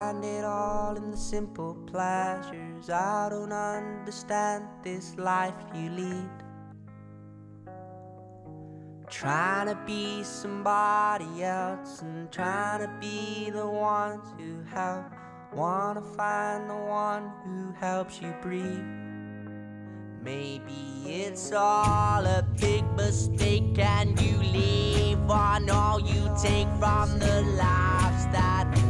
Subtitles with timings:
[0.00, 2.88] Find it all in the simple pleasures.
[2.88, 6.30] I don't understand this life you lead.
[9.10, 15.06] Trying to be somebody else and trying to be the ones who help.
[15.52, 18.86] Wanna find the one who helps you breathe.
[20.22, 27.42] Maybe it's all a big mistake and you leave on all you take from the
[27.58, 28.87] lives that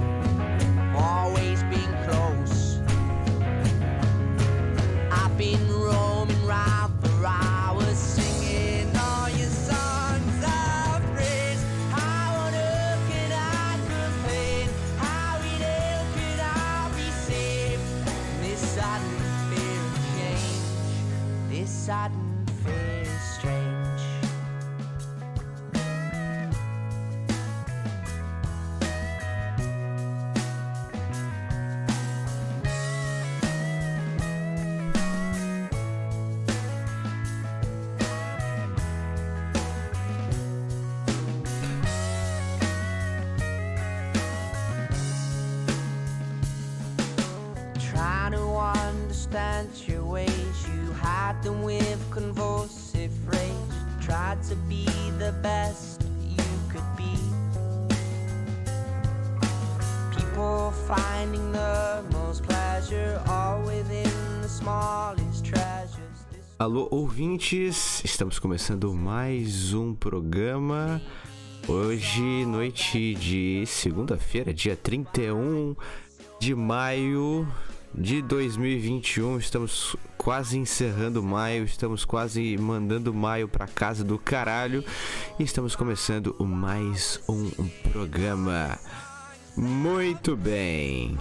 [54.49, 54.87] to be
[55.19, 57.13] the best you could be.
[60.17, 64.11] People finding the most pleasure all within
[64.41, 66.25] the smallest treasures.
[66.59, 68.03] Alô, ouvintes!
[68.03, 70.99] Estamos começando mais um programa.
[71.69, 75.77] Hoje, noite de segunda-feira, dia 31
[76.41, 77.47] de maio
[77.95, 79.39] de 2021.
[79.39, 84.85] Estamos quase encerrando maio, estamos quase mandando maio pra casa do caralho.
[85.39, 87.51] E estamos começando mais um
[87.91, 88.79] programa.
[89.57, 91.17] Muito bem.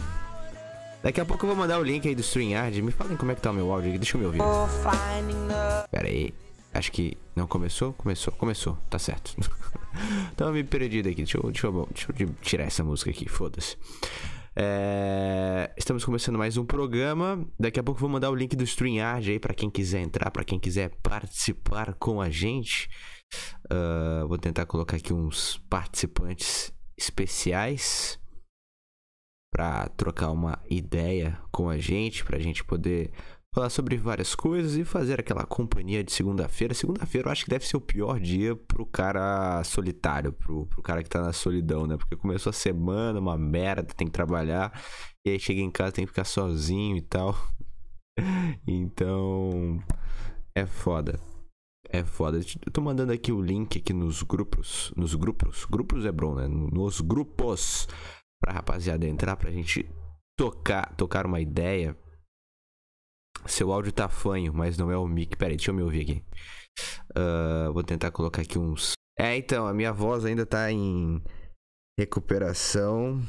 [1.01, 2.81] Daqui a pouco eu vou mandar o link aí do StreamYard.
[2.81, 4.41] Me falem como é que tá o meu áudio aqui, deixa eu me ouvir.
[5.89, 6.33] Pera aí.
[6.73, 7.93] Acho que não começou?
[7.93, 9.35] Começou, começou, tá certo.
[10.35, 11.23] Tava me perdido aqui.
[11.23, 13.77] Deixa eu, deixa eu, deixa eu tirar essa música aqui, foda-se.
[14.59, 17.47] É, estamos começando mais um programa.
[17.59, 20.43] Daqui a pouco vou mandar o link do StreamYard aí pra quem quiser entrar, pra
[20.43, 22.89] quem quiser participar com a gente.
[23.69, 28.19] Ah, vou tentar colocar aqui uns participantes especiais
[29.53, 33.11] pra trocar uma ideia com a gente, pra gente poder
[33.57, 36.75] falar sobre várias coisas e fazer aquela companhia de segunda-feira.
[36.75, 41.01] Segunda-feira eu acho que deve ser o pior dia pro cara solitário, pro, pro cara
[41.01, 41.97] que tá na solidão, né?
[41.97, 44.79] Porque começou a semana, uma merda, tem que trabalhar,
[45.25, 47.35] e aí chega em casa tem que ficar sozinho e tal.
[48.67, 49.79] Então,
[50.55, 51.19] é foda.
[51.87, 52.39] É foda.
[52.65, 54.91] Eu tô mandando aqui o link aqui nos grupos.
[54.97, 55.65] Nos grupos.
[55.65, 56.47] Grupos é bom, né?
[56.47, 57.87] Nos grupos.
[58.41, 59.87] Pra rapaziada entrar, pra gente
[60.35, 61.95] tocar, tocar uma ideia.
[63.47, 65.35] Seu áudio tá fanho, mas não é o mic.
[65.37, 66.23] Pera aí, deixa eu me ouvir aqui.
[67.15, 68.93] Ah, vou tentar colocar aqui uns.
[69.17, 71.21] É, então, a minha voz ainda tá em
[71.99, 73.21] recuperação.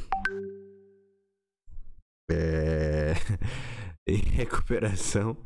[2.30, 3.14] É.
[4.06, 5.36] em recuperação.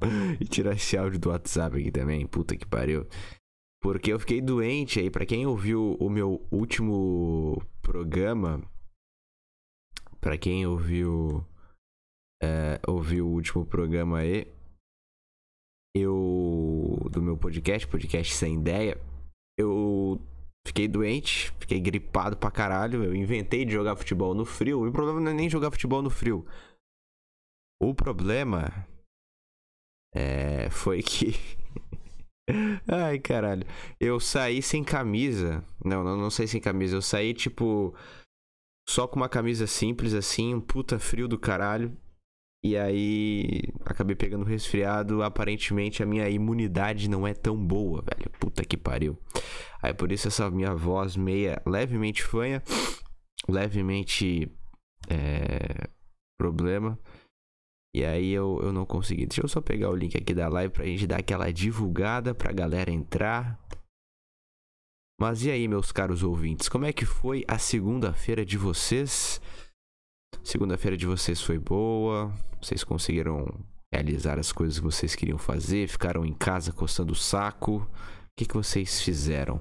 [0.40, 2.26] E tirar esse áudio do WhatsApp aqui também.
[2.26, 3.06] Puta que pariu.
[3.80, 5.10] Porque eu fiquei doente aí.
[5.10, 8.60] Pra quem ouviu o meu último programa.
[10.20, 11.44] Pra quem ouviu.
[12.42, 14.52] É, ouviu o último programa aí.
[15.94, 17.08] Eu.
[17.10, 19.00] Do meu podcast, podcast sem ideia.
[19.58, 20.20] Eu
[20.66, 23.04] fiquei doente, fiquei gripado pra caralho.
[23.04, 24.86] Eu inventei de jogar futebol no frio.
[24.86, 26.46] E o problema não é nem jogar futebol no frio.
[27.80, 28.86] O problema.
[30.14, 30.70] É.
[30.70, 31.34] Foi que.
[32.88, 33.66] Ai, caralho.
[34.00, 35.64] Eu saí sem camisa.
[35.84, 36.96] Não, não, não saí sem camisa.
[36.96, 37.94] Eu saí, tipo.
[38.88, 41.96] Só com uma camisa simples, assim, um puta frio do caralho.
[42.64, 43.60] E aí.
[43.84, 45.22] Acabei pegando resfriado.
[45.22, 48.30] Aparentemente a minha imunidade não é tão boa, velho.
[48.38, 49.18] Puta que pariu.
[49.82, 51.60] Aí por isso essa minha voz meia.
[51.66, 52.62] levemente fanha.
[53.48, 54.50] Levemente.
[55.08, 55.88] É.
[56.38, 56.98] Problema.
[57.94, 59.26] E aí eu, eu não consegui.
[59.26, 62.52] Deixa eu só pegar o link aqui da live pra gente dar aquela divulgada pra
[62.52, 63.60] galera entrar.
[65.20, 69.40] Mas e aí, meus caros ouvintes, como é que foi a segunda-feira de vocês?
[70.44, 72.32] Segunda-feira de vocês foi boa?
[72.60, 73.46] Vocês conseguiram
[73.92, 75.88] realizar as coisas que vocês queriam fazer?
[75.88, 77.76] Ficaram em casa coçando o saco?
[77.76, 77.88] O
[78.36, 79.60] que, que vocês fizeram?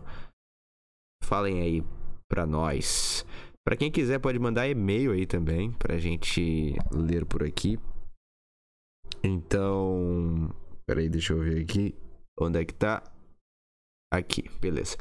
[1.24, 1.84] Falem aí
[2.30, 3.26] pra nós.
[3.64, 7.78] Pra quem quiser, pode mandar e-mail aí também pra gente ler por aqui.
[9.24, 10.50] Então.
[10.88, 11.96] Peraí, deixa eu ver aqui.
[12.40, 13.04] Onde é que tá?
[14.14, 14.98] Aqui, beleza.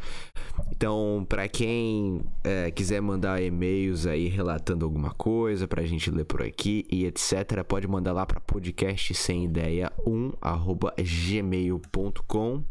[0.71, 6.41] Então, para quem é, quiser mandar e-mails aí relatando alguma coisa pra gente ler por
[6.43, 12.65] aqui e etc, pode mandar lá para podcast sem ideia 1 arroba gmail.com.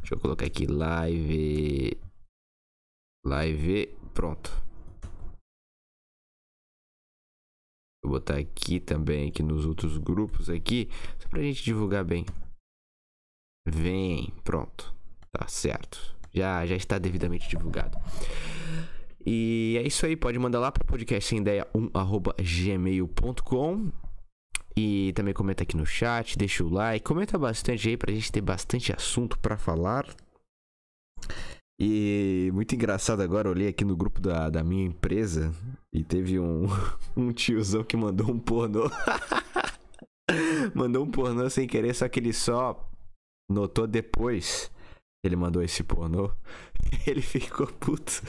[0.00, 1.98] Deixa eu colocar aqui live
[3.26, 4.50] live, pronto.
[8.02, 12.24] Vou botar aqui também aqui nos outros grupos aqui, só pra gente divulgar bem.
[13.66, 14.94] Vem, pronto.
[15.32, 16.14] Tá certo.
[16.32, 17.98] Já, já está devidamente divulgado.
[19.26, 23.90] E é isso aí, pode mandar lá para podcast sem ideia 1@gmail.com.
[24.76, 28.40] E também comenta aqui no chat, deixa o like, comenta bastante aí pra gente ter
[28.40, 30.04] bastante assunto para falar.
[31.78, 35.52] E muito engraçado agora, olhei aqui no grupo da, da minha empresa
[35.92, 36.66] e teve um,
[37.16, 38.90] um tiozão que mandou um pornô.
[40.74, 42.90] mandou um pornô sem querer, só que ele só
[43.50, 44.70] notou depois.
[45.24, 46.30] Ele mandou esse pornô.
[47.06, 48.22] Ele ficou puto.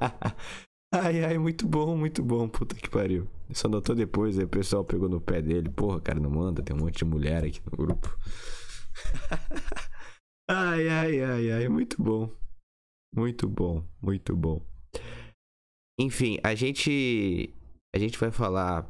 [0.94, 2.48] ai, ai, muito bom, muito bom.
[2.48, 3.28] Puta que pariu.
[3.52, 5.68] Só notou depois, aí o pessoal pegou no pé dele.
[5.68, 6.62] Porra, cara, não manda.
[6.62, 8.16] Tem um monte de mulher aqui no grupo.
[10.48, 11.68] ai, ai, ai, ai.
[11.68, 12.30] Muito bom.
[13.14, 14.62] Muito bom, muito bom.
[15.98, 17.52] Enfim, a gente.
[17.94, 18.88] A gente vai falar.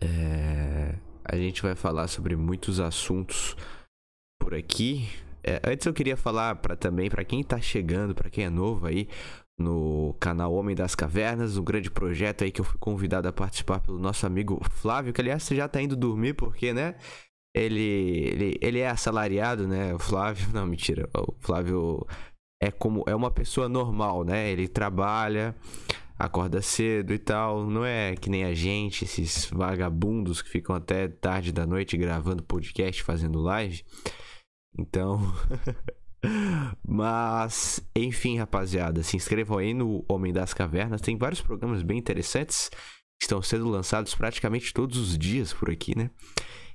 [0.00, 0.49] É,
[1.30, 3.56] a gente vai falar sobre muitos assuntos
[4.40, 5.08] por aqui.
[5.44, 8.86] É, antes eu queria falar para também para quem tá chegando, para quem é novo
[8.86, 9.08] aí
[9.56, 13.78] no canal Homem das Cavernas, um grande projeto aí que eu fui convidado a participar
[13.78, 16.96] pelo nosso amigo Flávio, que aliás já tá indo dormir porque, né?
[17.54, 19.94] Ele, ele, ele é assalariado, né?
[19.94, 21.08] O Flávio, não, mentira.
[21.14, 22.06] O Flávio
[22.60, 24.50] é como é uma pessoa normal, né?
[24.50, 25.54] Ele trabalha,
[26.20, 31.08] acorda cedo e tal, não é que nem a gente, esses vagabundos que ficam até
[31.08, 33.82] tarde da noite gravando podcast, fazendo live.
[34.78, 35.18] Então,
[36.86, 42.68] mas enfim, rapaziada, se inscrevam aí no Homem das Cavernas, tem vários programas bem interessantes
[43.18, 46.10] que estão sendo lançados praticamente todos os dias por aqui, né?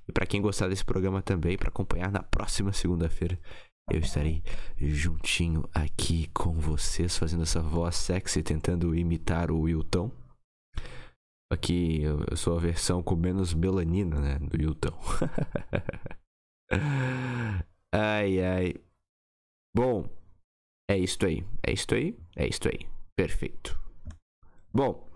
[0.07, 3.39] E para quem gostar desse programa também, para acompanhar na próxima segunda-feira,
[3.89, 4.43] eu estarei
[4.77, 10.11] juntinho aqui com vocês, fazendo essa voz sexy, tentando imitar o Wilton.
[11.51, 14.39] Aqui eu sou a versão com menos melanina, né?
[14.39, 14.97] Do Wilton.
[17.93, 18.73] ai, ai.
[19.75, 20.09] Bom,
[20.89, 21.45] é isto aí.
[21.65, 22.17] É isto aí.
[22.35, 22.87] É isto aí.
[23.15, 23.79] Perfeito.
[24.73, 25.07] Bom,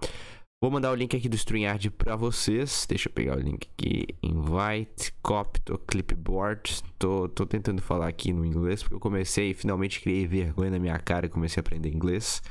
[0.61, 2.85] Vou mandar o link aqui do StreamYard para vocês.
[2.85, 4.07] Deixa eu pegar o link aqui.
[4.21, 6.83] Invite, copy, to clipboard.
[6.97, 10.79] Tô, tô tentando falar aqui no inglês porque eu comecei e finalmente criei vergonha na
[10.79, 12.41] minha cara e comecei a aprender inglês.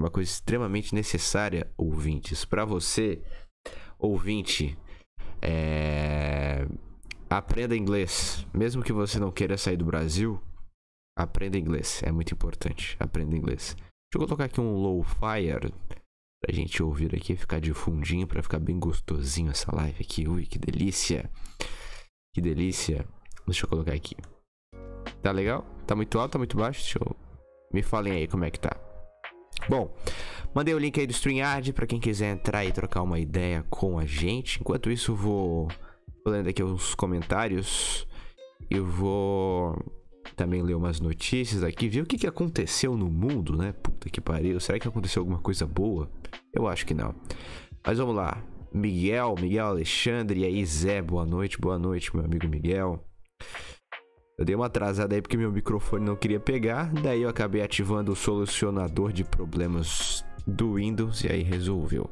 [0.00, 2.42] Uma coisa extremamente necessária, ouvintes.
[2.42, 3.22] Para você,
[3.98, 4.74] ouvinte,
[5.42, 6.66] é...
[7.28, 8.46] aprenda inglês.
[8.54, 10.40] Mesmo que você não queira sair do Brasil,
[11.18, 12.02] aprenda inglês.
[12.02, 12.96] É muito importante.
[12.98, 13.76] Aprenda inglês.
[13.76, 15.70] Deixa eu colocar aqui um low fire
[16.40, 20.28] pra gente ouvir aqui, ficar de fundinho, pra ficar bem gostosinho essa live aqui.
[20.28, 21.30] Ui, que delícia!
[22.34, 23.06] Que delícia!
[23.46, 24.16] Deixa eu colocar aqui.
[25.22, 25.64] Tá legal?
[25.86, 26.80] Tá muito alto, tá muito baixo?
[26.80, 27.16] Deixa eu...
[27.72, 28.76] Me falem aí como é que tá.
[29.68, 29.94] Bom,
[30.54, 33.98] mandei o link aí do StreamYard pra quem quiser entrar e trocar uma ideia com
[33.98, 34.60] a gente.
[34.60, 35.68] Enquanto isso, vou,
[36.24, 38.06] vou lendo aqui os comentários.
[38.70, 39.76] Eu vou
[40.36, 43.72] também ler umas notícias aqui, ver o que, que aconteceu no mundo, né?
[43.72, 44.60] Puta que pariu.
[44.60, 46.10] Será que aconteceu alguma coisa boa?
[46.52, 47.14] Eu acho que não.
[47.86, 48.42] Mas vamos lá.
[48.72, 53.02] Miguel, Miguel Alexandre, e aí Zé, boa noite, boa noite, meu amigo Miguel.
[54.38, 58.12] Eu dei uma atrasada aí porque meu microfone não queria pegar, daí eu acabei ativando
[58.12, 62.08] o solucionador de problemas do Windows e aí resolveu.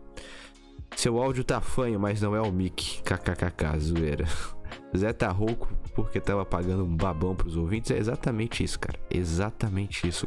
[0.96, 3.02] Seu áudio tá fanho, mas não é o mic.
[3.02, 4.24] KKKK, zoeira.
[4.96, 7.90] Zé tá rouco porque tava pagando um babão pros ouvintes.
[7.90, 8.98] É exatamente isso, cara.
[9.10, 10.26] Exatamente isso.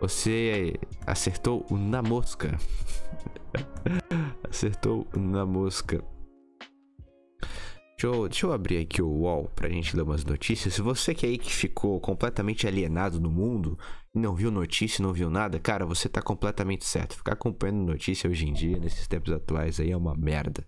[0.00, 0.74] Você
[1.06, 2.58] acertou na mosca.
[4.48, 6.02] acertou na mosca.
[7.96, 10.74] Deixa eu, deixa eu, abrir aqui o UOL pra gente ler umas notícias.
[10.74, 13.78] Se você que aí que ficou completamente alienado no mundo
[14.12, 17.16] não viu notícia, não viu nada, cara, você tá completamente certo.
[17.16, 20.66] Ficar acompanhando notícia hoje em dia, nesses tempos atuais aí, é uma merda.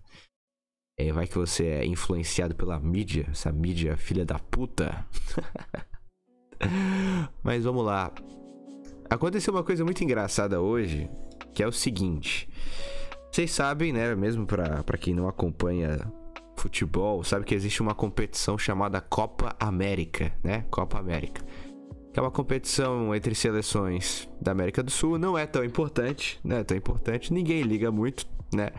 [0.99, 5.05] É, vai que você é influenciado pela mídia, essa mídia filha da puta.
[7.43, 8.11] Mas vamos lá.
[9.07, 11.07] Aconteceu uma coisa muito engraçada hoje,
[11.53, 12.49] que é o seguinte.
[13.31, 15.99] Vocês sabem, né, mesmo para quem não acompanha
[16.55, 20.65] futebol, sabe que existe uma competição chamada Copa América, né?
[20.71, 21.45] Copa América.
[22.11, 26.63] Que é uma competição entre seleções da América do Sul, não é tão importante, né?
[26.63, 28.71] Tão importante, ninguém liga muito, né?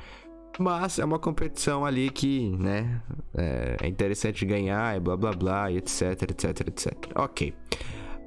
[0.59, 3.01] Mas é uma competição ali que, né,
[3.35, 6.93] é, é interessante ganhar e blá blá blá, e etc, etc, etc.
[7.15, 7.55] Ok.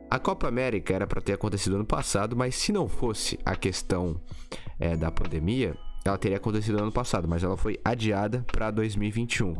[0.10, 4.20] A Copa América era para ter acontecido ano passado, mas se não fosse a questão
[4.80, 5.74] é, da pandemia,
[6.04, 9.54] ela teria acontecido ano passado, mas ela foi adiada para 2021.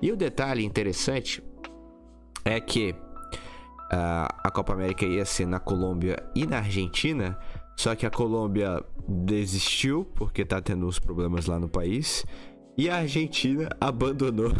[0.00, 1.42] E o detalhe interessante
[2.44, 7.38] é que uh, a Copa América ia ser na Colômbia e na Argentina,
[7.82, 12.24] só que a Colômbia desistiu porque tá tendo uns problemas lá no país
[12.78, 14.52] e a Argentina abandonou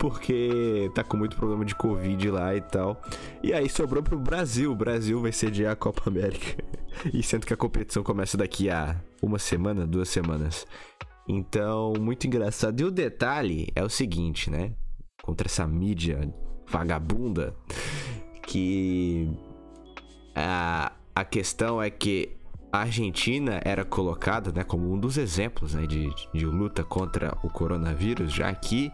[0.00, 3.00] porque tá com muito problema de Covid lá e tal.
[3.40, 4.72] E aí sobrou pro Brasil.
[4.72, 6.60] O Brasil vai sediar a Copa América.
[7.14, 10.66] E sendo que a competição começa daqui a uma semana, duas semanas.
[11.28, 12.80] Então, muito engraçado.
[12.80, 14.74] E o detalhe é o seguinte, né?
[15.22, 16.34] Contra essa mídia
[16.66, 17.54] vagabunda,
[18.42, 19.30] que
[20.34, 22.30] a, a questão é que
[22.70, 27.48] a Argentina era colocada né, como um dos exemplos né, de, de luta contra o
[27.48, 28.92] coronavírus, já que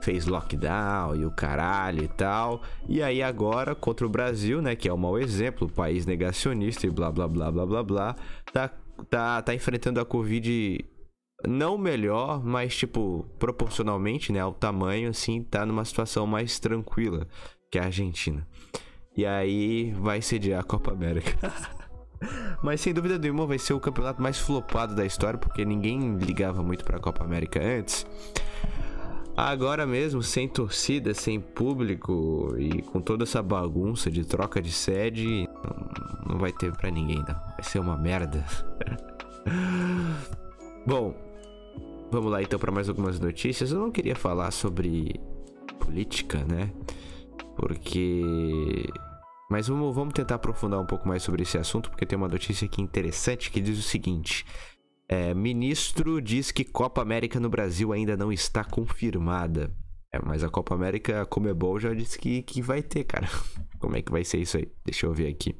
[0.00, 2.62] fez lockdown e o caralho e tal.
[2.88, 6.90] E aí agora contra o Brasil, né, que é um mau exemplo, país negacionista e
[6.90, 8.16] blá blá blá blá blá blá,
[8.50, 8.70] tá
[9.10, 10.82] tá tá enfrentando a Covid
[11.46, 17.26] não melhor, mas tipo, proporcionalmente, né, ao tamanho assim, tá numa situação mais tranquila
[17.70, 18.46] que a Argentina.
[19.16, 21.52] E aí vai sediar a Copa América.
[22.62, 26.62] Mas sem dúvida nenhuma vai ser o campeonato mais flopado da história, porque ninguém ligava
[26.62, 28.06] muito para a Copa América antes.
[29.36, 35.46] Agora mesmo, sem torcida, sem público e com toda essa bagunça de troca de sede,
[36.26, 37.34] não vai ter para ninguém, não.
[37.34, 38.42] Vai ser uma merda.
[40.86, 41.14] Bom,
[42.10, 43.72] vamos lá então para mais algumas notícias.
[43.72, 45.20] Eu não queria falar sobre
[45.78, 46.70] política, né?
[47.56, 48.88] Porque
[49.50, 52.66] mas vamos, vamos tentar aprofundar um pouco mais sobre esse assunto, porque tem uma notícia
[52.66, 54.44] aqui interessante que diz o seguinte:
[55.08, 59.72] é, ministro diz que Copa América no Brasil ainda não está confirmada.
[60.12, 63.28] É, mas a Copa América, a Comebol já disse que, que vai ter, cara.
[63.78, 64.68] Como é que vai ser isso aí?
[64.84, 65.54] Deixa eu ver aqui.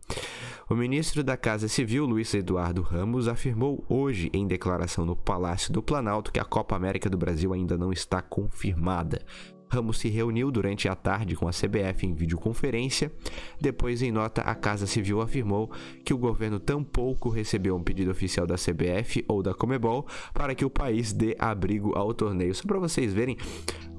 [0.68, 5.82] O ministro da Casa Civil, Luiz Eduardo Ramos, afirmou hoje, em declaração no Palácio do
[5.82, 9.24] Planalto, que a Copa América do Brasil ainda não está confirmada.
[9.68, 13.12] Ramos se reuniu durante a tarde com a CBF em videoconferência.
[13.60, 15.70] Depois, em nota, a Casa Civil afirmou
[16.04, 20.64] que o governo tampouco recebeu um pedido oficial da CBF ou da Comebol para que
[20.64, 22.54] o país dê abrigo ao torneio.
[22.54, 23.36] Só para vocês verem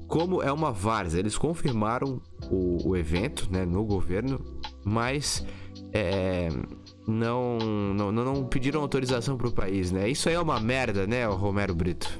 [0.08, 1.20] como é uma várzea.
[1.20, 2.20] Eles confirmaram
[2.50, 4.40] o, o evento né, no governo,
[4.84, 5.44] mas
[5.92, 6.48] é,
[7.06, 9.92] não, não, não pediram autorização para o país.
[9.92, 10.08] Né?
[10.08, 12.18] Isso aí é uma merda, né, Romero Brito?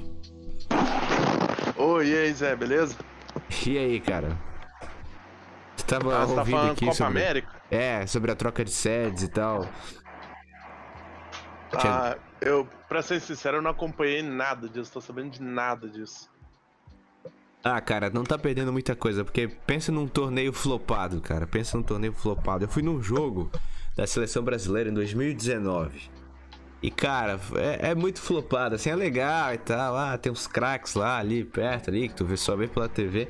[1.75, 2.95] Oi, e aí, Zé, beleza?
[3.65, 4.37] E aí, cara?
[5.75, 7.19] Você tava Ah, tá ouvindo falando aqui Copa sobre...
[7.21, 7.49] América?
[7.71, 9.67] É, sobre a troca de sedes e tal.
[11.73, 16.29] Ah, eu, pra ser sincero, eu não acompanhei nada disso, tô sabendo de nada disso.
[17.63, 21.45] Ah, cara, não tá perdendo muita coisa, porque pensa num torneio flopado, cara.
[21.45, 22.63] Pensa num torneio flopado.
[22.63, 23.51] Eu fui num jogo
[23.95, 26.09] da seleção brasileira em 2019.
[26.81, 29.97] E, cara, é, é muito flopado, assim, é legal e tal.
[29.97, 33.29] Ah, tem uns craques lá, ali, perto, ali, que tu vê só vê pela TV.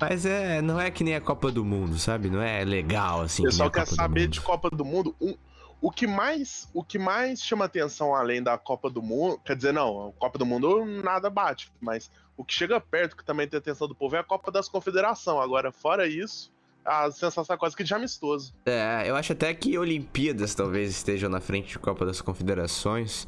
[0.00, 2.28] Mas é, não é que nem a Copa do Mundo, sabe?
[2.30, 3.42] Não é legal, assim.
[3.42, 5.16] O pessoal quer saber de Copa do Mundo.
[5.20, 5.34] Um-
[5.80, 9.40] o, que mais, o que mais chama atenção além da Copa do Mundo.
[9.44, 13.24] Quer dizer, não, a Copa do Mundo nada bate, mas o que chega perto, que
[13.24, 15.40] também tem atenção do povo, é a Copa das Confederação.
[15.40, 16.52] Agora, fora isso,
[16.86, 18.54] a sensação é quase que de amistoso.
[18.64, 23.26] É, eu acho até que Olimpíadas talvez estejam na frente de Copa das Confederações.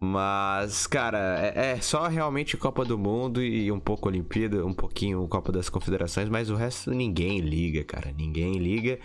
[0.00, 5.26] Mas, cara, é, é só realmente Copa do Mundo e um pouco Olimpíada, um pouquinho
[5.28, 8.12] Copa das Confederações, mas o resto ninguém liga, cara.
[8.12, 8.98] Ninguém liga.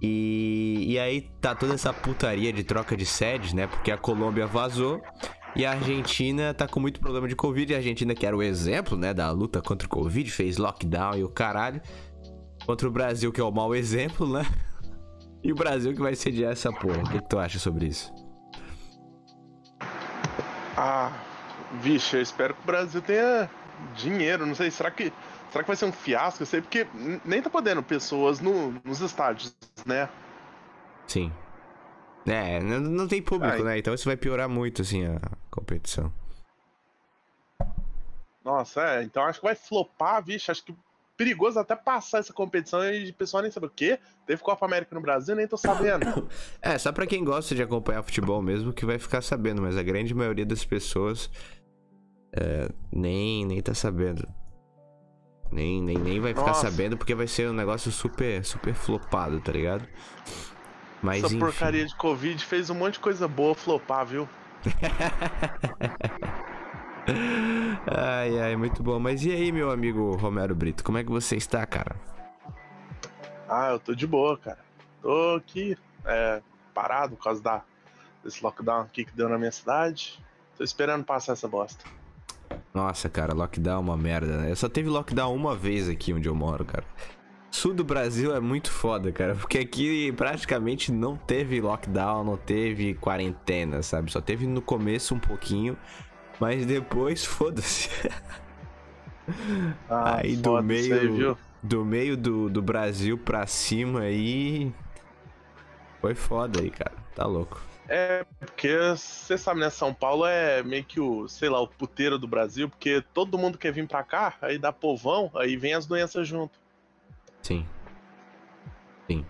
[0.00, 3.66] E, e aí tá toda essa putaria de troca de sedes, né?
[3.66, 5.02] Porque a Colômbia vazou
[5.56, 7.72] e a Argentina tá com muito problema de Covid.
[7.72, 11.16] E a Argentina, que era o exemplo, né, da luta contra o Covid, fez lockdown
[11.16, 11.80] e o caralho.
[12.66, 14.44] Contra o Brasil, que é o mau exemplo, né?
[15.42, 17.02] E o Brasil que vai sediar essa porra.
[17.02, 18.12] O que, que tu acha sobre isso?
[20.76, 21.12] Ah,
[21.80, 23.50] vixe, eu espero que o Brasil tenha
[23.94, 24.46] dinheiro.
[24.46, 25.12] Não sei, será que,
[25.50, 26.42] será que vai ser um fiasco?
[26.42, 26.86] Eu sei, porque
[27.24, 29.54] nem tá podendo pessoas no- nos estádios,
[29.84, 30.08] né?
[31.06, 31.30] Sim.
[32.26, 33.62] É, não, não tem público, Ai.
[33.62, 33.78] né?
[33.78, 36.10] Então isso vai piorar muito, assim, a competição.
[38.42, 40.74] Nossa, é, então acho que vai flopar, vixe, acho que
[41.16, 43.98] perigoso até passar essa competição e o pessoal nem saber o quê?
[44.26, 46.28] Teve Copa América no Brasil, nem tô sabendo.
[46.60, 49.82] É, só pra quem gosta de acompanhar futebol mesmo que vai ficar sabendo, mas a
[49.82, 51.30] grande maioria das pessoas
[52.32, 54.26] é, nem, nem tá sabendo.
[55.52, 56.70] Nem, nem, nem vai ficar Nossa.
[56.70, 59.86] sabendo porque vai ser um negócio super, super flopado, tá ligado?
[61.02, 61.38] Mas Essa enfim.
[61.38, 64.28] porcaria de Covid fez um monte de coisa boa flopar, viu?
[67.86, 68.98] Ai, ai, muito bom.
[68.98, 71.96] Mas e aí, meu amigo Romero Brito, como é que você está, cara?
[73.48, 74.58] Ah, eu tô de boa, cara.
[75.02, 76.40] Tô aqui, é,
[76.72, 77.62] parado por causa da,
[78.22, 80.18] desse lockdown aqui que deu na minha cidade.
[80.56, 81.84] Tô esperando passar essa bosta.
[82.72, 84.50] Nossa, cara, lockdown é uma merda, né?
[84.50, 86.84] Eu só teve lockdown uma vez aqui onde eu moro, cara.
[87.50, 92.94] Sul do Brasil é muito foda, cara, porque aqui praticamente não teve lockdown, não teve
[92.94, 94.10] quarentena, sabe?
[94.10, 95.76] Só teve no começo um pouquinho,
[96.40, 97.88] mas depois foda-se.
[99.88, 101.38] Ah, Aí do meio-?
[101.62, 104.70] Do meio do, do Brasil pra cima aí.
[106.00, 106.92] Foi foda aí, cara.
[107.14, 107.62] Tá louco.
[107.88, 109.70] É, porque você sabe, né?
[109.70, 113.58] São Paulo é meio que o, sei lá, o puteiro do Brasil, porque todo mundo
[113.58, 116.58] quer vir pra cá, aí dá povão, aí vem as doenças junto.
[117.42, 117.66] Sim.
[119.06, 119.24] Sim.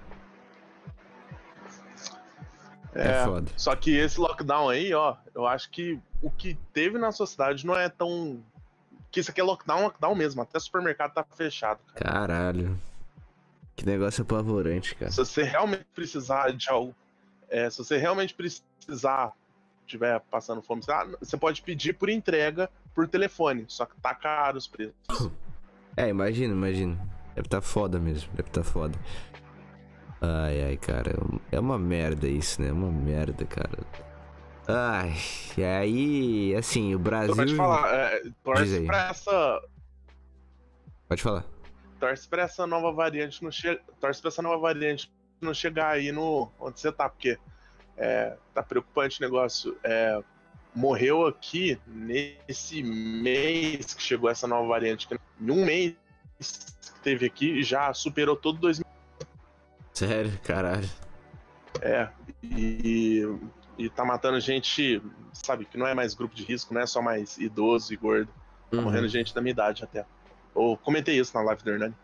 [2.94, 3.50] É, É, foda.
[3.56, 7.76] Só que esse lockdown aí, ó, eu acho que o que teve na sociedade não
[7.76, 8.40] é tão.
[9.10, 10.42] Que isso aqui é lockdown, lockdown mesmo.
[10.42, 11.78] Até supermercado tá fechado.
[11.94, 12.12] cara.
[12.12, 12.78] Caralho.
[13.76, 15.10] Que negócio apavorante, cara.
[15.10, 16.94] Se você realmente precisar de algo.
[17.48, 19.32] é, se você realmente precisar,
[19.86, 23.64] tiver passando fome, você- ah, você pode pedir por entrega por telefone.
[23.68, 24.94] Só que tá caro os preços.
[25.96, 26.98] É, imagina, imagina.
[27.36, 28.98] Deve tá foda mesmo, deve tá foda.
[30.24, 31.12] Ai, ai, cara.
[31.52, 32.68] É uma merda isso, né?
[32.68, 33.78] É uma merda, cara.
[34.66, 35.12] Ai,
[35.58, 37.44] e aí, assim, o Brasil.
[37.44, 39.62] Te falar, é, torce pra essa.
[41.06, 41.44] Pode falar.
[42.00, 43.82] Torce pra essa nova variante não chegar.
[44.00, 45.12] Torce pra essa nova variante
[45.42, 46.50] não chegar aí no.
[46.58, 47.38] onde você tá, porque
[47.98, 49.76] é, tá preocupante o negócio.
[49.84, 50.22] É,
[50.74, 55.06] morreu aqui nesse mês que chegou essa nova variante.
[55.06, 55.94] que Em um mês
[56.38, 58.83] que teve aqui já superou todo 2000.
[59.94, 60.88] Sério, caralho.
[61.80, 62.08] É,
[62.42, 63.22] e,
[63.78, 65.00] e tá matando gente,
[65.32, 68.28] sabe, que não é mais grupo de risco, não é só mais idoso e gordo.
[68.70, 68.82] Tá Uhum.
[68.82, 70.04] morrendo gente da minha idade até.
[70.54, 71.94] Eu comentei isso na live do Hernani.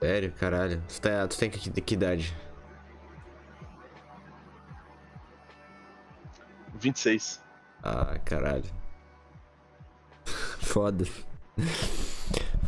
[0.00, 0.82] Sério, caralho.
[0.88, 2.34] Tu, tá, tu tem que, que idade?
[6.74, 7.40] 26.
[7.82, 8.64] Ah, caralho.
[10.60, 11.04] Foda.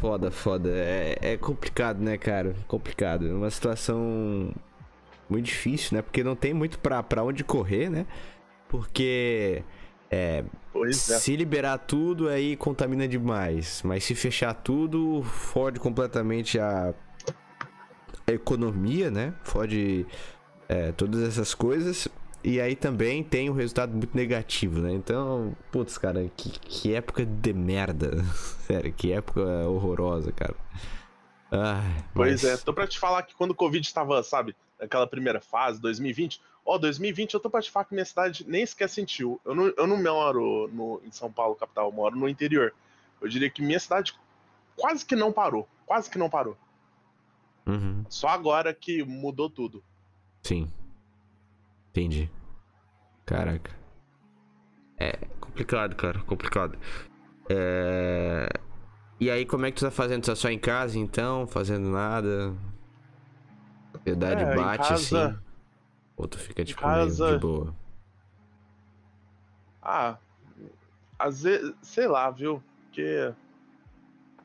[0.01, 0.71] Foda, foda.
[0.71, 2.55] É, é complicado, né, cara?
[2.67, 3.29] Complicado.
[3.29, 4.53] É uma situação
[5.31, 6.03] muito difícil, né?
[6.03, 8.07] Porque não tem muito pra, pra onde correr, né?
[8.69, 9.63] Porque
[10.11, 10.45] é,
[10.85, 10.93] é.
[10.93, 13.83] se liberar tudo, aí contamina demais.
[13.85, 16.93] Mas se fechar tudo, fode completamente a,
[18.27, 19.35] a economia, né?
[19.45, 20.07] Fode
[20.69, 22.09] é, todas essas coisas.
[22.43, 24.93] E aí também tem um resultado muito negativo, né?
[24.93, 28.25] Então, putz, cara, que, que época de merda.
[28.67, 30.55] Sério, que época horrorosa, cara.
[31.51, 35.07] Ai, Pois mas- é, tô pra te falar que quando o Covid estava, sabe, naquela
[35.07, 38.89] primeira fase, 2020, ó, 2020 eu tô pra te falar que minha cidade nem sequer
[38.89, 39.41] sentiu.
[39.45, 42.73] Eu não, eu não moro no, em São Paulo, capital, eu moro no interior.
[43.21, 44.15] Eu diria que minha cidade
[44.77, 46.57] quase que não parou, quase que não parou.
[47.67, 49.83] Uhum, Só agora que mudou tudo.
[50.43, 50.71] sim.
[51.91, 52.31] Entendi.
[53.27, 53.77] Caraca.
[54.97, 56.79] É complicado, cara, complicado.
[57.51, 58.49] É...
[59.19, 60.23] E aí, como é que tu tá fazendo?
[60.23, 61.47] Tu tá só em casa, então?
[61.47, 62.55] Fazendo nada?
[64.01, 65.39] Ansiedade É, bate, casa- assim?
[66.17, 67.75] Ou tu fica, tipo, casa- meio de boa?
[69.83, 70.17] Ah,
[71.19, 72.63] às vezes, sei lá, viu?
[72.87, 73.33] Porque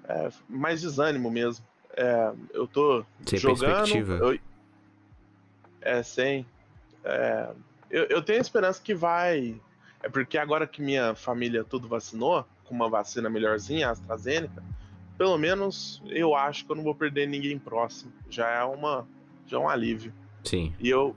[0.08, 1.66] é mais desânimo mesmo.
[1.98, 3.66] É, eu tô Sem jogando.
[3.90, 4.14] perspectiva.
[4.16, 4.40] eu-
[5.82, 6.46] é, sem.
[7.04, 7.50] é,
[7.90, 9.60] eu, eu tenho esperança que vai.
[10.02, 14.64] É porque agora que minha família tudo vacinou, com uma vacina melhorzinha, a AstraZeneca,
[15.18, 18.12] pelo menos eu acho que eu não vou perder ninguém próximo.
[18.30, 19.08] Já é uma.
[19.48, 20.14] Já é um alívio.
[20.44, 20.74] Sim.
[20.80, 21.16] E eu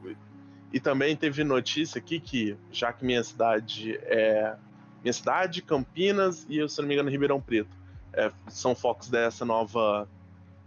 [0.72, 4.54] e também teve notícia aqui que já que minha cidade é
[5.02, 7.70] minha cidade, Campinas e se não me engano Ribeirão Preto
[8.12, 10.08] é, são focos dessa nova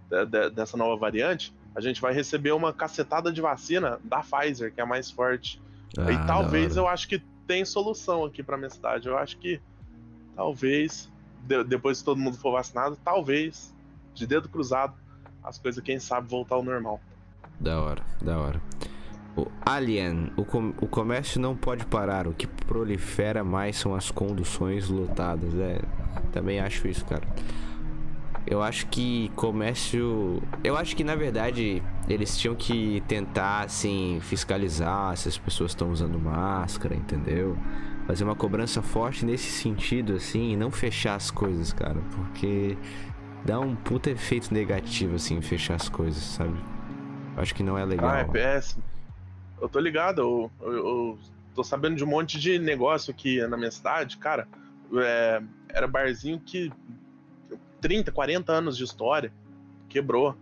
[0.10, 4.74] de- de- dessa nova variante, a gente vai receber uma cacetada de vacina da Pfizer,
[4.74, 5.62] que é a mais forte.
[5.98, 9.08] Ah, e talvez eu acho que tem solução aqui pra minha cidade.
[9.08, 9.60] Eu acho que
[10.36, 11.10] talvez
[11.44, 13.74] de- depois que todo mundo for vacinado, talvez
[14.14, 14.94] de dedo cruzado
[15.44, 17.00] as coisas quem sabe voltar ao normal.
[17.62, 18.62] Da hora, da hora.
[19.38, 22.28] O Alien, o, com- o comércio não pode parar.
[22.28, 25.54] O que prolifera mais são as conduções lotadas.
[25.56, 25.80] É,
[26.32, 27.24] também acho isso, cara.
[28.48, 30.42] Eu acho que comércio.
[30.64, 35.92] Eu acho que na verdade eles tinham que tentar, assim, fiscalizar se as pessoas estão
[35.92, 37.56] usando máscara, entendeu?
[38.08, 42.00] Fazer uma cobrança forte nesse sentido, assim, e não fechar as coisas, cara.
[42.16, 42.76] Porque
[43.46, 46.58] dá um puta efeito negativo, assim, fechar as coisas, sabe?
[47.38, 48.10] Acho que não é legal.
[48.10, 48.84] Ah, é péssimo.
[49.60, 51.20] Eu tô ligado, eu, eu, eu
[51.54, 54.48] tô sabendo de um monte de negócio aqui na minha cidade, cara.
[54.94, 56.72] é, era barzinho que
[57.80, 59.32] 30, 40 anos de história.
[59.90, 60.36] Quebrou.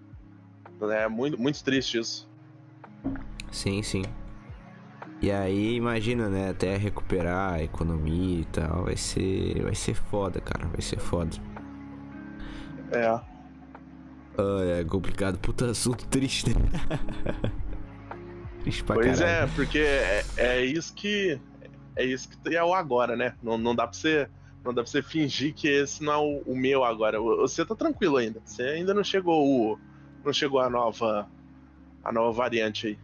[0.81, 2.29] É muito, muito triste isso.
[3.51, 4.03] Sim, sim.
[5.21, 10.39] E aí, imagina, né, até recuperar a economia e tal, vai ser, vai ser foda,
[10.39, 11.35] cara, vai ser foda.
[12.91, 13.19] É.
[14.39, 16.55] Ah, é complicado, puta assunto triste,
[18.63, 19.43] triste pra Pois caralho.
[19.43, 21.39] é, porque é, é isso que.
[21.95, 23.35] É isso que é o agora, né?
[23.43, 24.29] Não, não dá pra você.
[24.63, 27.19] Não dá pra você fingir que esse não é o, o meu agora.
[27.19, 28.41] Você tá tranquilo ainda.
[28.45, 29.79] Você ainda não chegou o.
[30.23, 31.27] Não chegou a nova.
[32.03, 32.99] A nova variante aí.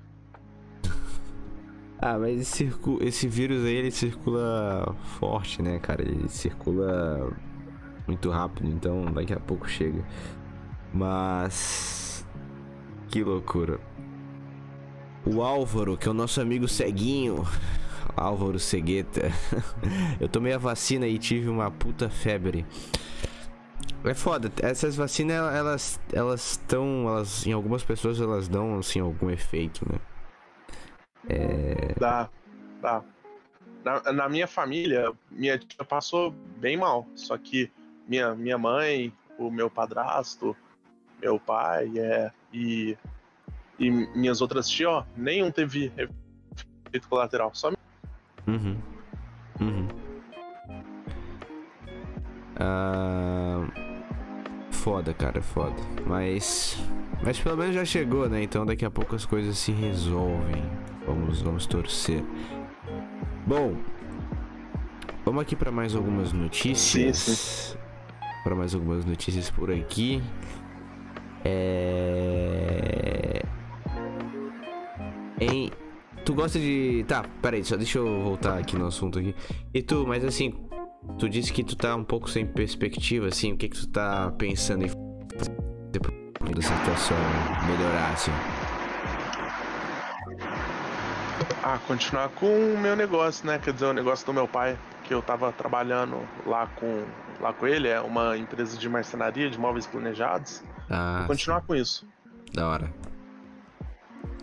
[1.99, 2.71] Ah, mas esse,
[3.01, 6.01] esse vírus aí, ele circula forte, né, cara?
[6.01, 7.31] Ele circula
[8.07, 10.03] muito rápido, então daqui a pouco chega.
[10.95, 12.25] Mas.
[13.09, 13.79] Que loucura.
[15.25, 17.45] O Álvaro, que é o nosso amigo ceguinho.
[18.15, 19.29] Álvaro Cegueta.
[20.19, 22.65] Eu tomei a vacina e tive uma puta febre.
[24.05, 29.31] É foda, essas vacinas elas elas estão, elas em algumas pessoas elas dão assim algum
[29.31, 29.99] efeito, né?
[31.27, 32.29] É, Dá.
[32.81, 33.03] Dá.
[33.83, 37.07] Na, na minha família, minha tia passou bem mal.
[37.15, 37.71] Só que
[38.07, 40.55] minha, minha mãe, o meu padrasto,
[41.25, 42.95] meu pai é, e,
[43.79, 45.91] e minhas outras tias, ó, nenhum teve
[46.87, 47.51] efeito colateral.
[47.53, 47.71] Só
[48.47, 48.77] Uhum.
[49.59, 49.87] Uhum.
[52.57, 53.67] Ah,
[54.69, 55.75] foda, cara, foda.
[56.05, 56.77] Mas.
[57.23, 58.43] Mas pelo menos já chegou, né?
[58.43, 60.63] Então daqui a pouco as coisas se resolvem.
[61.07, 62.23] Vamos, vamos torcer.
[63.47, 63.75] Bom.
[65.25, 67.75] Vamos aqui para mais algumas notícias.
[68.43, 70.21] Para mais algumas notícias por aqui.
[71.45, 73.41] É.
[75.39, 75.71] Em
[76.25, 77.05] Tu gosta de.
[77.07, 79.35] Tá, peraí, só deixa eu voltar aqui no assunto aqui.
[79.71, 80.67] E tu, mas assim,
[81.19, 84.33] tu disse que tu tá um pouco sem perspectiva, assim, o que que tu tá
[84.35, 84.97] pensando em fazer
[86.57, 87.17] essa situação
[87.67, 88.31] melhorar, assim?
[91.61, 93.59] Ah, continuar com o meu negócio, né?
[93.59, 97.03] Quer dizer, o negócio do meu pai, que eu tava trabalhando lá com,
[97.39, 100.63] lá com ele, é uma empresa de marcenaria, de móveis planejados.
[100.89, 102.05] Ah, continuar com isso.
[102.05, 102.93] sim, da hora.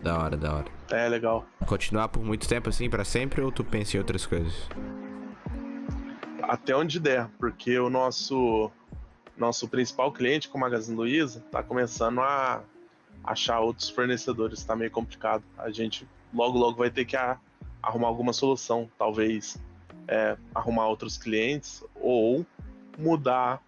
[0.03, 0.71] Da hora, da hora.
[0.91, 1.47] É legal.
[1.67, 4.69] Continuar por muito tempo assim, pra sempre, ou tu pensa em outras coisas?
[6.43, 8.71] Até onde der, porque o nosso
[9.37, 12.63] nosso principal cliente, com o Magazine Luiza, tá começando a
[13.25, 15.43] achar outros fornecedores, tá meio complicado.
[15.57, 17.17] A gente logo logo vai ter que
[17.83, 19.57] arrumar alguma solução, talvez
[20.07, 22.45] é, arrumar outros clientes ou
[22.99, 23.63] mudar,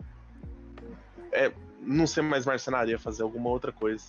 [1.32, 1.52] é,
[1.86, 4.04] não ser mais marcenaria, fazer alguma outra coisa.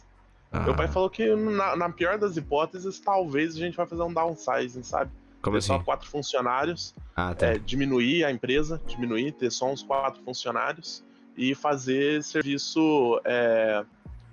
[0.64, 4.02] Meu pai Ah, falou que na, na pior das hipóteses, talvez a gente vai fazer
[4.04, 5.12] um downsizing, sabe?
[5.42, 5.84] Como ter só assim?
[5.84, 7.48] quatro funcionários, Ah, tá.
[7.48, 11.04] é, diminuir a empresa, diminuir, ter só uns quatro funcionários
[11.36, 13.84] e fazer serviço é,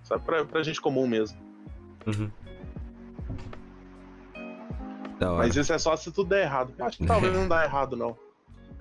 [0.05, 1.37] sabe, pra, pra gente comum mesmo.
[2.07, 2.31] Uhum.
[5.39, 6.73] Mas isso é só se tudo der errado.
[6.77, 8.17] Eu acho que talvez não dá errado, não.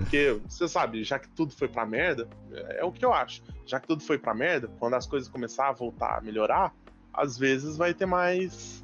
[0.01, 3.43] Porque, você sabe, já que tudo foi pra merda, é, é o que eu acho.
[3.65, 6.73] Já que tudo foi pra merda, quando as coisas começar a voltar a melhorar,
[7.13, 8.83] às vezes vai ter mais.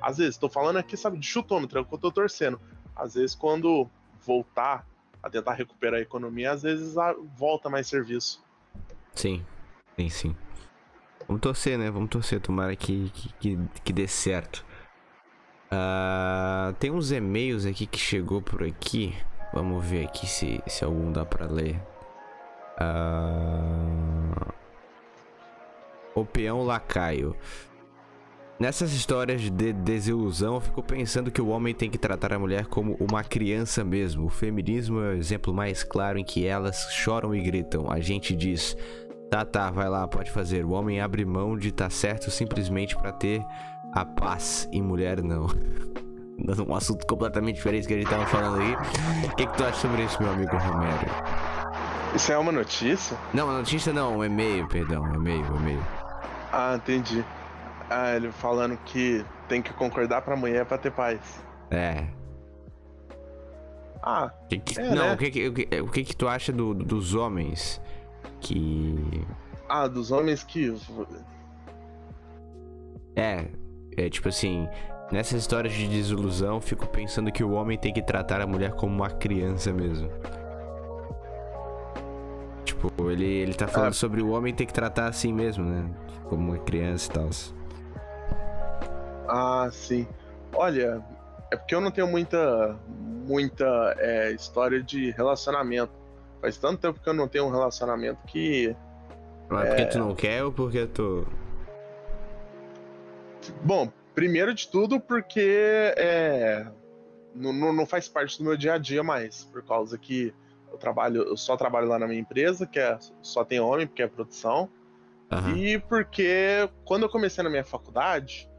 [0.00, 2.60] Às vezes, tô falando aqui, sabe, de chutômetro, é o que eu tô torcendo.
[2.94, 3.88] Às vezes, quando
[4.24, 4.86] voltar
[5.22, 6.94] a tentar recuperar a economia, às vezes
[7.36, 8.44] volta mais serviço.
[9.14, 9.44] Sim,
[9.96, 10.36] sim, sim.
[11.26, 11.90] Vamos torcer, né?
[11.90, 14.64] Vamos torcer, tomara que, que, que, dê certo.
[15.70, 19.14] Ah, tem uns e-mails aqui que chegou por aqui.
[19.52, 21.80] Vamos ver aqui se, se algum dá pra ler.
[22.76, 24.52] Ah,
[26.14, 27.34] o peão lacaio.
[28.58, 32.66] Nessas histórias de desilusão, eu fico pensando que o homem tem que tratar a mulher
[32.66, 34.26] como uma criança mesmo.
[34.26, 37.88] O feminismo é o exemplo mais claro em que elas choram e gritam.
[37.88, 38.76] A gente diz:
[39.30, 40.64] Tá, tá, vai lá, pode fazer.
[40.64, 43.44] O homem abre mão de estar certo simplesmente pra ter
[43.92, 45.46] a paz e mulher não.
[46.38, 48.74] Um assunto completamente diferente que a gente tava falando aí.
[49.26, 50.98] O que, que tu acha sobre isso, meu amigo Romero?
[52.14, 53.16] Isso é uma notícia?
[53.34, 55.82] Não, notícia não, um e-mail, perdão, um e-mail, um e-mail.
[56.52, 57.24] Ah, entendi.
[57.90, 61.18] Ah, ele falando que tem que concordar pra mulher pra ter paz.
[61.70, 62.06] É.
[64.02, 65.12] Ah, Que que- É, não, né?
[65.14, 67.80] o, que, que- o, que, o que que tu acha do- dos homens
[68.40, 69.26] que.
[69.68, 70.74] ah, dos homens que.
[73.16, 73.46] É,
[73.96, 74.68] é tipo assim,
[75.10, 78.94] nessas histórias de desilusão, fico pensando que o homem tem que tratar a mulher como
[78.94, 80.10] uma criança mesmo.
[82.64, 83.94] Tipo, ele, ele tá falando Ah.
[83.94, 85.88] sobre o homem ter que tratar assim mesmo, né?
[86.28, 87.28] Como uma criança e tal.
[89.28, 90.06] Ah, sim.
[90.54, 91.02] Olha,
[91.50, 92.76] é porque eu não tenho muita,
[93.26, 95.92] muita é, história de relacionamento.
[96.40, 98.76] Faz tanto tempo que eu não tenho um relacionamento que
[99.48, 101.26] Mas porque tu não quer ou porque tu.
[103.62, 106.66] Bom, primeiro de tudo porque é,
[107.32, 110.34] não, não faz parte do meu dia a dia mais, por causa que
[110.72, 114.02] eu trabalho, eu só trabalho lá na minha empresa, que é, só tem homem, porque
[114.02, 114.68] é produção,
[115.30, 115.56] Aham.
[115.56, 118.50] e porque quando eu comecei na minha faculdade,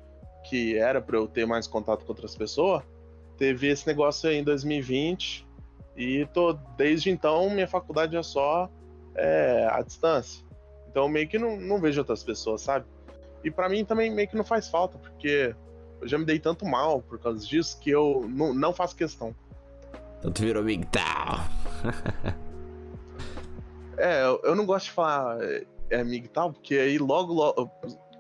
[0.49, 2.81] que era para eu ter mais contato com outras pessoas,
[3.37, 5.45] teve esse negócio aí em 2020,
[5.97, 8.69] e tô desde então minha faculdade é só
[9.13, 10.41] é, à distância.
[10.89, 12.85] Então meio que não, não vejo outras pessoas, sabe?
[13.43, 15.55] E pra mim também meio que não faz falta, porque
[16.01, 19.35] eu já me dei tanto mal por causa disso que eu não, não faço questão.
[20.19, 21.39] Então tu virou Tal.
[23.99, 27.69] É, eu, eu não gosto de falar é, é MGTOW, porque aí logo, logo.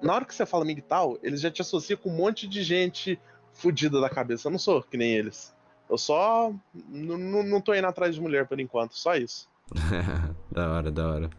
[0.01, 3.17] Na hora que você fala MGTOW, eles já te associam com um monte de gente
[3.53, 4.49] fudida da cabeça.
[4.49, 5.55] Eu não sou que nem eles.
[5.89, 6.51] Eu só.
[6.73, 9.47] Não tô indo atrás de mulher por enquanto, só isso.
[10.51, 11.29] da hora, da hora.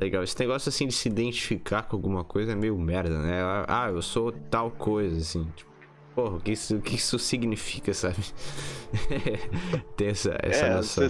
[0.00, 3.40] Legal, esse negócio assim de se identificar com alguma coisa é meio merda, né?
[3.68, 5.44] Ah, eu sou tal coisa, assim.
[5.54, 5.70] Tipo,
[6.14, 8.16] porra, o que isso, o que isso significa, sabe?
[9.96, 11.08] Ter essa, essa é, noção.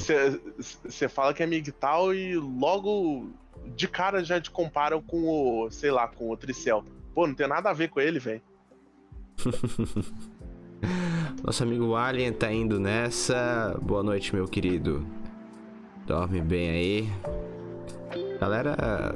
[0.58, 3.30] você fala que é MGTOW e logo
[3.74, 6.84] de cara já te comparam com o, sei lá, com o Tricel.
[7.14, 8.42] Pô, não tem nada a ver com ele, velho.
[11.42, 13.78] Nosso amigo Alien tá indo nessa.
[13.80, 15.06] Boa noite, meu querido.
[16.06, 17.08] Dorme bem aí.
[18.44, 19.14] Galera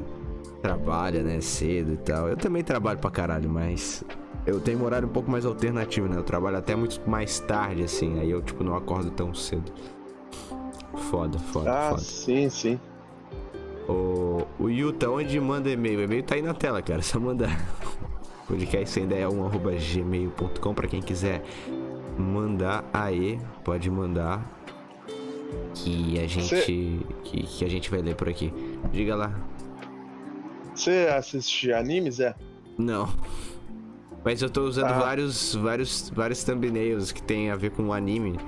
[0.63, 2.29] trabalha, né, cedo e tal.
[2.29, 4.03] Eu também trabalho pra caralho, mas
[4.47, 6.17] eu tenho um horário um pouco mais alternativo, né?
[6.17, 8.19] Eu trabalho até muito mais tarde, assim.
[8.19, 9.71] Aí eu, tipo, não acordo tão cedo.
[11.11, 12.01] Foda, foda, Ah, foda.
[12.01, 12.81] sim, sim.
[13.89, 16.01] O, o Yuta, onde manda e-mail?
[16.01, 17.01] O e-mail tá aí na tela, cara.
[17.03, 17.57] Só mandar.
[18.47, 21.43] Podcast sem ideia 1 arroba gmail.com pra quem quiser
[22.19, 24.58] mandar aí, pode mandar.
[25.75, 27.07] Que a gente.
[27.25, 28.53] Que, que a gente vai ler por aqui.
[28.93, 29.33] Diga lá.
[30.75, 32.35] Você assiste animes, é?
[32.77, 33.09] Não.
[34.25, 34.99] Mas eu tô usando Ah.
[34.99, 38.39] vários, vários, vários thumbnails que tem a ver com o anime.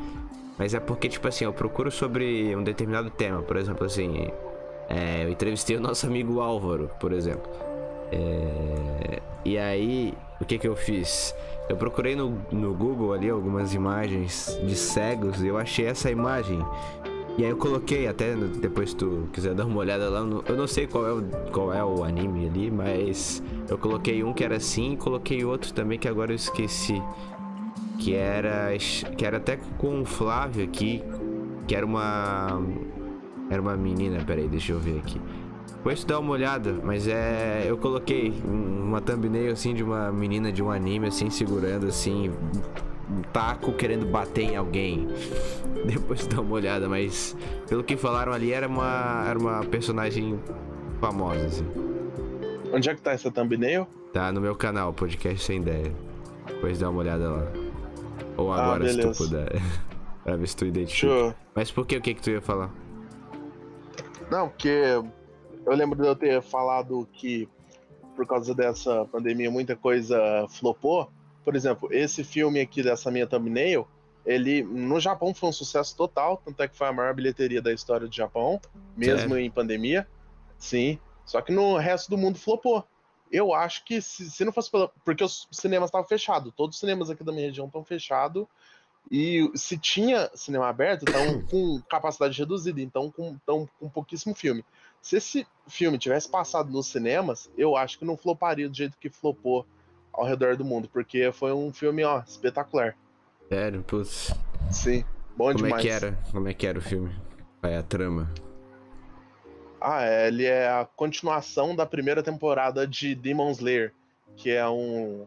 [0.58, 3.42] Mas é porque, tipo assim, eu procuro sobre um determinado tema.
[3.42, 4.28] Por exemplo, assim.
[4.88, 7.50] é, eu entrevistei o nosso amigo Álvaro, por exemplo.
[8.12, 11.34] É, e aí, o que que eu fiz?
[11.70, 16.59] Eu procurei no, no Google ali algumas imagens de cegos e eu achei essa imagem.
[17.38, 20.88] E aí eu coloquei, até depois tu quiser dar uma olhada lá, eu não sei
[20.88, 24.94] qual é, o, qual é o anime ali, mas eu coloquei um que era assim
[24.94, 27.00] e coloquei outro também que agora eu esqueci.
[28.00, 28.76] Que era,
[29.16, 31.04] que era até com o Flávio aqui,
[31.68, 32.61] que era uma...
[33.48, 35.20] Era uma menina, peraí, deixa eu ver aqui.
[35.80, 37.64] Depois tu dá uma olhada, mas é.
[37.66, 42.30] Eu coloquei um- uma thumbnail assim de uma menina de um anime assim, segurando assim,
[43.10, 45.08] um taco querendo bater em alguém.
[45.86, 47.34] Depois tu dá uma olhada, mas
[47.66, 49.24] pelo que falaram ali era uma.
[49.26, 50.38] Era uma personagem
[51.00, 51.66] famosa, assim.
[52.72, 53.86] Onde é que tá essa thumbnail?
[54.12, 55.92] Tá no meu canal, podcast sem ideia.
[56.46, 57.46] Depois dá uma olhada lá.
[58.36, 59.50] Ou Ah, agora se tu puder.
[60.24, 61.10] pra ver se tu identifica.
[61.10, 61.34] Eu...
[61.54, 62.70] Mas por que o que que tu ia falar?
[64.30, 65.02] Não, porque
[65.66, 67.49] eu lembro de eu ter falado que
[68.16, 71.11] por causa dessa pandemia muita coisa flopou.
[71.44, 73.88] Por exemplo, esse filme aqui dessa minha thumbnail,
[74.27, 77.73] ele no Japão foi um sucesso total, tanto é que foi a maior bilheteria da
[77.73, 78.61] história do Japão,
[78.96, 80.07] mesmo em pandemia.
[80.59, 80.99] Sim.
[81.25, 82.85] Só que no resto do mundo flopou.
[83.33, 84.88] Eu acho que se, se não fosse pela.
[85.05, 86.53] Porque os cinemas estavam fechados.
[86.57, 88.44] Todos os cinemas aqui da minha região estão fechados.
[89.11, 94.64] E se tinha cinema aberto, estão com capacidade reduzida, então com, tão com pouquíssimo filme.
[95.02, 99.08] Se esse filme tivesse passado nos cinemas, eu acho que não floparia do jeito que
[99.08, 99.66] flopou
[100.12, 102.96] ao redor do mundo, porque foi um filme, ó, espetacular.
[103.48, 104.34] Sério, putz.
[104.70, 105.04] Sim,
[105.36, 105.84] bom Como demais.
[105.84, 106.18] é que era?
[106.30, 107.14] Como é que era o filme?
[107.62, 108.32] É a trama?
[109.80, 113.94] Ah, é, ele é a continuação da primeira temporada de Demon Slayer,
[114.36, 115.26] que é um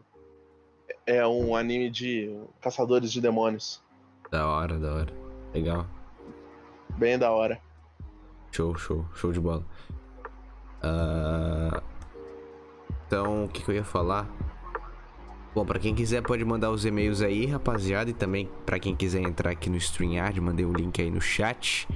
[1.06, 3.82] é um anime de caçadores de demônios.
[4.30, 5.12] Da hora, da hora.
[5.52, 5.86] Legal.
[6.96, 7.60] Bem da hora.
[8.54, 9.64] Show, show, show de bola.
[10.80, 11.82] Ah,
[13.06, 14.28] Então, o que, que eu ia falar?
[15.54, 19.20] Bom, pra quem quiser pode mandar os e-mails aí, rapaziada, e também pra quem quiser
[19.22, 21.88] entrar aqui no StreamYard, mandei o link aí no chat.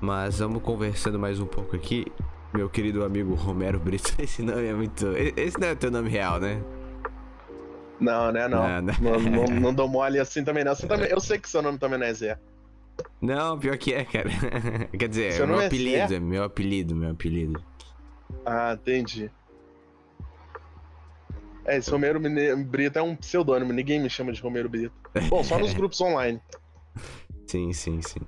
[0.00, 2.06] Mas vamos conversando mais um pouco aqui.
[2.52, 5.06] Meu querido amigo Romero Brito, esse nome é muito.
[5.36, 6.62] Esse não é o teu nome real, né?
[8.00, 8.62] Não, né, não.
[8.62, 9.44] Não, Não, não.
[9.44, 10.74] não, não dou mole assim também, não.
[10.74, 12.38] Também, eu sei que seu nome também não é Zé.
[13.20, 14.28] Não, pior que é, cara.
[14.98, 16.14] Quer dizer, Seu é meu é apelido, Zé?
[16.16, 17.62] é meu apelido, meu apelido.
[18.44, 19.30] Ah, entendi.
[21.64, 22.20] É, esse Romero
[22.66, 24.94] Brito é um pseudônimo, ninguém me chama de Romero Brito.
[25.30, 26.40] Bom, só nos grupos online.
[27.46, 28.20] Sim, sim, sim.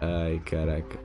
[0.00, 0.96] Ai, caraca.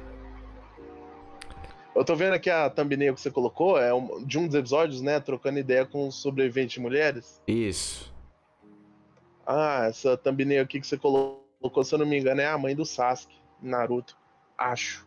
[1.96, 5.02] Eu tô vendo aqui a thumbnail que você colocou, é um- de um dos episódios,
[5.02, 5.20] né?
[5.20, 7.42] Trocando ideia com sobreviventes mulheres.
[7.48, 8.14] Isso.
[9.46, 11.43] Ah, essa thumbnail aqui que você colocou,
[11.84, 14.18] se eu não me engano, é a mãe do Sasuke, Naruto.
[14.58, 15.06] Acho.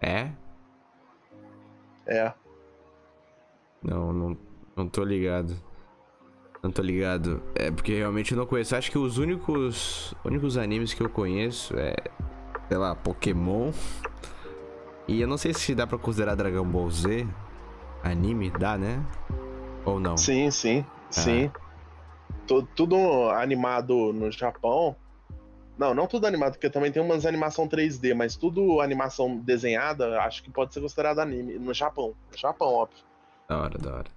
[0.00, 0.30] É?
[2.06, 2.32] É.
[3.82, 4.36] Não, não,
[4.76, 5.54] não tô ligado.
[6.62, 7.42] Não tô ligado.
[7.54, 8.74] É porque realmente eu não conheço.
[8.74, 11.94] Acho que os únicos, únicos animes que eu conheço é,
[12.68, 13.70] sei lá, Pokémon.
[15.06, 17.26] E eu não sei se dá pra considerar Dragon Ball Z
[18.02, 19.04] anime, dá, né?
[19.84, 20.16] Ou não?
[20.16, 21.50] Sim, sim, sim.
[22.46, 22.96] Tu- Tudo
[23.30, 24.96] animado no Japão.
[25.76, 30.42] Não, não tudo animado, porque também tem umas animação 3D, mas tudo animação desenhada, acho
[30.42, 31.58] que pode ser considerado anime.
[31.58, 32.14] No Japão.
[32.30, 33.02] No Japão, óbvio.
[33.48, 34.10] Da hora, da hora.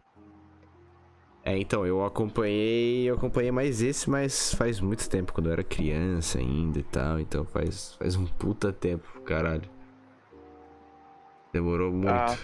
[1.43, 5.63] É, então, eu acompanhei, eu acompanhei mais esse, mas faz muito tempo, quando eu era
[5.63, 9.69] criança ainda e tal, então faz, faz um puta tempo, caralho.
[11.53, 12.09] Demorou muito.
[12.09, 12.37] Ah.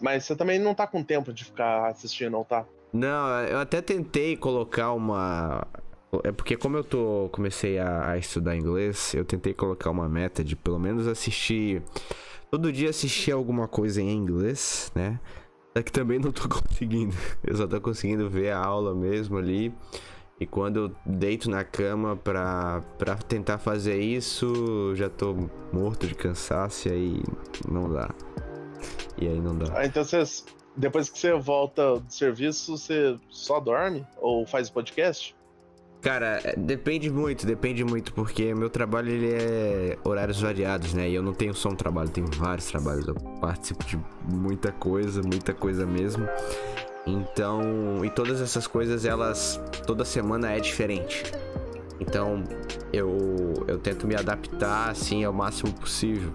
[0.00, 2.66] Mas você também não tá com tempo de ficar assistindo, não, tá?
[2.92, 5.66] Não, eu até tentei colocar uma.
[6.24, 7.28] É porque como eu tô.
[7.30, 11.82] comecei a, a estudar inglês, eu tentei colocar uma meta de pelo menos assistir.
[12.50, 15.20] Todo dia assistir alguma coisa em inglês, né?
[15.76, 17.14] Só que também não tô conseguindo.
[17.44, 19.72] Eu só tô conseguindo ver a aula mesmo ali.
[20.40, 25.34] E quando eu deito na cama pra, pra tentar fazer isso, já tô
[25.72, 27.22] morto de cansaço e aí
[27.68, 28.14] não dá.
[29.20, 29.72] E aí não dá.
[29.76, 30.22] Ah, então você,
[30.76, 34.06] depois que você volta do serviço, você só dorme?
[34.18, 35.34] Ou faz podcast?
[36.00, 41.08] Cara, é, depende muito, depende muito, porque meu trabalho ele é horários variados, né?
[41.08, 43.06] E eu não tenho só um trabalho, tenho vários trabalhos.
[43.08, 46.28] Eu participo de muita coisa, muita coisa mesmo.
[47.04, 51.24] Então, e todas essas coisas, elas toda semana é diferente.
[51.98, 52.44] Então,
[52.92, 56.30] eu eu tento me adaptar assim ao máximo possível.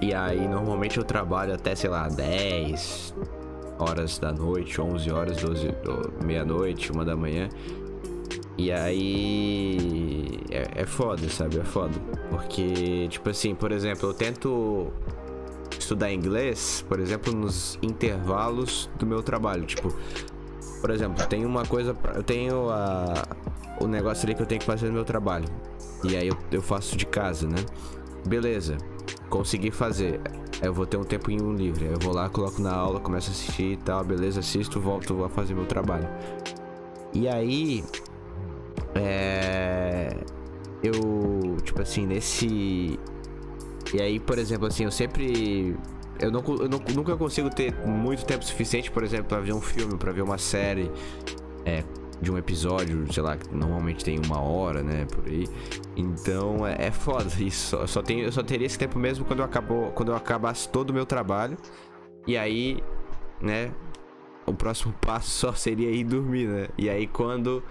[0.00, 3.14] E aí, normalmente eu trabalho até, sei lá, 10
[3.78, 7.48] horas da noite, 11 horas, 12, ou meia-noite, uma da manhã.
[8.58, 10.40] E aí.
[10.50, 11.58] É, é foda, sabe?
[11.58, 11.98] É foda.
[12.30, 14.92] Porque, tipo assim, por exemplo, eu tento
[15.78, 19.64] estudar inglês, por exemplo, nos intervalos do meu trabalho.
[19.66, 19.94] Tipo,
[20.80, 21.96] por exemplo, tem uma coisa.
[22.14, 23.26] Eu tenho a,
[23.80, 25.48] o negócio ali que eu tenho que fazer no meu trabalho.
[26.04, 27.58] E aí eu, eu faço de casa, né?
[28.26, 28.76] Beleza.
[29.28, 30.20] Consegui fazer.
[30.62, 31.86] Eu vou ter um tempinho livre.
[31.86, 35.22] Aí eu vou lá, coloco na aula, começo a assistir e tal, beleza, assisto, volto
[35.24, 36.08] a fazer meu trabalho.
[37.12, 37.84] E aí,
[38.98, 40.10] é.
[40.82, 42.98] Eu, tipo assim, nesse.
[43.94, 45.76] E aí, por exemplo, assim, eu sempre.
[46.20, 49.60] Eu, não, eu não- nunca consigo ter muito tempo suficiente, por exemplo, pra ver um
[49.60, 50.90] filme, pra ver uma série.
[51.64, 51.82] É,
[52.20, 55.46] de um episódio, sei lá, que normalmente tem uma hora, né, por aí.
[55.96, 57.70] Então é, é foda isso.
[57.76, 60.68] Só, só tenho, eu só teria esse tempo mesmo quando eu, acabou, quando eu acabasse
[60.68, 61.56] todo o meu trabalho.
[62.26, 62.82] E aí,
[63.40, 63.70] né,
[64.46, 66.68] o próximo passo só seria ir dormir, né?
[66.78, 67.62] E aí quando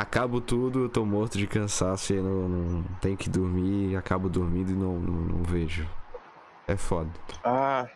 [0.00, 4.70] acabo tudo, eu tô morto de cansaço e não, não tenho que dormir, acabo dormindo
[4.70, 5.88] e não, não, não vejo.
[6.66, 7.10] É foda.
[7.42, 7.88] Ah,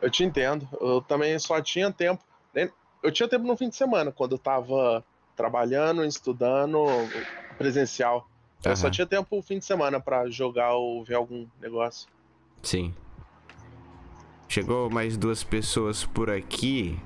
[0.00, 0.68] eu te entendo.
[0.80, 2.22] Eu também só tinha tempo.
[3.02, 5.04] Eu tinha tempo no fim de semana, quando eu tava
[5.36, 6.86] trabalhando, estudando
[7.58, 8.26] presencial.
[8.64, 12.08] Eu só tinha tempo no fim de semana pra jogar ou ver algum negócio.
[12.62, 12.94] Sim.
[14.48, 16.98] Chegou mais duas pessoas por aqui.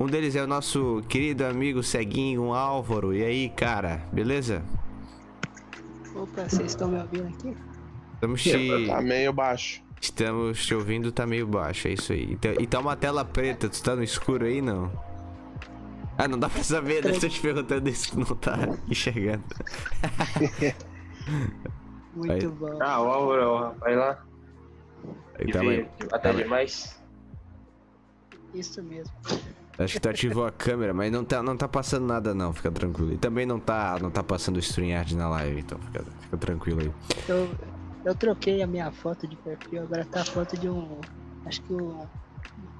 [0.00, 3.14] Um deles é o nosso querido amigo ceguinho Álvaro.
[3.14, 4.62] E aí, cara, beleza?
[6.14, 7.54] Opa, vocês estão me ouvindo aqui?
[8.14, 9.82] Estamos te, Tá meio baixo.
[10.00, 12.32] estamos te ouvindo, tá meio baixo, é isso aí.
[12.32, 14.90] E tá- E tá uma tela preta, tu tá no escuro aí, não?
[16.16, 17.12] Ah, não dá pra saber, né?
[17.18, 18.56] Tô te perguntando isso, tu não tá
[18.88, 19.44] enxergando.
[22.14, 22.46] Muito Aí.
[22.48, 22.78] bom.
[22.82, 24.24] Ah, o Álvaro, rapaz lá.
[25.38, 27.00] Aí Que tá até tá demais.
[28.52, 29.14] Isso mesmo.
[29.80, 32.70] Acho que tu ativou a câmera, mas não tá, não tá passando nada não, fica
[32.70, 33.14] tranquilo.
[33.14, 36.80] E também não tá, não tá passando o StreamYard na live, então fica, fica tranquilo
[36.82, 36.92] aí.
[37.26, 37.48] Eu,
[38.04, 40.98] eu troquei a minha foto de perfil, agora tá a foto de um.
[41.46, 42.06] Acho que um.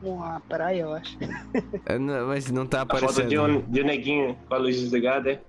[0.03, 1.17] Uma praia, eu acho.
[1.87, 3.29] É, não, mas não tá A foto aparecendo.
[3.29, 5.41] de um, de um neguinho com a luz desligada, é?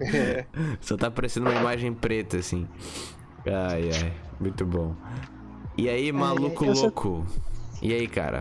[0.80, 2.68] Só tá aparecendo uma imagem preta, assim.
[3.46, 4.12] Ai, ai.
[4.38, 4.94] Muito bom.
[5.76, 7.26] E aí, maluco louco?
[7.82, 8.40] E aí, cara?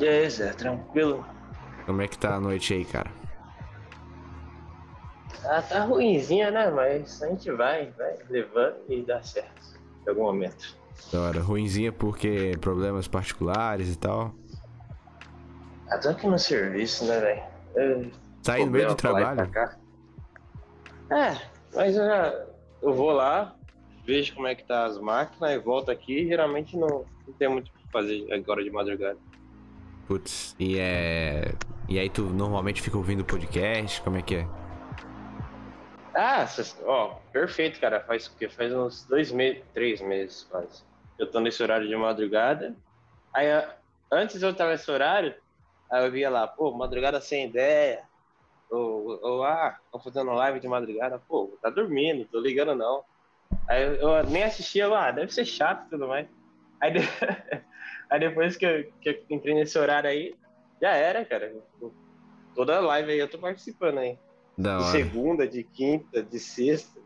[0.00, 1.24] E aí, Zé, tranquilo?
[1.86, 3.10] Como é que tá a noite aí, cara?
[5.44, 6.70] Ah, tá ruimzinha, né?
[6.70, 9.78] Mas a gente vai, vai levando e dá certo.
[10.06, 10.76] Em algum momento.
[11.12, 11.40] Da hora.
[11.40, 14.34] Ruinzinha porque problemas particulares e tal.
[15.88, 17.42] Ah, tô aqui no serviço, né, velho?
[17.74, 18.10] Eu-
[18.42, 19.50] Sair no meio do trabalho?
[21.10, 21.36] É,
[21.74, 22.46] mas eu já.
[22.82, 23.54] Eu vou lá,
[24.06, 26.26] vejo como é que tá as máquinas e volto aqui.
[26.26, 29.18] Geralmente não, não tem muito o que fazer agora de madrugada.
[30.10, 31.54] Putz, e é.
[31.88, 34.02] E aí tu normalmente fica ouvindo podcast?
[34.02, 34.48] Como é que é?
[36.16, 36.44] Ah,
[36.84, 38.00] ó, perfeito, cara.
[38.00, 38.48] Faz o quê?
[38.48, 40.82] Faz uns dois meses, três meses quase.
[41.16, 42.74] Eu tô nesse horário de madrugada.
[43.32, 43.46] Aí,
[44.10, 45.32] antes eu tava nesse horário,
[45.88, 48.02] aí eu via lá, pô, madrugada sem ideia.
[48.68, 51.22] Ou, ou ah, tô fazendo live de madrugada.
[51.28, 53.04] Pô, tá dormindo, tô ligando não.
[53.68, 56.26] Aí eu, nem assistia lá, ah, deve ser chato e tudo mais.
[56.80, 56.94] Aí,
[58.10, 60.34] aí depois que eu, que eu entrei nesse horário aí,
[60.80, 61.54] já era, cara.
[62.54, 64.18] Toda live aí eu tô participando aí.
[64.58, 64.92] Da De hora.
[64.92, 66.98] segunda, de quinta, de sexta.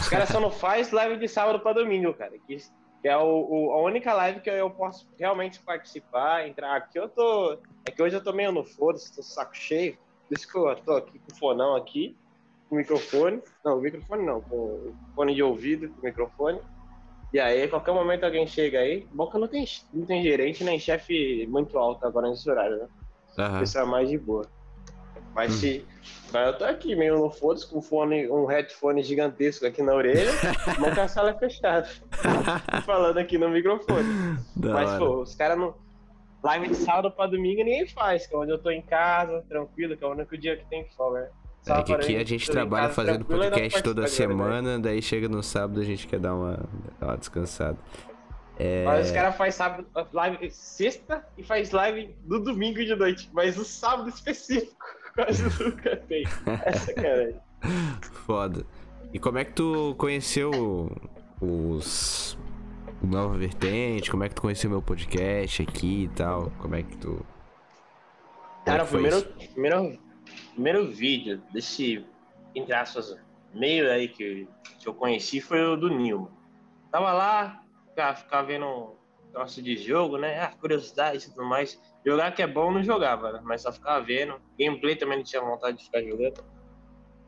[0.00, 2.32] Os caras só não faz live de sábado pra domingo, cara.
[2.46, 2.56] Que
[3.02, 6.98] que é o, o- a única live que eu posso realmente participar, entrar aqui.
[6.98, 7.58] Eu tô.
[7.84, 9.98] É que hoje eu tô meio no foda-se, tô saco cheio.
[10.26, 12.16] Por isso que eu tô aqui com o fonão aqui,
[12.68, 13.42] com o microfone.
[13.62, 16.58] Não, o microfone não, com o fone de ouvido, com o microfone.
[17.34, 19.08] E aí, a qualquer momento alguém chega aí.
[19.12, 22.88] Bom que não tem, não tem gerente nem chefe muito alto agora nesse horário, né?
[23.36, 23.62] Aham.
[23.64, 24.46] Isso é mais de boa.
[25.34, 25.84] Mas se.
[26.32, 30.30] Mas eu tô aqui meio no foda-se, com fone, um headphone gigantesco aqui na orelha,
[30.78, 31.88] mas a sala fechada.
[32.86, 34.38] falando aqui no microfone.
[34.54, 34.98] Da mas, hora.
[35.00, 35.74] pô, os caras não.
[36.40, 39.96] Live de sábado pra domingo ninguém faz, que é onde eu tô em casa, tranquilo,
[39.96, 41.32] que é o único dia que tem folga.
[41.66, 41.80] Né?
[41.80, 45.84] É que aqui a gente trabalha fazendo podcast toda semana, daí chega no sábado a
[45.84, 46.58] gente quer dar uma,
[47.00, 47.78] dar uma descansada.
[48.56, 53.28] É, Mas os caras fazem sábado, live sexta e faz live no domingo de noite,
[53.32, 54.76] mas no sábado específico
[55.14, 56.24] quase nunca tem.
[56.64, 57.42] Essa cara.
[58.26, 58.64] Foda.
[59.12, 60.90] E como é que tu conheceu
[61.40, 62.38] os
[63.02, 64.10] Nova Vertente?
[64.10, 66.52] Como é que tu conheceu meu podcast aqui e tal?
[66.58, 67.24] Como é que tu.
[68.62, 69.98] É Cara, o primeiro, primeiro,
[70.54, 72.04] primeiro vídeo desse,
[72.54, 73.16] entre aspas,
[73.52, 74.48] meio aí que,
[74.78, 76.30] que eu conheci foi o do Nilma.
[76.90, 78.96] Tava lá, ficava, ficava vendo
[79.26, 80.40] negócio de jogo, né?
[80.40, 81.80] Ah, curiosidade e tudo mais.
[82.06, 83.40] Jogar que é bom, não jogava, né?
[83.42, 84.40] Mas só ficava vendo.
[84.58, 86.44] Gameplay também não tinha vontade de ficar jogando.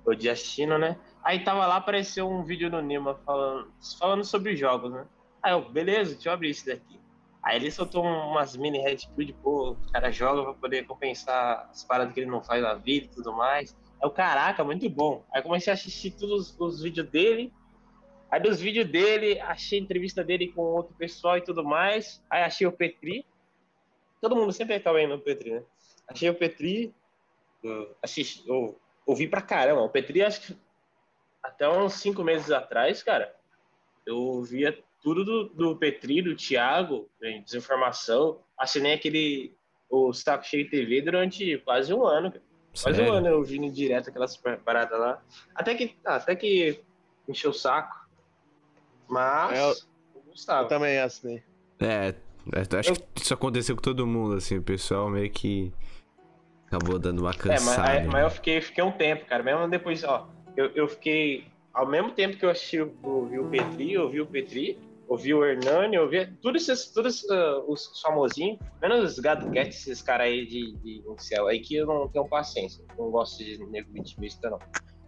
[0.05, 0.97] Ou de assistindo, né?
[1.22, 5.05] Aí tava lá, apareceu um vídeo do Nilma falando, falando sobre jogos, né?
[5.43, 7.01] Aí eu, beleza, deixa eu abrir esse daqui.
[7.47, 11.68] Aí ele soltou um- umas mini red pill pô, o cara joga pra poder compensar
[11.70, 13.72] as paradas que ele não faz na vida e tudo mais.
[13.72, 15.24] Aí eu, caraca, muito bom.
[15.32, 17.53] Aí comecei a assistir todos os, os vídeos dele.
[18.32, 22.20] Aí dos vídeos dele, achei entrevista dele com outro pessoal e tudo mais.
[22.28, 23.24] Aí achei o Petri.
[24.20, 25.62] Todo mundo sempre acaba indo no Petri, né?
[26.09, 26.92] Achei o Petri.
[27.62, 28.44] eu assisti,
[29.07, 29.82] ouvi pra caramba.
[29.82, 30.59] O Petri, acho que
[31.40, 33.32] até uns cinco meses atrás, cara,
[34.05, 34.76] eu via
[35.07, 38.40] tudo do, do Petri, do Thiago, em desinformação.
[38.59, 39.54] Assinei aquele
[39.88, 42.32] o Saco Cheio TV durante quase um ano.
[42.32, 42.42] cara.
[42.82, 45.22] Quase um ano eu vindo direto aquelas paradas lá.
[45.54, 46.80] Até que, ah, até que
[47.28, 47.94] encheu o saco.
[49.09, 49.74] Mas É, eu-
[50.16, 50.64] eu gostava.
[50.64, 51.40] Eu também assinei.
[51.78, 52.12] É,
[52.52, 55.72] é, acho que isso aconteceu com todo mundo, assim, o pessoal meio que
[56.66, 57.88] acabou dando uma É, mas, cansada.
[57.90, 58.09] aí- né?
[58.11, 59.44] mas eu fiquei, fiquei um tempo, cara.
[59.44, 61.46] Mesmo depois, ó, eu, eu fiquei.
[61.72, 64.76] Ao mesmo tempo que eu assisti o, ouvi o Petri, eu ouvi o Petri,
[65.09, 70.02] ouvi o Hernani, ouvi todos esses, todos ah, os famosinhos, menos os Gato Cat, esses
[70.02, 72.84] caras aí de, de incel aí que eu não tenho paciência.
[72.98, 74.59] Não gosto de nego vitimista, não.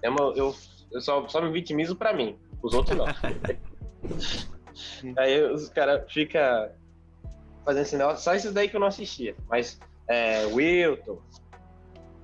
[0.02, 0.54] Eu, eu,
[0.92, 3.06] eu só, só me vitimizo pra mim, os outros não.
[5.16, 6.70] aí os caras ficam
[7.64, 9.34] fazendo negócio, só esses daí que eu não assistia.
[9.48, 9.78] Mas
[10.08, 11.18] é, Wilton,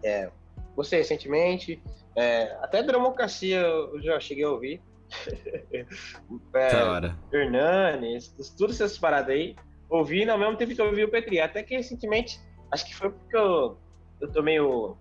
[0.03, 0.31] é,
[0.75, 1.83] gostei recentemente.
[2.17, 4.81] É, até Democracia eu já cheguei a ouvir.
[6.55, 7.19] é, Da hora.
[7.33, 8.19] Hernani,
[8.57, 9.57] todas essas paradas aí,
[9.89, 11.41] ouvi ao mesmo tempo que eu ouvi o Petri.
[11.41, 12.41] Até que recentemente,
[12.71, 13.79] acho que foi porque eu,
[14.21, 14.97] eu tô meio,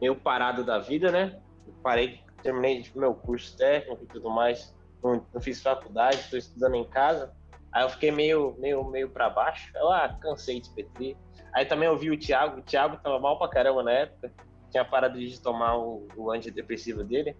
[0.00, 1.40] meio parado da vida, né?
[1.66, 6.74] Eu parei, terminei meu curso técnico e tudo mais, não, não fiz faculdade, estou estudando
[6.74, 7.32] em casa.
[7.72, 9.70] Aí eu fiquei meio, meio, meio pra baixo.
[9.74, 11.16] Eu, ah, cansei de Petri.
[11.52, 12.60] Aí também ouvi o Thiago.
[12.60, 14.32] O Thiago tava mal pra caramba na época.
[14.70, 17.36] Tinha parado de tomar o, o antidepressivo dele.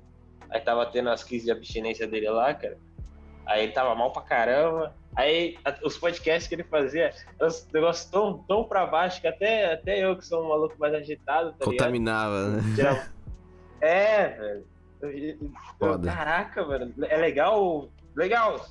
[0.50, 2.78] Aí tava tendo as crises de abstinência dele lá, cara.
[3.46, 4.94] Aí ele tava mal pra caramba.
[5.16, 9.72] Aí a- os podcasts que ele fazia, os negócios tão, tão pra baixo que até,
[9.72, 11.78] até eu, que sou um maluco mais agitado, tá ligado?
[11.86, 12.62] Contaminava, né?
[12.74, 13.06] Tirava-
[13.80, 14.64] É, velho.
[15.78, 16.12] Foda.
[16.12, 16.92] Caraca, velho.
[17.08, 17.88] É legal.
[18.16, 18.66] Legal.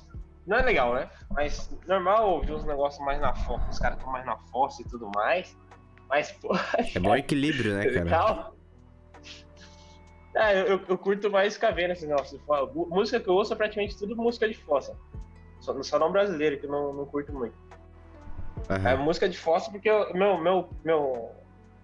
[0.46, 1.10] Não é legal, né?
[1.30, 3.68] Mas normal ouvir uns negócios mais na força.
[3.70, 5.56] Os caras estão mais na força e tudo mais.
[6.08, 6.54] Mas, pô.
[6.94, 8.04] É bom equilíbrio, né, cara?
[8.04, 8.54] Legal.
[10.38, 11.58] É, eu, eu curto mais de
[12.44, 12.64] fora.
[12.66, 14.96] Mu- Música que eu ouço é praticamente tudo música de fossa.
[15.60, 17.56] Só, só não brasileiro, que eu não, não curto muito.
[18.68, 18.96] É Aham.
[18.98, 21.30] música de fossa porque eu- meu, meu, meu,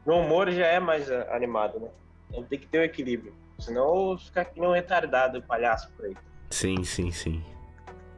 [0.06, 1.88] meu humor já é mais ah, animado, né?
[2.30, 3.34] Então tem que ter o equilíbrio.
[3.58, 6.16] Senão eu vou ficar aqui um retardado, palhaço por aí.
[6.50, 7.42] Sim, sim, sim.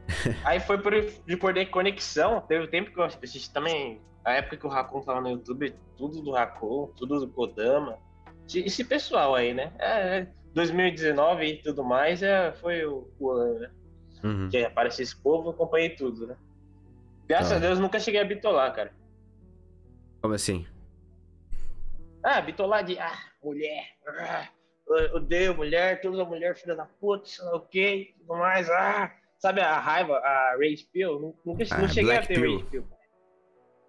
[0.45, 2.41] Aí foi por de perder conexão.
[2.43, 4.01] Teve tempo que eu assisti também.
[4.25, 7.99] A época que o Raccoon tava no YouTube, tudo do Raccoon, tudo do Kodama.
[8.55, 9.73] Esse pessoal aí, né?
[9.79, 13.71] É, 2019 e tudo mais é, foi o, o ano, né?
[14.25, 14.49] Uhum.
[14.49, 16.37] Que apareceu esse povo, eu acompanhei tudo, né?
[17.29, 17.57] Graças Tá.
[17.57, 18.93] a Deus nunca cheguei a bitolar, cara.
[20.23, 20.67] Como assim?
[22.23, 23.85] Ah, bitolar de ah, mulher.
[24.07, 24.49] Ah,
[25.15, 28.71] odeio mulher, toda mulher filha da puta, sei lá o que, tudo mais.
[28.71, 31.21] Ah, sabe a raiva, a rage pill?
[31.21, 32.53] Nu- Nunca Ah, não cheguei black a ter pill.
[32.59, 32.87] rage pill.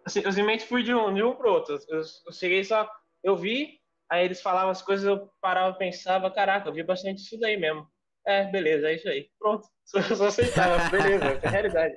[0.06, 1.78] Assim, eu simplesmente fui de um, de um pro outro.
[1.90, 2.90] Eu, eu cheguei só,
[3.24, 3.80] eu vi,
[4.10, 7.58] aí eles falavam as coisas, eu parava e pensava, caraca, eu vi bastante isso daí
[7.58, 7.88] mesmo.
[8.26, 9.30] É, beleza, é isso aí.
[9.40, 9.68] Pronto.
[9.88, 11.96] Só, só aceitava, beleza, é realidade.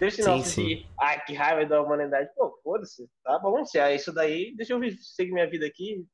[0.00, 2.28] Deixa Sim, não de, ai, que raiva da humanidade.
[2.34, 6.04] Pô, foda-se, tá bom, se é isso daí, deixa eu seguir minha vida aqui,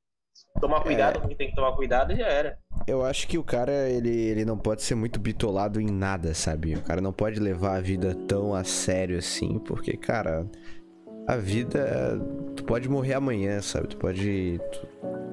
[0.60, 1.20] tomar cuidado É.
[1.20, 2.58] com o que tem que tomar cuidado e já era.
[2.86, 6.74] Eu acho que o cara, ele, ele não pode ser muito bitolado em nada, sabe?
[6.74, 10.46] O cara não pode levar a vida tão a sério assim, porque, cara,
[11.32, 12.20] a vida.
[12.56, 13.88] Tu pode morrer amanhã, sabe?
[13.88, 14.60] Tu pode.
[14.72, 14.90] tu-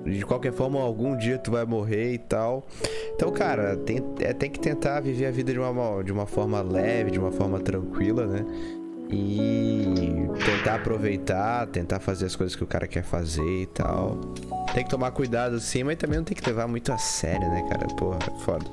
[0.10, 2.66] de qualquer forma, algum dia tu vai morrer e tal.
[3.14, 6.62] Então, cara, tem, é, tem que tentar viver a vida de uma, de uma forma
[6.62, 8.46] leve, de uma forma tranquila, né?
[9.10, 9.86] E
[10.46, 14.18] tentar aproveitar, tentar fazer as coisas que o cara quer fazer e tal.
[14.74, 17.66] Tem que tomar cuidado sim, mas também não tem que levar muito a sério, né,
[17.70, 17.88] cara?
[17.96, 18.66] Porra, é foda.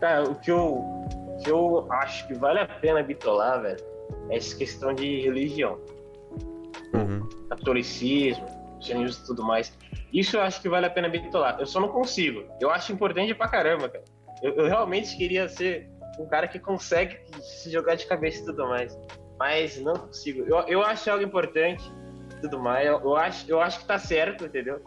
[0.00, 3.80] Cara, o que eu, o que eu acho que vale a pena bitolar, velho,
[4.30, 5.78] essa questão de religião.
[6.94, 7.28] Uhum.
[7.50, 9.76] catolicismo, cristianismo e tudo mais.
[10.12, 11.58] Isso eu acho que vale a pena bitolar.
[11.60, 12.44] Eu só não consigo.
[12.60, 14.04] Eu acho importante pra caramba, cara.
[14.42, 18.66] Eu, eu realmente queria ser um cara que consegue se jogar de cabeça e tudo
[18.66, 18.98] mais.
[19.38, 20.42] Mas não consigo.
[20.42, 21.84] Eu, eu acho algo importante
[22.40, 22.86] tudo mais.
[22.86, 24.80] Eu, eu acho, eu acho que tá certo, entendeu?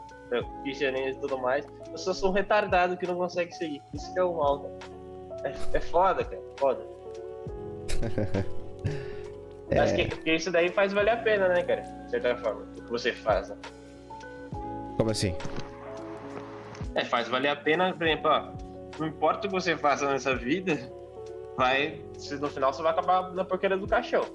[0.63, 1.65] Cristianismo e tudo mais.
[1.89, 3.81] Eu só sou um retardado que não consegue seguir.
[3.93, 4.77] Isso que é o mal, cara.
[5.43, 6.41] É, é foda, cara.
[6.57, 6.81] Foda.
[9.71, 9.79] É.
[9.79, 11.81] Acho que, que isso daí faz valer a pena, né, cara?
[11.81, 12.61] De certa forma.
[12.77, 13.57] O que você faz, né?
[14.97, 15.35] Como assim?
[16.93, 18.51] É, faz valer a pena, por exemplo, ó,
[18.99, 20.77] não importa o que você faça nessa vida,
[21.57, 22.01] vai,
[22.39, 24.25] no final você vai acabar na porqueira do caixão.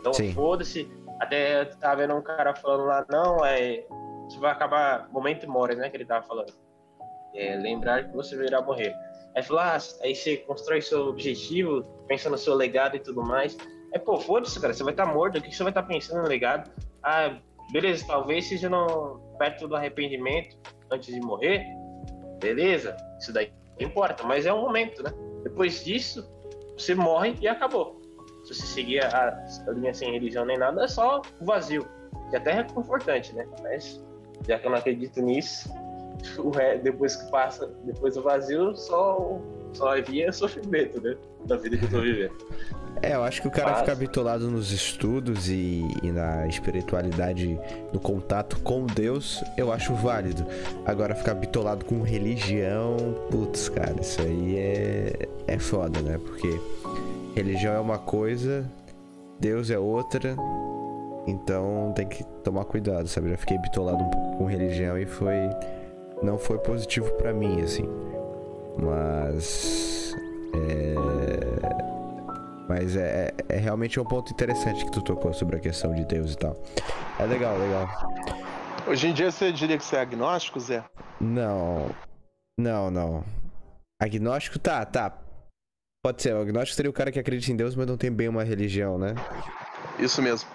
[0.00, 0.90] Então foda-se.
[1.20, 3.84] Até eu tava vendo um cara falando lá, não, é.
[4.28, 5.08] Você vai acabar.
[5.10, 5.88] Momento mores, né?
[5.88, 6.52] Que ele tava falando.
[7.34, 8.94] É, lembrar que você virá morrer.
[9.34, 13.56] Aí falou, ah, aí você constrói seu objetivo, pensa no seu legado e tudo mais.
[13.96, 16.28] É, pô, foda-se, cara, você vai estar morto, o que você vai estar pensando no
[16.28, 16.70] legado?
[17.02, 17.34] Ah,
[17.72, 20.54] beleza, talvez seja no, perto do arrependimento
[20.90, 21.64] antes de morrer,
[22.38, 25.10] beleza, isso daí não importa, mas é um momento, né?
[25.44, 26.30] Depois disso,
[26.76, 27.98] você morre e acabou.
[28.44, 31.88] Se você seguir a, a linha sem religião nem nada, é só o vazio,
[32.28, 33.48] que até é confortante, né?
[33.62, 34.04] Mas
[34.46, 35.70] já que eu não acredito nisso,
[36.36, 39.40] o re- depois que passa, depois do vazio, só,
[39.72, 41.16] só havia sofrimento, né?
[41.46, 42.36] Da vida que eu tô vivendo.
[43.02, 47.58] É, eu acho que o cara Mas- ficar bitolado nos estudos e, e na espiritualidade,
[47.92, 50.44] no contato com Deus, eu acho válido.
[50.84, 52.96] Agora, ficar bitolado com religião,
[53.30, 56.18] putz, cara, isso aí é, é foda, né?
[56.18, 56.48] Porque
[57.34, 58.64] religião é uma coisa,
[59.38, 60.34] Deus é outra,
[61.26, 63.30] então tem que tomar cuidado, sabe?
[63.30, 65.50] Já fiquei bitolado um pouco com religião e foi.
[66.22, 67.86] Não foi positivo pra mim, assim.
[68.78, 70.14] Mas.
[70.54, 71.85] É.
[72.68, 76.04] Mas é, é- é realmente um ponto interessante que tu tocou sobre a questão de
[76.04, 76.56] Deus e tal.
[77.18, 77.88] É legal, legal.
[78.86, 80.84] Hoje em dia você diria que você é agnóstico, Zé?
[81.20, 81.90] Não.
[82.58, 83.24] Não, não.
[84.00, 85.16] Agnóstico, tá, tá.
[86.04, 86.34] Pode ser.
[86.34, 88.98] O agnóstico seria o cara que acredita em Deus, mas não tem bem uma religião,
[88.98, 89.14] né?
[89.98, 90.48] Isso mesmo.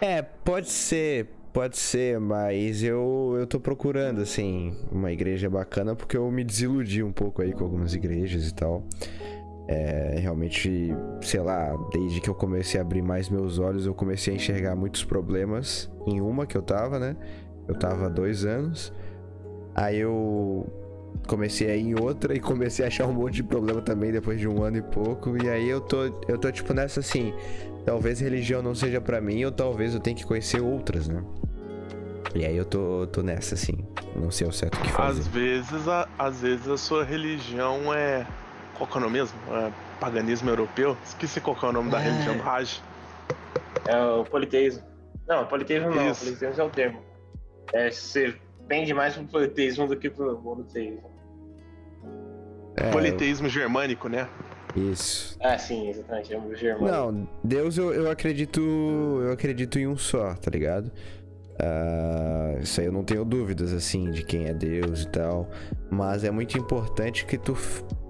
[0.00, 6.16] É, pode ser, pode ser, mas eu, eu tô procurando, assim, uma igreja bacana porque
[6.16, 8.84] eu me desiludi um pouco aí com algumas igrejas e tal.
[9.66, 14.34] É, realmente, sei lá, desde que eu comecei a abrir mais meus olhos, eu comecei
[14.34, 17.16] a enxergar muitos problemas em uma que eu tava, né?
[17.66, 18.92] Eu tava há dois anos.
[19.74, 20.66] Aí eu
[21.26, 24.38] comecei a ir em outra e comecei a achar um monte de problema também depois
[24.38, 25.42] de um ano e pouco.
[25.42, 27.32] E aí eu tô, eu tô tipo nessa assim,
[27.84, 31.22] talvez religião não seja pra mim ou talvez eu tenha que conhecer outras, né?
[32.34, 33.78] E aí eu tô, tô nessa assim,
[34.16, 35.20] não sei ao certo o que fazer.
[35.20, 38.26] Às vezes, a, às vezes a sua religião é.
[38.76, 39.38] Qual que é o nome mesmo?
[39.50, 40.96] É paganismo europeu?
[41.04, 42.04] Esqueci qual que é o nome da É.
[42.04, 42.80] religião do Raj.
[43.86, 44.82] É o politeísmo.
[45.26, 46.24] Não, politeísmo não, Isso.
[46.24, 47.02] politeísmo é o termo.
[47.72, 48.34] É, você
[48.68, 51.10] pende mais pro politeísmo do que pro monoteísmo.
[52.76, 54.28] É, Politeísmo germânico, né?
[54.74, 55.38] Isso.
[55.40, 56.84] Ah, sim, exatamente, é germânico.
[56.84, 58.60] Não, Deus eu, eu acredito.
[58.60, 60.90] Eu acredito em um só, tá ligado?
[61.58, 65.48] Ah, isso aí eu não tenho dúvidas, assim, de quem é Deus e tal.
[65.90, 67.56] Mas é muito importante que tu,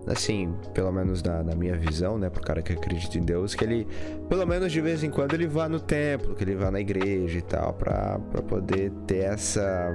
[0.07, 3.65] assim, pelo menos na, na minha visão, né, pro cara que acredita em Deus, que
[3.65, 3.87] ele,
[4.29, 7.39] pelo menos de vez em quando, ele vá no templo, que ele vá na igreja
[7.39, 9.93] e tal, pra, pra poder ter essa.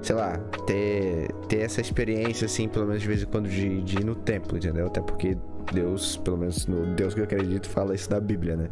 [0.00, 4.00] Sei lá, ter, ter essa experiência, assim, pelo menos de vez em quando, de, de
[4.00, 4.88] ir no templo, entendeu?
[4.88, 5.36] Até porque
[5.72, 8.68] Deus, pelo menos no Deus que eu acredito, fala isso da Bíblia, né?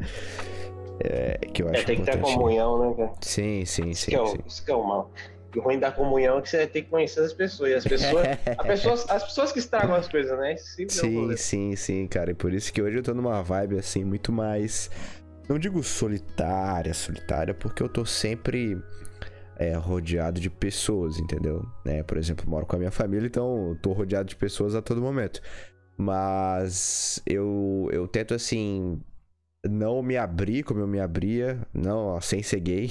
[1.03, 2.34] É, que eu acho É, tem que ter importante.
[2.34, 3.12] comunhão, né, cara?
[3.22, 4.38] Sim, sim, Isso sim, que, é o, sim.
[4.46, 5.11] isso que é o mal.
[5.55, 7.70] E o ruim da comunhão é que você ter que conhecer as pessoas.
[7.70, 8.26] E as pessoas,
[8.66, 10.53] pessoas as pessoas que estragam as coisas, né?
[10.53, 11.36] É Sim, problema.
[11.36, 12.30] sim, sim, cara.
[12.30, 14.90] E por isso que hoje eu tô numa vibe assim, muito mais.
[15.48, 18.80] Não digo solitária, solitária, porque eu tô sempre
[19.57, 21.64] é, rodeado de pessoas, entendeu?
[21.84, 22.03] Né?
[22.05, 25.01] Por exemplo, moro com a minha família, então eu tô rodeado de pessoas a todo
[25.01, 25.40] momento.
[25.96, 29.01] Mas eu, eu tento assim.
[29.69, 31.59] Não me abrir como eu me abria.
[31.73, 32.91] Não, ó, sem ser gay.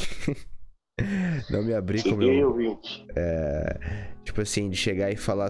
[1.49, 2.27] não me abrir como eu.
[2.27, 3.07] Cheguei ouvinte.
[3.15, 3.79] É,
[4.23, 5.49] tipo assim, de chegar e falar.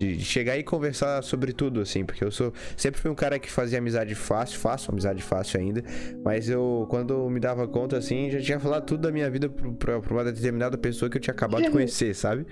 [0.00, 2.52] De chegar e conversar sobre tudo, assim, porque eu sou.
[2.76, 5.82] Sempre fui um cara que fazia amizade fácil, faço amizade fácil ainda.
[6.24, 9.48] Mas eu, quando eu me dava conta, assim, já tinha falado tudo da minha vida
[9.48, 12.46] pra, pra uma determinada pessoa que eu tinha acabado de conhecer, sabe?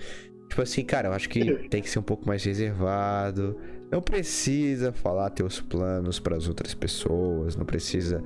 [0.48, 3.56] Tipo assim, cara, eu acho que tem que ser um pouco mais reservado.
[3.90, 8.22] Não precisa falar teus planos pras outras pessoas, não precisa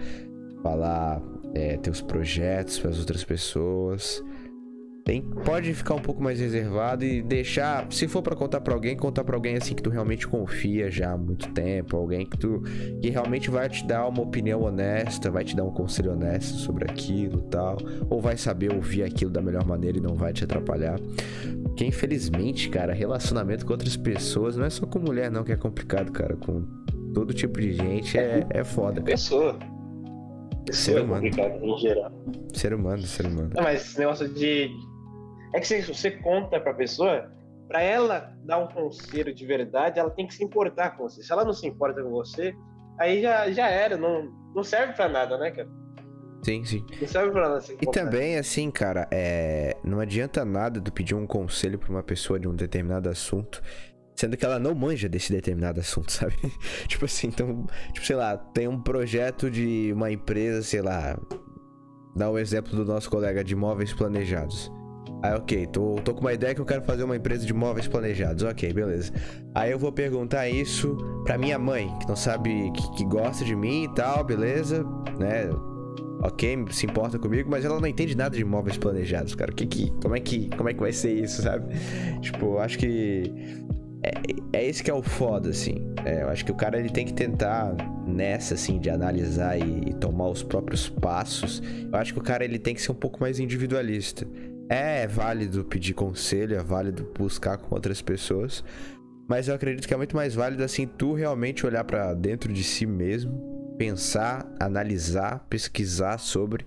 [0.62, 1.20] falar
[1.54, 4.22] é, teus projetos pras outras pessoas.
[5.10, 8.96] Tem, pode ficar um pouco mais reservado e deixar, se for pra contar pra alguém,
[8.96, 12.62] contar pra alguém assim que tu realmente confia já há muito tempo, alguém que tu
[13.02, 16.88] que realmente vai te dar uma opinião honesta, vai te dar um conselho honesto sobre
[16.88, 17.76] aquilo, e tal,
[18.08, 20.96] ou vai saber ouvir aquilo da melhor maneira e não vai te atrapalhar.
[21.64, 25.56] Porque infelizmente, cara, relacionamento com outras pessoas não é só com mulher não que é
[25.56, 26.62] complicado, cara, com
[27.12, 29.06] todo tipo de gente é, é foda, cara.
[29.06, 29.58] Pessoa.
[30.70, 31.22] Ser é humano.
[31.22, 32.12] complicado em geral.
[32.52, 33.50] Ser humano, ser humano.
[33.56, 34.70] Não, mas esse negócio de.
[35.52, 37.30] É que se você conta pra pessoa,
[37.68, 41.22] pra ela dar um conselho de verdade, ela tem que se importar com você.
[41.22, 42.54] Se ela não se importa com você,
[42.98, 43.96] aí já, já era.
[43.96, 45.68] Não, não serve pra nada, né, cara?
[46.42, 46.84] Sim, sim.
[47.00, 49.76] Não serve pra nada se E também, assim, cara, é...
[49.84, 53.62] não adianta nada tu pedir um conselho pra uma pessoa de um determinado assunto,
[54.16, 56.34] sendo que ela não manja desse determinado assunto, sabe?
[56.88, 61.18] tipo assim, então, tipo, sei lá, tem um projeto de uma empresa, sei lá,
[62.16, 64.72] dá o exemplo do nosso colega de móveis planejados.
[65.22, 67.86] Aí, ok, tô, tô com uma ideia que eu quero fazer uma empresa de móveis
[67.86, 68.42] planejados.
[68.42, 69.12] Ok, beleza.
[69.54, 73.54] Aí eu vou perguntar isso pra minha mãe, que não sabe, que, que gosta de
[73.54, 74.84] mim e tal, beleza,
[75.18, 75.50] né?
[76.22, 79.52] ok, se importa comigo, mas ela não entende nada de imóveis planejados, cara.
[79.52, 81.74] Que, que, como, é que, como é que vai ser isso, sabe?
[82.20, 83.32] Tipo, acho que.
[84.02, 85.92] É, é esse que é o foda, assim.
[86.04, 87.74] É, eu acho que o cara ele tem que tentar
[88.06, 91.62] nessa, assim, de analisar e, e tomar os próprios passos.
[91.90, 94.26] Eu acho que o cara ele tem que ser um pouco mais individualista.
[94.72, 98.62] É válido pedir conselho, é válido buscar com outras pessoas.
[99.28, 102.62] Mas eu acredito que é muito mais válido, assim, tu realmente olhar pra dentro de
[102.62, 106.64] si mesmo, pensar, analisar, pesquisar sobre,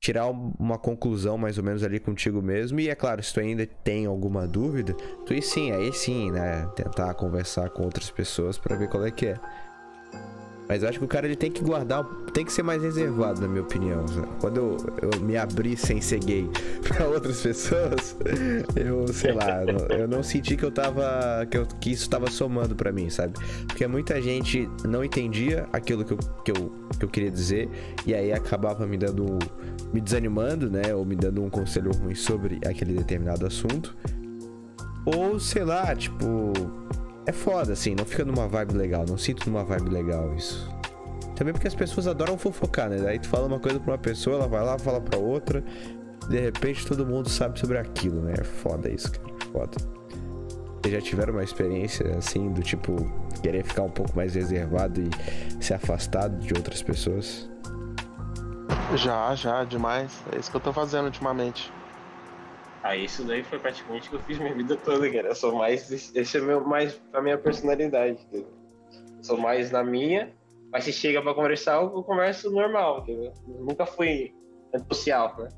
[0.00, 2.78] tirar um- uma conclusão mais ou menos ali contigo mesmo.
[2.78, 4.92] E é claro, se tu ainda tem alguma dúvida,
[5.26, 6.68] tu aí sim, aí sim, né?
[6.76, 9.40] Tentar conversar com outras pessoas pra ver qual é que é.
[10.68, 12.04] Mas eu acho que o cara ele tem que guardar,
[12.34, 14.04] tem que ser mais reservado, na minha opinião.
[14.38, 14.76] Quando eu,
[15.10, 16.46] eu me abri sem ser gay
[16.86, 18.14] pra outras pessoas,
[18.76, 19.62] eu, sei lá,
[19.96, 21.46] eu não- senti que eu tava.
[21.50, 23.32] que, eu- que isso tava somando pra mim, sabe?
[23.66, 27.68] Porque muita gente não entendia aquilo que eu, que eu, que eu queria dizer,
[28.04, 29.38] e aí acabava me dando.
[29.92, 30.94] me desanimando, né?
[30.94, 33.96] Ou me dando um conselho ruim sobre aquele determinado assunto.
[35.06, 36.52] Ou sei lá, tipo.
[37.28, 40.66] É foda, assim, não fica numa vibe legal, não sinto numa vibe legal isso.
[41.36, 42.96] Também porque as pessoas adoram fofocar, né?
[42.96, 45.62] Daí tu fala uma coisa pra uma pessoa, ela vai lá, fala pra outra,
[46.26, 48.32] de repente todo mundo sabe sobre aquilo, né?
[48.40, 49.76] É foda isso, cara, foda.
[50.80, 52.96] Vocês já tiveram uma experiência assim, do tipo,
[53.42, 57.46] querer ficar um pouco mais reservado e se afastado de outras pessoas?
[58.94, 60.18] Já, já, demais.
[60.32, 61.70] É isso que eu tô fazendo ultimamente.
[62.82, 65.28] Ah, isso daí foi praticamente o que eu fiz minha vida toda, cara.
[65.28, 65.90] Eu sou mais.
[65.90, 68.52] Esse é meu, mais a minha personalidade, entendeu?
[69.16, 70.32] Eu sou mais na minha,
[70.70, 73.32] mas se chega pra conversar, eu converso normal, entendeu?
[73.48, 74.32] Eu nunca fui
[74.74, 75.48] antissocial, né?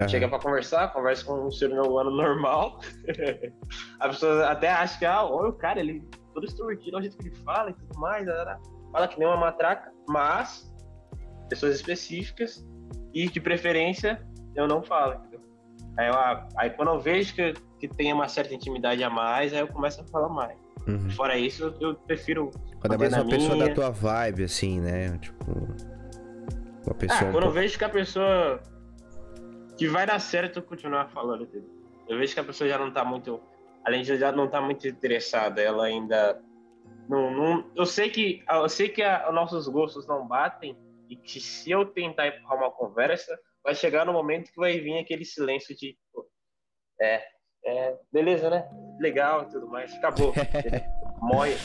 [0.00, 0.08] Aham.
[0.08, 2.80] Chega pra conversar, conversa com um ser humano normal.
[4.00, 6.02] a pessoa até acha que, ah, olha o cara, ele
[6.32, 8.58] todo extrovertido, o jeito que ele fala e tudo mais, arará.
[8.90, 10.72] fala que nem uma matraca, mas
[11.48, 12.66] pessoas específicas
[13.12, 14.20] e de preferência
[14.56, 15.33] eu não falo, entendeu?
[15.96, 19.52] Aí, eu, ah, aí quando eu vejo que, que tem uma certa intimidade a mais,
[19.52, 20.58] aí eu começo a falar mais.
[20.86, 21.10] Uhum.
[21.10, 22.50] Fora isso, eu, eu prefiro.
[22.80, 23.68] Quando é mais uma pessoa minha.
[23.68, 25.16] da tua vibe, assim, né?
[25.18, 25.50] Tipo.
[25.52, 27.28] Uma Ah, pessoa.
[27.28, 28.60] um quando eu vejo que a pessoa
[29.78, 31.68] que vai dar certo eu continuar falando, entendeu?
[32.08, 33.40] Eu vejo que a pessoa já não tá muito.
[33.84, 36.40] Além de já não tá muito interessada, ela ainda.
[37.08, 40.76] Não, não, eu sei que, eu sei que a- nossos gostos não batem
[41.08, 44.98] e que se eu tentar empurrar uma conversa, vai chegar no momento que vai vir
[44.98, 45.96] aquele silêncio de.
[46.12, 46.28] pô,
[47.00, 47.24] É,
[47.64, 48.68] é, beleza, né?
[49.00, 49.92] Legal e tudo mais.
[49.94, 50.32] Acabou.
[51.22, 51.56] Mói.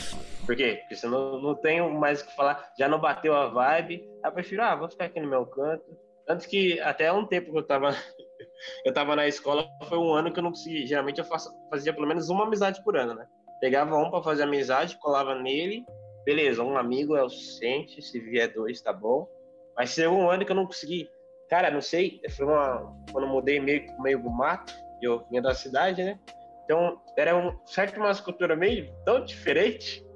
[0.46, 0.82] Por quê?
[0.88, 4.02] Porque eu não, não tenho mais o que falar, já não bateu a vibe.
[4.24, 5.84] Aí eu prefiro, ah, vou ficar aqui no meu canto.
[6.26, 7.90] Tanto que até um tempo que eu tava,
[8.84, 10.86] eu tava na escola, foi um ano que eu não consegui.
[10.86, 13.26] Geralmente eu faço, fazia pelo menos uma amizade por ano, né?
[13.60, 15.84] Pegava um pra fazer amizade, colava nele.
[16.24, 19.28] Beleza, um amigo é o suficiente, se vier dois, tá bom.
[19.76, 21.08] Mas chegou um ano que eu não consegui.
[21.50, 22.96] Cara, não sei, foi uma.
[23.10, 24.72] Quando eu mudei meio, meio do mato,
[25.02, 26.18] eu vinha da cidade, né?
[26.64, 30.06] Então, era um certo uma cultura meio tão diferente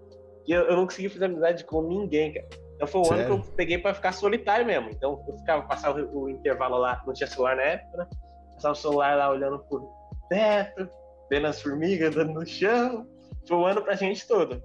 [0.47, 2.47] que eu, eu não consegui fazer amizade com ninguém, cara.
[2.77, 4.91] Então foi um ano que eu peguei pra ficar solitário mesmo.
[4.91, 8.07] Então eu ficava, passava o, o intervalo lá, não tinha celular na época, né?
[8.55, 9.89] Passava o celular lá olhando pro
[10.29, 10.89] teto,
[11.31, 13.07] vendo as formigas andando no chão.
[13.49, 14.63] Foi um ano pra gente todo.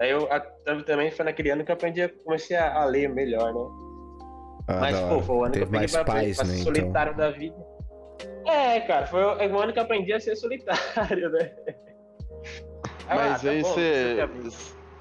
[0.00, 0.40] Aí eu a-
[0.86, 3.81] também foi naquele ano que eu aprendi comecei a, a ler melhor, né?
[4.68, 6.52] Ah, Mas, pô, foi o ano Teve que eu peguei pra, paz, pra né?
[6.54, 6.74] ser Então.
[6.74, 7.56] solitário da vida.
[8.46, 11.52] É, cara, foi o o ano que eu aprendi a ser solitário, né?
[13.08, 14.16] Ah, Mas tá aí você.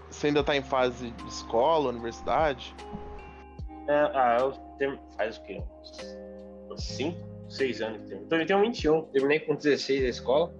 [0.09, 2.75] Você ainda tá em fase de escola, universidade?
[3.87, 5.61] É, ah, eu tenho, faz o quê?
[5.81, 6.17] Uns-
[6.71, 7.17] Uns 5,
[7.49, 8.21] 6 anos que tenho.
[8.23, 10.53] Então, eu tenho 21, terminei com 16 a escola,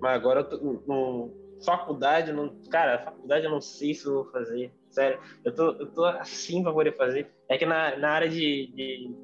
[0.00, 4.14] mas agora eu tô no, no- faculdade, não, cara, faculdade eu não sei se eu
[4.14, 7.30] vou fazer, sério, eu tô, eu tô assim pra poder fazer.
[7.48, 9.14] É que na, na área de, de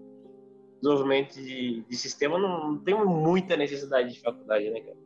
[0.81, 4.97] desenvolvimento de, de sistema não, não tenho muita necessidade de faculdade, né, cara?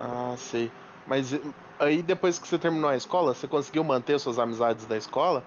[0.00, 0.70] Ah, sei.
[1.06, 1.40] Mas eh,
[1.78, 5.44] aí depois que você terminou a escola, você conseguiu manter suas amizades da escola?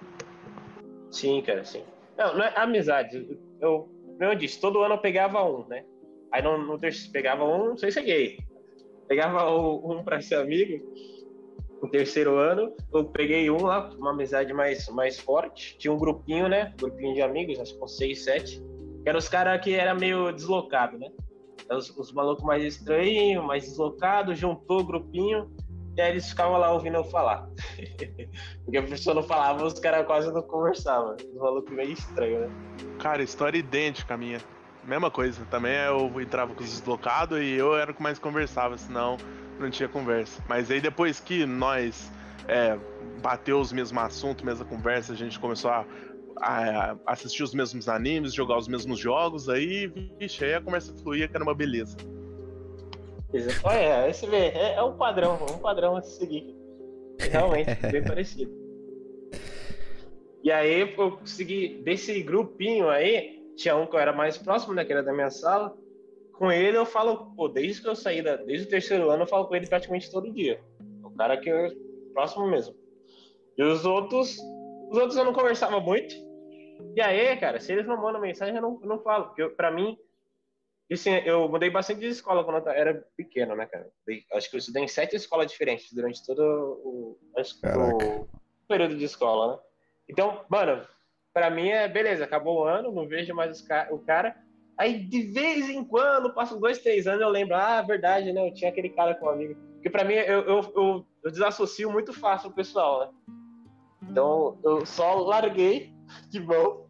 [1.12, 1.84] Sim, cara, sim.
[2.18, 3.28] Não, não é amizade.
[3.60, 5.86] Eu, como eu disse, todo ano eu pegava um, né?
[6.32, 8.38] Aí no, no terceiro pegava um, não sei se é gay.
[9.08, 10.84] Pegava o- um pra ser amigo.
[11.82, 15.76] No terceiro ano, eu peguei um lá, uma amizade mais, mais forte.
[15.80, 16.74] Tinha um grupinho, né?
[16.80, 18.62] Grupinho de amigos, acho que com seis, sete.
[19.02, 21.10] Que eram os caras que era meio deslocado, né?
[21.72, 25.52] Os, os malucos mais estranhos, mais deslocados, juntou o grupinho.
[25.98, 27.50] E aí eles ficavam lá ouvindo eu falar.
[28.64, 31.16] Porque a pessoa não falava, os caras quase não conversavam.
[31.16, 32.50] Os malucos meio estranhos, né?
[33.00, 34.40] Cara, história idêntica à minha.
[34.84, 35.44] Mesma coisa.
[35.46, 39.18] Também eu entrava com os deslocados e eu era o que mais conversava, senão
[39.60, 40.43] não tinha conversa.
[40.47, 42.12] Mas aí depois que nós
[42.47, 42.78] é,
[43.22, 45.86] bateu os mesmos assuntos, mesma conversa, a gente começou a,
[46.38, 49.88] a assistir os mesmos animes, jogar os mesmos jogos, aí,
[50.20, 51.97] vixe, aí a conversa fluía, que era uma beleza.
[53.64, 56.56] Olha, esse vê, é, é um padrão, um padrão a se seguir.
[57.20, 58.52] Realmente, bem parecido.
[60.43, 64.84] E aí eu consegui, desse grupinho aí, tinha um que eu era mais próximo, né,
[64.84, 65.76] que era da minha sala.
[66.42, 69.28] Com ele eu falo, pô, desde que eu saí, da, desde o terceiro ano eu
[69.28, 70.60] falo com ele praticamente todo dia.
[71.04, 71.70] O cara que eu
[72.16, 72.76] próximo mesmo.
[73.56, 74.39] E os outros,
[74.89, 76.16] os outros eu não conversava muito.
[76.96, 79.26] E aí, cara, se eles não mandam mensagem, eu não, eu não falo.
[79.28, 79.96] Porque eu- pra mim,
[80.92, 83.88] assim, eu mudei bastante de escola quando eu era pequeno, né, cara?
[84.34, 86.39] Acho que eu estudei em sete escolas diferentes durante todo
[86.84, 87.20] o,
[87.78, 88.28] o
[88.68, 89.60] período de escola, né?
[90.10, 90.84] Então, mano,
[91.32, 93.62] pra mim é beleza, acabou o ano, não vejo mais
[93.92, 94.36] o cara.
[94.78, 98.47] Aí, de vez em quando, passam dois, três anos, eu lembro, ah, verdade, né?
[98.47, 99.55] Eu tinha aquele cara como amigo.
[99.76, 103.09] Porque pra mim, eu, eu, eu, eu desassocio muito fácil o pessoal, né?
[104.09, 105.93] Então, eu só larguei
[106.30, 106.89] de mão.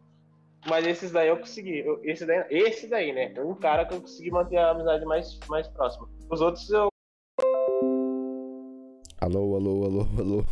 [0.66, 1.80] Mas esses daí eu consegui.
[1.80, 3.32] Eu- esse, daí, esse daí, né?
[3.34, 6.08] É um cara que eu consegui manter a amizade mais, mais próxima.
[6.30, 6.88] Os outros eu.
[9.20, 10.44] Alô, alô, alô, alô.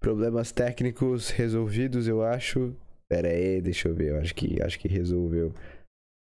[0.00, 2.74] Problemas técnicos resolvidos, eu acho.
[3.08, 4.10] Pera aí, deixa eu ver.
[4.12, 5.52] Eu acho que, acho que resolveu.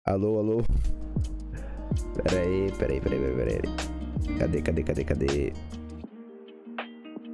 [0.07, 0.63] Alô, alô.
[2.15, 4.39] Pera aí, pera aí, pera aí, pera aí.
[4.39, 5.53] Cadê, cadê, cadê, cadê?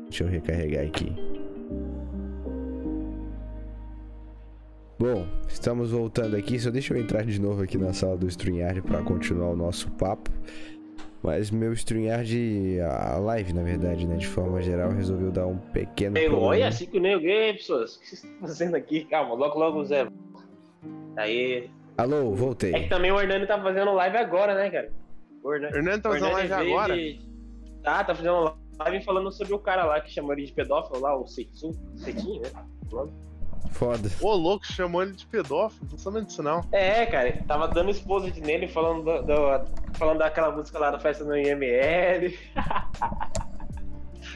[0.04, 1.12] Deixa eu recarregar aqui.
[4.98, 6.58] Bom, estamos voltando aqui.
[6.58, 9.90] Só deixa eu entrar de novo aqui na sala do StreamYard para continuar o nosso
[9.92, 10.30] papo.
[11.22, 16.16] Mas meu StreamYard, a live, na verdade, né, de forma geral, resolveu dar um pequeno
[16.16, 16.46] Eu, problema.
[16.48, 17.96] olha, cinco Neo Game, pessoas.
[17.96, 19.04] O que vocês estão fazendo aqui?
[19.04, 20.08] Calma, logo, logo, Zé.
[21.16, 21.68] Aí.
[21.97, 22.72] Alô, É voltei.
[22.72, 24.90] que também o Hernani tá fazendo live agora, né, cara?
[25.43, 26.95] O Hernani, Hernando tá fazendo Hernani live agora?
[26.97, 27.32] de-
[27.82, 31.16] Tá, tá fazendo live falando sobre o cara lá que chamou ele de pedófilo lá,
[31.16, 31.72] o Cetim.
[31.97, 32.51] Cetim, né?
[33.72, 34.09] Foda.
[34.20, 36.61] Ô, louco, chamou ele de pedófilo, não sabendo disso não.
[36.72, 41.24] É, cara, tava dando exposed nele, falando, do, do- falando daquela música lá da festa
[41.24, 42.38] no IML.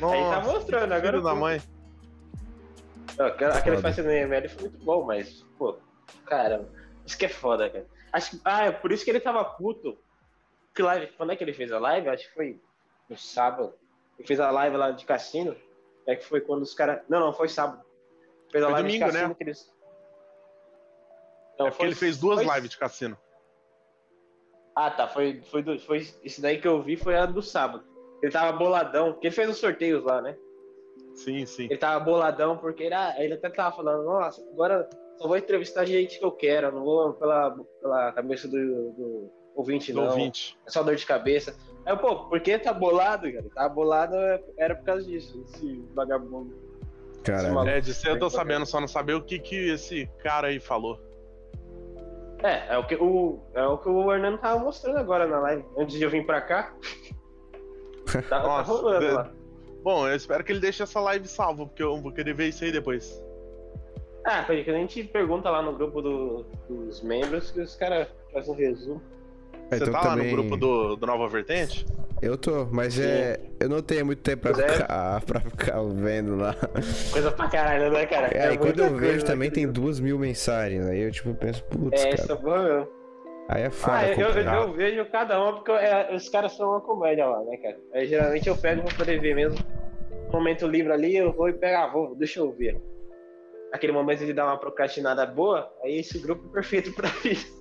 [0.01, 1.13] Nossa, Aí tá mostrando, agora.
[1.13, 1.61] filho da mãe.
[3.19, 5.77] Não, Aquela, aquela festa no IML foi muito bom, mas, pô,
[6.25, 6.67] cara,
[7.07, 7.87] Isso que é foda, cara.
[8.13, 9.97] Acho que, ah, é por isso que ele tava puto.
[10.75, 12.09] Que live, quando é que ele fez a live?
[12.09, 12.61] Acho que foi
[13.09, 13.73] no sábado.
[14.19, 15.57] Ele fez a live lá de cassino.
[16.07, 17.03] É que foi quando os caras.
[17.09, 17.83] Não, não, foi sábado.
[18.51, 19.35] Fez a Foi live domingo, de cassino né?
[19.35, 19.75] que eles.
[21.59, 23.17] Não, É porque ele fez duas foi- lives de cassino.
[24.75, 25.09] Ah, tá.
[25.09, 25.99] Foi, foi, do- foi.
[26.23, 27.85] Esse daí que eu vi foi a do sábado.
[28.23, 30.37] Ele tava boladão, porque ele fez os sorteios lá, né?
[31.15, 31.65] Sim, sim.
[31.65, 35.85] Ele tava boladão porque ele, ah, ele até tava falando, nossa, agora só vou entrevistar
[35.85, 40.09] gente que eu quero, não vou pela, pela cabeça do, do ouvinte, Do não.
[40.09, 40.59] ouvinte.
[40.67, 41.57] É só dor de cabeça.
[41.85, 43.47] Aí, eu, pô, por que tá bolado, cara?
[43.55, 46.55] Tá bolado é- era por causa disso, esse vagabundo.
[47.25, 47.55] Caralho.
[47.55, 47.71] maluco.
[47.71, 51.01] É, disso eu tô sabendo, só não saber o que, que esse cara aí falou.
[52.43, 55.65] É, é o que o, é o, que o Hernando tava mostrando agora na live.
[55.79, 56.75] Antes de eu vir pra cá.
[58.07, 59.33] tá, tá Nossa, rolando de- lá.
[59.83, 62.63] Bom, eu espero que ele deixe essa live salva, porque eu vou querer ver isso
[62.65, 63.23] aí depois.
[64.29, 68.53] Ah, porque a gente pergunta lá no grupo do- dos membros que os caras fazem
[68.53, 69.03] um resumo.
[69.69, 71.87] Você Então tá lá também- no grupo do, do Nova Vertente?
[72.21, 73.39] Eu tô, mas é.
[73.61, 74.69] Eu não tenho muito tempo pra é.
[74.69, 76.55] ficar, pra ficar vendo lá.
[77.13, 78.29] Coisa pra caralho, né, cara?
[78.37, 80.87] É, e quando eu coisa vejo também tem duas mil mensagens.
[80.87, 82.15] Aí eu tipo penso, putz, É, cara.
[82.23, 82.89] essa boa mesmo.
[83.49, 83.97] Aí é foda.
[83.99, 87.45] Ah, eu, eu, eu vejo cada uma porque é, os caras são uma comédia lá,
[87.45, 87.79] né, cara?
[87.95, 89.59] Aí geralmente eu pego pra poder ver mesmo.
[90.33, 92.81] Momento livre ali, eu vou e pego, ah, vou, deixa eu ver.
[93.73, 97.61] Aquele momento de dar uma procrastinada boa, aí esse grupo é perfeito pra isso.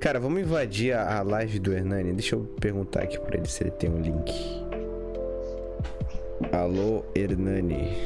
[0.00, 2.12] Cara, vamos invadir a, a live do Hernani.
[2.12, 4.32] Deixa eu perguntar aqui pra ele se ele tem um link.
[6.52, 7.96] Alô, Hernani.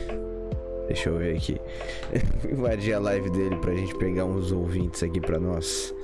[0.86, 1.60] Deixa eu ver aqui.
[2.50, 5.94] invadir a live dele pra gente pegar uns ouvintes aqui pra nós.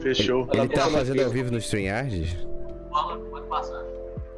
[0.00, 0.48] Fechou.
[0.52, 2.48] Ele tá Ela fazendo ao vivo no StreamYard?
[2.90, 3.84] Fala, pode passar.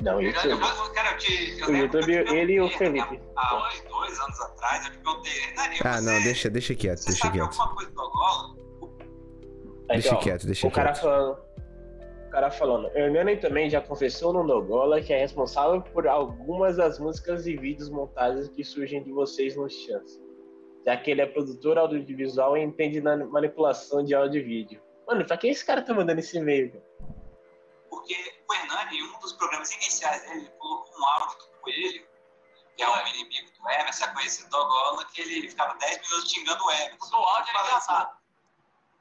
[0.03, 0.47] Não, Eu, isso.
[0.47, 0.59] eu, eu,
[0.95, 3.19] cara, eu te, eu O YouTube, ele e o Felipe.
[3.37, 3.81] Há uns
[4.15, 7.23] dois anos atrás, eu te perguntei, Hernani, Ah, você, não, deixa, deixa quieto, você deixa
[7.27, 7.51] sabe quieto.
[7.51, 8.55] alguma coisa do Angola?
[9.91, 11.03] Aí, Deixa quieto, deixa o cara quieto.
[11.03, 11.45] falando.
[12.27, 16.99] O cara falando, Hernani também já confessou no Dogola que é responsável por algumas das
[16.99, 20.21] músicas e vídeos montagens que surgem de vocês no Chance.
[20.85, 24.83] Já que ele é produtor audiovisual e entende na manipulação de áudio e vídeo.
[25.07, 26.73] Mano, pra que esse cara tá mandando esse e-mail?
[26.73, 26.85] cara?
[27.89, 28.15] Porque
[28.49, 32.03] o Hernani, em um dos programas iniciais dele, ele colocou um áudio do Coelho,
[32.77, 36.31] que é um inimigo do Emerson, é conhecido do Angola, que ele ficava 10 minutos
[36.31, 37.17] xingando o Emerson.
[37.17, 38.17] O áudio era engraçado.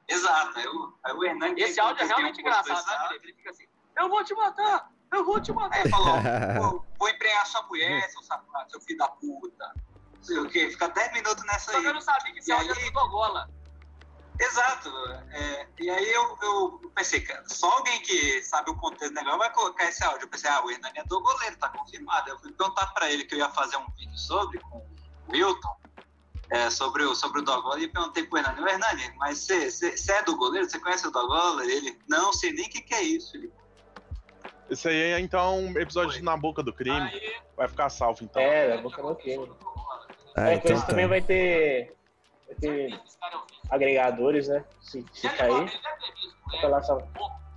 [0.08, 1.62] Exato, aí o, aí o Hernani...
[1.62, 3.26] Esse áudio é realmente engraçado, né, Felipe?
[3.28, 3.64] Ele fica assim,
[3.96, 5.76] eu vou te matar, eu vou te matar.
[5.76, 6.14] Aí ele falou,
[6.60, 9.72] vou, vou empregar sua mulher, seu safado, seu filho da puta.
[10.16, 11.82] Não sei o quê, fica 10 minutos nessa Só aí.
[11.82, 12.78] que eu não sabia que esse E áudio aí?
[12.82, 13.50] era do Dogola.
[14.38, 14.88] Exato.
[15.32, 19.38] é, e aí eu, eu pensei, cara, só alguém que sabe o contexto do negócio
[19.38, 20.24] vai colocar esse áudio.
[20.24, 22.30] Eu pensei, ah, o Hernani é do goleiro, tá confirmado.
[22.30, 25.76] Eu fui perguntar pra ele que eu ia fazer um vídeo sobre, com o Wilton,
[26.50, 30.22] é, sobre, o, sobre o Dogola, e perguntei pro Hernani, ô Hernani, mas você- é
[30.24, 30.68] do goleiro?
[30.68, 31.64] Você conhece o Dogola?
[31.64, 33.36] Ele, não, sei nem o que, que é isso.
[33.36, 33.52] Ele,
[34.68, 36.96] Esse aí é então um episódio de Na Boca do Crime.
[37.08, 38.42] Aí, Vai ficar salvo então.
[38.42, 39.48] É, da boca no crime.
[40.36, 40.88] Ah, é, com então isso tá.
[40.90, 41.94] também vai ter,
[42.60, 42.98] vai ter é
[43.70, 44.64] agregadores, né?
[44.80, 45.70] Se, se cair, né?
[46.68, 46.98] lá só.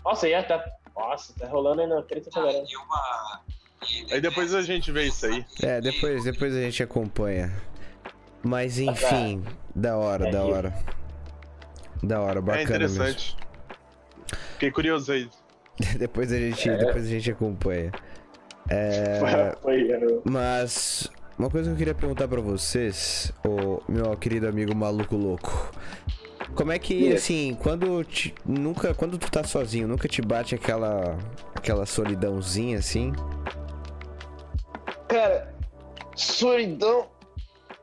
[0.03, 0.63] Nossa, já tá.
[0.95, 2.65] Nossa, tá rolando aí na treta pra caramba.
[2.67, 3.41] e uma.
[3.89, 5.45] e- Aí depois a gente vê isso aí.
[5.61, 7.53] É, depois, depois a gente acompanha.
[8.43, 9.43] Mas enfim,
[9.75, 10.73] da hora, É da hora.
[12.03, 13.03] Da hora, É bacana mesmo.
[13.03, 13.37] interessante.
[14.53, 15.29] Fiquei curioso aí.
[15.99, 16.77] depois a gente, É.
[16.77, 17.91] depois a gente acompanha.
[18.69, 19.19] É,
[20.25, 25.71] mas uma coisa que eu queria perguntar pra vocês, o meu querido amigo maluco louco.
[26.55, 31.17] Como é que assim, quando te- nunca, quando tu tá sozinho, nunca te bate aquela
[31.53, 33.11] aquela solidãozinha assim?
[35.07, 35.53] Cara,
[36.15, 37.07] solidão.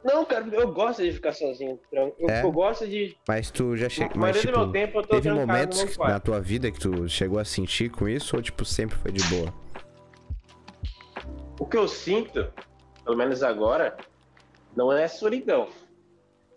[0.05, 1.79] Não, cara, eu gosto de ficar sozinho.
[1.93, 2.43] Eu, É?
[2.43, 3.17] eu gosto de.
[3.27, 6.41] Mas tu já chegou, mas tipo, meu tempo eu tô teve momentos que- na tua
[6.41, 9.55] vida que tu chegou a sentir com isso ou tipo sempre foi de boa?
[11.59, 12.47] O que eu sinto,
[13.05, 13.97] pelo menos agora,
[14.77, 15.69] não é solidão.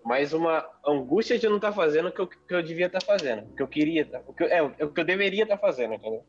[0.04, 3.44] Mas uma angústia de não estar fazendo o que eu, que eu devia estar fazendo.
[3.52, 4.06] O que eu queria.
[4.10, 6.26] tá- O que, eu- é, o que eu deveria estar fazendo, entendeu?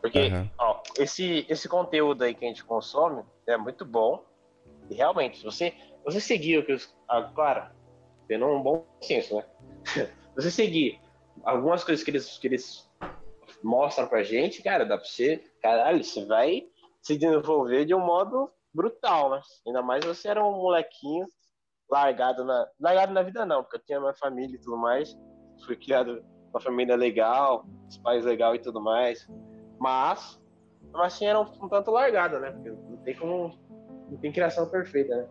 [0.00, 0.50] Porque, Aham.
[0.58, 4.24] ó, esse, esse conteúdo aí que a gente consome é muito bom.
[4.88, 5.74] E realmente, se você,
[6.04, 6.94] você seguir o que os.
[7.08, 7.68] Ah, claro,
[8.28, 9.44] tendo um bom senso, né?
[10.36, 11.00] Se você seguir
[11.44, 12.88] algumas coisas que eles, que eles
[13.62, 15.42] mostram pra gente, cara, dá pra você.
[15.62, 16.66] Caralho, você vai
[17.00, 19.40] se desenvolver de um modo brutal, né?
[19.66, 21.26] Ainda mais você era um molequinho
[21.90, 22.68] largado na.
[22.78, 25.16] Largado na vida não, porque eu tinha minha família e tudo mais.
[25.64, 29.26] Fui criado uma família legal, os pais legal e tudo mais.
[29.80, 30.40] Mas,
[30.92, 32.50] mas assim era um, um tanto largado, né?
[32.50, 33.58] Porque não tem como.
[34.10, 35.28] Não tem criação perfeita, né?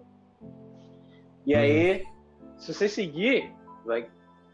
[1.46, 2.06] E aí,
[2.58, 4.10] se você seguir, vai,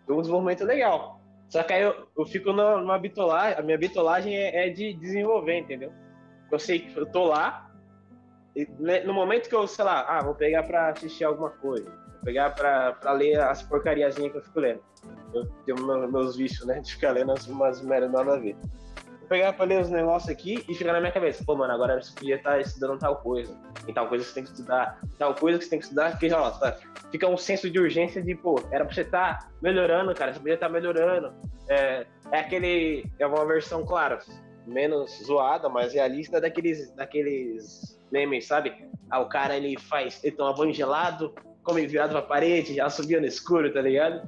[0.06, 1.22] tem um desenvolvimento legal.
[1.50, 5.58] Só que aí eu, eu fico numa, bitolagem, a minha bitolagem é, é de desenvolver,
[5.58, 5.92] entendeu?
[6.52, 7.71] Eu sei que eu tô lá,
[9.06, 12.50] no momento que eu, sei lá, ah, vou pegar pra assistir alguma coisa, vou pegar
[12.52, 14.82] pra, pra ler as porcariazinhas que eu fico lendo.
[15.34, 18.56] Eu tenho meu- meus vícios, né, de ficar lendo as- umas merdas nada a ver.
[19.20, 22.02] Vou pegar pra ler os negócios aqui e ficar na minha cabeça, pô, mano, agora
[22.02, 25.36] você podia estar estudando tal coisa, tem tal coisa que você tem que estudar, tal
[25.36, 26.78] coisa que você tem que estudar, porque, ó, tá,
[27.10, 30.56] fica um senso de urgência de, pô, era pra você estar melhorando, cara, você podia
[30.56, 31.34] estar melhorando.
[31.70, 34.20] É, é aquele, é uma versão, claro,
[34.68, 38.74] menos zoada, mais realista daqueles, daqueles memes, sabe?
[39.10, 41.34] Ah, o cara, ele faz, ele toma banho gelado,
[41.64, 44.28] come virado pra parede, já subia no escuro, tá ligado?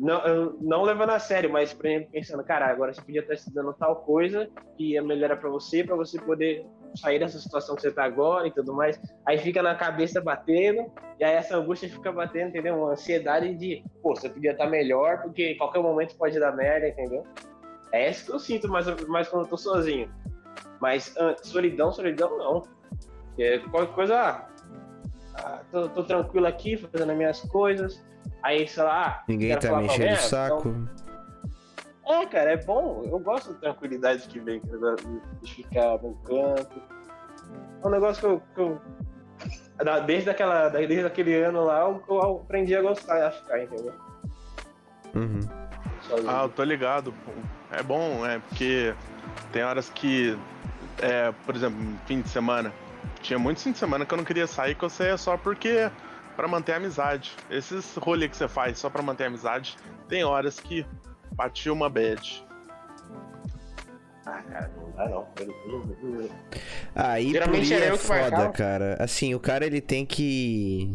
[0.00, 3.72] Não, não levando a sério, mas por exemplo, pensando, cara, agora você podia estar estudando
[3.74, 6.66] tal coisa que ia melhorar pra você, pra você poder
[6.96, 9.00] sair dessa situação que você tá agora e tudo mais.
[9.26, 12.76] Aí fica na cabeça batendo, e aí essa angústia fica batendo, entendeu?
[12.76, 17.24] Uma ansiedade de, pô, você podia estar melhor, porque qualquer momento pode dar merda, entendeu?
[17.92, 20.10] É isso que eu sinto mais, mais quando eu tô sozinho.
[20.80, 22.62] Mas ah, solidão, solidão não.
[23.38, 24.46] É, qualquer coisa, ah,
[25.36, 28.04] ah, tô, tô tranquilo aqui, fazendo as minhas coisas.
[28.42, 30.68] Aí, sei lá, ah, Ninguém tá me enchendo o alguém, saco.
[30.68, 30.88] então-
[32.20, 33.02] É, cara, é bom.
[33.04, 34.96] Eu gosto da tranquilidade que vem cara,
[35.40, 36.82] de ficar no canto.
[37.82, 38.42] É um negócio que eu.
[38.54, 43.62] que eu- desde, aquela, desde aquele ano lá, eu, eu aprendi a gostar de ficar,
[43.62, 43.94] entendeu?
[45.14, 45.40] Uhum.
[46.02, 46.30] Sozinho.
[46.30, 47.14] Ah, eu tô ligado.
[47.70, 48.94] É bom, é porque
[49.52, 50.36] tem horas que,
[51.00, 52.72] é, por exemplo, fim de semana.
[53.20, 55.90] Tinha muitos fins de semana que eu não queria sair, que eu saía só porque.
[56.36, 57.32] pra manter a amizade.
[57.50, 59.76] Esses rolês que você faz só pra manter a amizade,
[60.08, 60.86] tem horas que
[61.32, 62.44] batia uma bad.
[64.24, 65.28] Ah, cara, não dá não.
[66.94, 68.96] Aí Geralmente é foda, cara.
[69.00, 70.94] Assim, o cara ele tem que.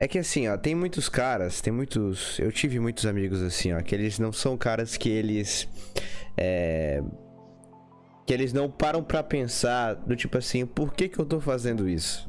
[0.00, 2.38] É que assim, ó, tem muitos caras, tem muitos.
[2.38, 5.68] Eu tive muitos amigos assim, ó, que eles não são caras que eles.
[6.36, 7.02] É.
[8.28, 11.88] Que eles não param pra pensar do tipo assim, por que que eu tô fazendo
[11.88, 12.28] isso?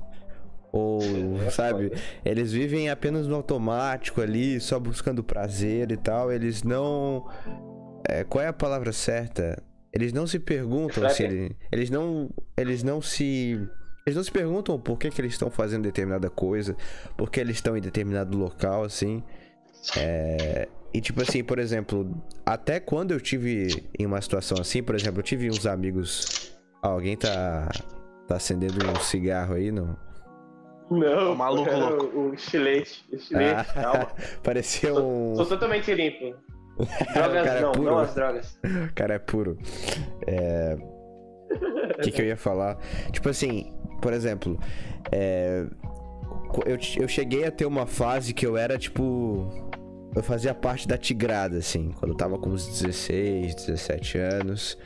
[0.72, 1.02] Ou,
[1.46, 1.92] É sabe,
[2.24, 6.32] eles vivem apenas no automático ali, só buscando prazer e tal.
[6.32, 7.28] Eles não.
[8.08, 9.62] é, qual é a palavra certa?
[9.92, 12.30] Eles não se perguntam se ele, eles não.
[12.56, 13.60] Eles não se.
[14.06, 16.78] Eles não se perguntam por que, que eles estão fazendo determinada coisa,
[17.18, 19.22] por que eles estão em determinado local, assim.
[19.98, 22.12] É, e tipo assim, por exemplo,
[22.46, 23.68] até quando eu tive
[23.98, 26.58] em uma situação assim, por exemplo, eu tive uns amigos.
[26.82, 27.70] Ah, alguém tá.
[28.28, 29.96] tá acendendo um cigarro aí, não?
[30.90, 32.18] Não, O maluco louco.
[32.18, 34.08] O estilete, o estilete, Ah, calma.
[34.42, 35.36] Parecia Sou, um.
[35.36, 36.36] sou totalmente limpo.
[37.14, 37.86] Drogas cara é não, puro.
[37.92, 38.60] não as drogas.
[38.64, 39.58] O cara é puro.
[40.26, 40.78] É.
[41.98, 42.78] O que, que eu ia falar?
[43.12, 44.58] Tipo assim, por exemplo,
[45.12, 45.66] é,
[46.66, 49.69] eu, eu cheguei a ter uma fase que eu era tipo.
[50.16, 54.78] Eu fazia parte da tigrada, assim, quando eu tava com uns 16, 17 anos.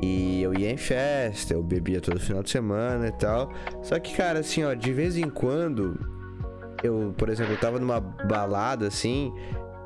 [0.00, 3.50] E eu ia em festa, eu bebia todo final de semana e tal.
[3.82, 5.98] Só que, cara, assim, ó, de vez em quando,
[6.82, 9.32] eu, por exemplo, eu tava numa balada assim,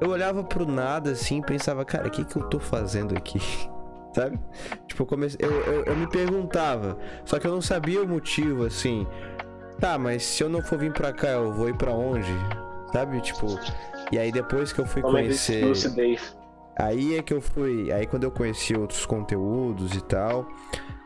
[0.01, 3.41] eu olhava pro nada assim e pensava, cara, o que que eu tô fazendo aqui?
[4.13, 4.39] Sabe?
[4.87, 8.67] Tipo, eu, comecei, eu, eu, eu me perguntava, só que eu não sabia o motivo,
[8.67, 9.07] assim.
[9.81, 12.31] Tá, mas se eu não for vir pra cá, eu vou ir pra onde?
[12.93, 13.21] Sabe?
[13.21, 13.47] Tipo,
[14.11, 15.65] e aí depois que eu fui conhecer.
[15.65, 16.37] lucidez.
[16.79, 17.91] Aí é que eu fui.
[17.93, 20.47] Aí quando eu conheci outros conteúdos e tal.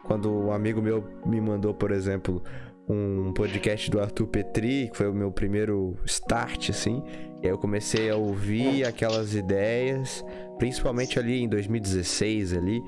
[0.05, 2.43] Quando um amigo meu me mandou, por exemplo,
[2.89, 7.03] um podcast do Arthur Petri, que foi o meu primeiro start, assim.
[7.43, 10.25] E aí eu comecei a ouvir aquelas ideias,
[10.59, 12.81] principalmente ali em 2016 ali.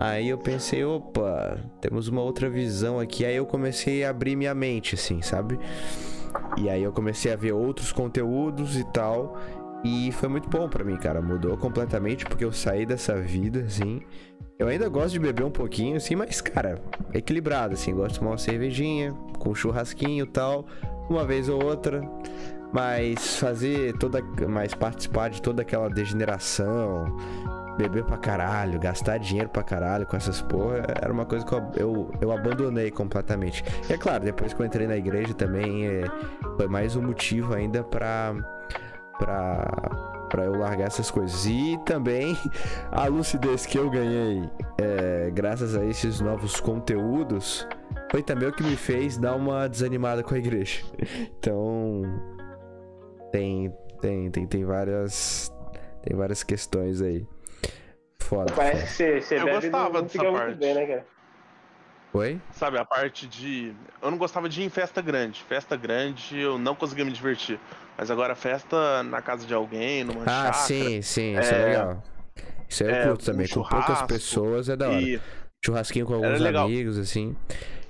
[0.00, 3.24] Aí eu pensei, opa, temos uma outra visão aqui.
[3.24, 5.58] Aí eu comecei a abrir minha mente, assim, sabe?
[6.56, 9.36] E aí eu comecei a ver outros conteúdos e tal.
[9.84, 11.22] E foi muito bom pra mim, cara.
[11.22, 14.02] Mudou completamente porque eu saí dessa vida, assim.
[14.58, 16.82] Eu ainda gosto de beber um pouquinho, assim, mas, cara,
[17.14, 17.94] equilibrado, assim.
[17.94, 20.66] Gosto de tomar uma cervejinha, com churrasquinho e tal,
[21.08, 22.00] uma vez ou outra.
[22.72, 24.20] Mas fazer toda.
[24.48, 27.16] Mas participar de toda aquela degeneração,
[27.78, 31.70] beber pra caralho, gastar dinheiro pra caralho com essas porra, era uma coisa que eu,
[31.76, 33.64] eu, eu abandonei completamente.
[33.88, 36.04] E é claro, depois que eu entrei na igreja também, é,
[36.56, 38.34] foi mais um motivo ainda pra.
[39.16, 41.46] pra para eu largar essas coisas.
[41.46, 42.36] E também
[42.92, 47.66] a lucidez que eu ganhei é, graças a esses novos conteúdos
[48.10, 50.82] foi também o que me fez dar uma desanimada com a igreja.
[51.38, 52.02] Então
[53.32, 53.72] tem
[54.02, 55.50] tem tem, tem várias
[56.02, 57.26] tem várias questões aí.
[58.28, 58.52] Foda.
[58.52, 58.86] Parece foda.
[58.86, 60.44] que você, você Eu bebe gostava não, não dessa parte.
[60.46, 61.06] muito bem, né, cara?
[62.12, 62.40] Oi?
[62.52, 63.74] Sabe, a parte de.
[64.02, 65.42] Eu não gostava de ir em festa grande.
[65.48, 67.58] Festa grande eu não conseguia me divertir.
[67.96, 70.52] Mas agora festa na casa de alguém, numa Ah, chácara.
[70.54, 72.02] sim, sim, isso é, É, legal.
[72.68, 73.46] Isso aí eu é, curto também.
[73.46, 75.00] um Com poucas pessoas é da hora.
[75.00, 75.20] E,
[75.64, 77.34] Churrasquinho com alguns amigos, assim.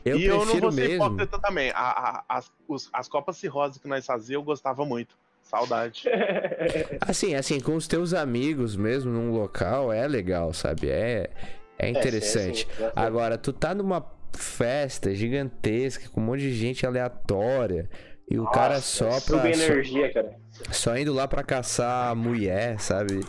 [0.04, 1.04] Eu e eu não prefiro vou ser mesmo.
[1.04, 1.70] hipócrita também.
[1.70, 5.16] A- a- as, os- as Copas Cirrose que nós fazíamos, eu gostava muito.
[5.48, 6.04] Saudade.
[7.00, 10.90] Assim, assim, com os teus amigos mesmo num local é legal, sabe?
[10.90, 11.30] É,
[11.78, 12.66] é interessante.
[12.70, 12.90] sim, sim.
[12.94, 14.04] Agora, tu tá numa
[14.36, 17.88] festa gigantesca com um monte de gente aleatória
[18.30, 19.40] e o cara Nossa, só pra.
[19.40, 20.32] Só, energia, cara.
[20.70, 23.20] só indo lá pra caçar mulher, sabe?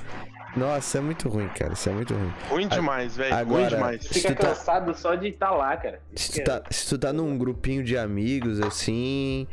[0.57, 1.72] Nossa, é muito ruim, cara.
[1.74, 2.34] Isso é muito ruim.
[2.49, 3.45] Ruim demais, velho.
[3.47, 4.01] Ruim demais.
[4.03, 6.01] Se Fica tá- cansado só de estar lá, cara.
[6.15, 9.47] Se tu, tá, se tu tá num grupinho de amigos, assim.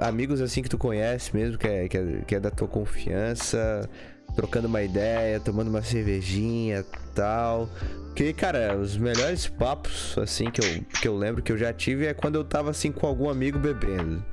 [0.00, 3.88] Amigos assim que tu conhece mesmo, que é, que é, que é da tua confiança,
[4.34, 6.84] trocando uma ideia, tomando uma cervejinha
[7.14, 7.68] tal.
[8.06, 12.06] Porque, cara, os melhores papos, assim, que eu, que eu lembro que eu já tive
[12.06, 14.24] é quando eu tava assim com algum amigo bebendo.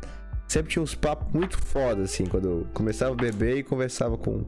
[0.48, 4.46] Sempre tinha uns papos muito foda, assim, quando eu começava a beber e conversava com,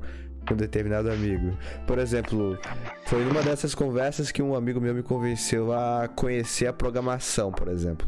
[0.48, 1.58] com um determinado amigo.
[1.86, 2.58] Por exemplo,
[3.06, 7.68] foi numa dessas conversas que um amigo meu me convenceu a conhecer a programação, por
[7.68, 8.08] exemplo.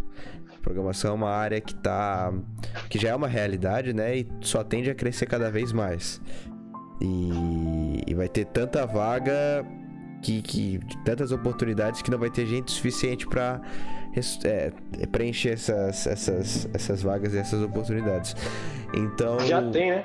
[0.61, 2.31] Programação é uma área que tá.
[2.89, 4.17] que já é uma realidade, né?
[4.17, 6.21] E só tende a crescer cada vez mais.
[7.01, 9.65] E, e vai ter tanta vaga
[10.21, 10.79] que, que.
[11.05, 13.61] tantas oportunidades que não vai ter gente suficiente pra
[14.11, 14.71] res- é,
[15.11, 18.35] preencher essas, essas, essas vagas e essas oportunidades.
[18.93, 19.39] Então.
[19.41, 20.03] Já tem, né?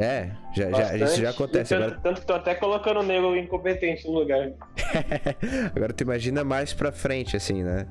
[0.00, 1.70] É, já, já, isso já acontece.
[1.74, 4.52] Tanto, Agora, tanto que tô até colocando o nego incompetente no lugar.
[5.74, 7.84] Agora tu imagina mais pra frente, assim, né?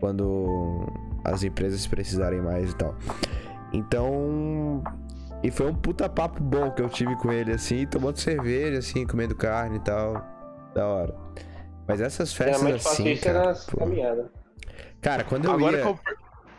[0.00, 0.86] Quando
[1.24, 2.96] as empresas precisarem mais e tal.
[3.72, 4.82] Então.
[5.42, 9.06] E foi um puta papo bom que eu tive com ele, assim, tomando cerveja, assim,
[9.06, 10.22] comendo carne e tal.
[10.74, 11.14] Da hora.
[11.86, 13.16] Mas essas festas faço assim.
[13.16, 13.78] Cara, pô.
[15.00, 15.82] cara, quando eu Agora ia.
[15.82, 15.98] que eu.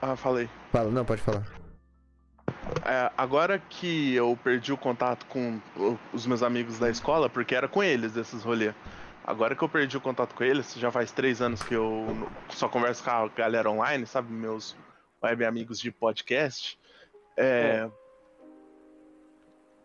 [0.02, 0.50] Ah, falei.
[0.72, 1.44] Fala, não, pode falar.
[2.86, 5.60] É, agora que eu perdi o contato com
[6.14, 8.74] os meus amigos da escola, porque era com eles esses rolês.
[9.24, 12.28] Agora que eu perdi o contato com eles, já faz três anos que eu n-
[12.49, 14.32] só converso com a galera online, sabe?
[14.34, 14.76] Meus
[15.24, 16.78] web amigos de podcast.
[17.38, 17.89] É,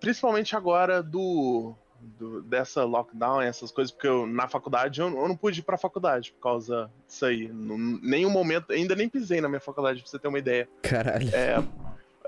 [0.00, 5.36] Principalmente agora do, do- dessa lockdown essas coisas, porque eu, na faculdade eu, eu não
[5.36, 7.48] pude ir pra faculdade por causa disso aí.
[7.48, 10.68] Num- nenhum momento, ainda nem pisei na minha faculdade, pra você ter uma ideia.
[10.82, 11.28] Caralho.
[11.34, 11.56] É,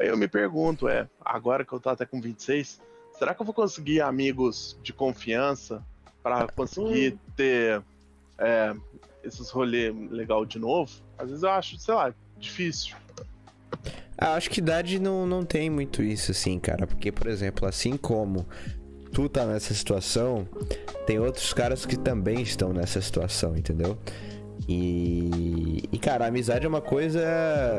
[0.00, 2.80] eu me pergunto, é, agora que eu tô até com 26,
[3.18, 5.84] será que eu vou conseguir amigos de confiança
[6.28, 7.82] pra conseguir ter
[8.38, 8.74] é,
[9.24, 10.90] esses rolês legal de novo?
[11.18, 12.96] Às vezes eu acho, sei lá, difícil.
[14.16, 16.86] Ah, acho que idade não, não tem muito isso, assim, cara.
[16.86, 18.46] Porque, por exemplo, assim como
[19.12, 20.46] tu tá nessa situação,
[21.06, 23.96] tem outros caras que também estão nessa situação, entendeu?
[24.66, 27.22] E, e, cara, a amizade é uma coisa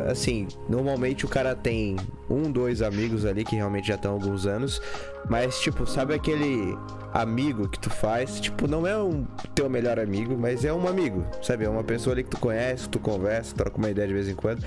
[0.10, 0.48] assim.
[0.68, 1.96] Normalmente o cara tem
[2.30, 4.82] um, dois amigos ali que realmente já estão há alguns anos,
[5.30, 6.78] mas, tipo, sabe aquele
[7.14, 8.40] amigo que tu faz?
[8.40, 11.66] Tipo, não é um teu melhor amigo, mas é um amigo, sabe?
[11.66, 14.30] É uma pessoa ali que tu conhece, que tu conversa, troca uma ideia de vez
[14.30, 14.64] em quando.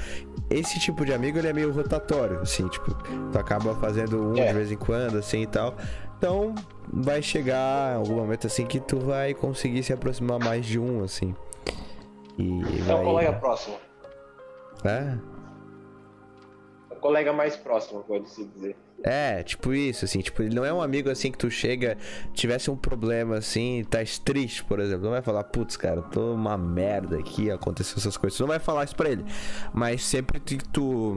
[0.50, 2.92] Esse tipo de amigo ele é meio rotatório, assim, tipo,
[3.32, 4.48] tu acaba fazendo um É.
[4.48, 5.76] de vez em quando, assim e tal.
[6.18, 6.54] Então,
[6.92, 11.34] vai chegar algum momento assim que tu vai conseguir se aproximar mais de um, assim.
[12.38, 13.76] E É o colega próximo.
[14.84, 15.16] É,
[16.90, 18.76] O colega mais próximo, pode-se dizer.
[19.04, 21.98] É, tipo isso, assim, tipo, ele não é um amigo assim que tu chega,
[22.32, 25.04] tivesse um problema assim, tá triste, por exemplo.
[25.04, 28.36] Não vai falar, putz, cara, tô uma merda aqui, aconteceu essas coisas.
[28.36, 29.24] Tu não vai falar isso pra ele.
[29.74, 31.16] Mas sempre que tu.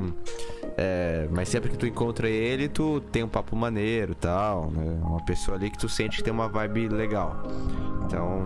[0.75, 4.99] É, mas sempre que tu encontra ele, tu tem um papo maneiro e tal, né?
[5.03, 7.43] Uma pessoa ali que tu sente que tem uma vibe legal.
[8.05, 8.41] Então,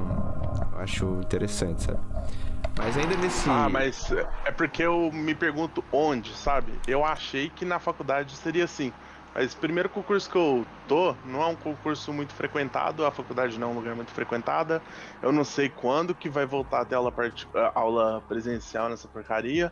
[0.73, 1.99] eu acho interessante, sabe?
[2.75, 3.49] Mas ainda nesse.
[3.49, 4.11] Ah, mas
[4.45, 6.71] é porque eu me pergunto onde, sabe?
[6.87, 8.93] Eu achei que na faculdade seria assim.
[9.35, 13.69] Mas primeiro concurso que eu tô não é um concurso muito frequentado, a faculdade não
[13.69, 14.81] é um lugar muito frequentada.
[15.21, 17.13] Eu não sei quando que vai voltar a aula,
[17.53, 19.71] a aula presencial nessa porcaria.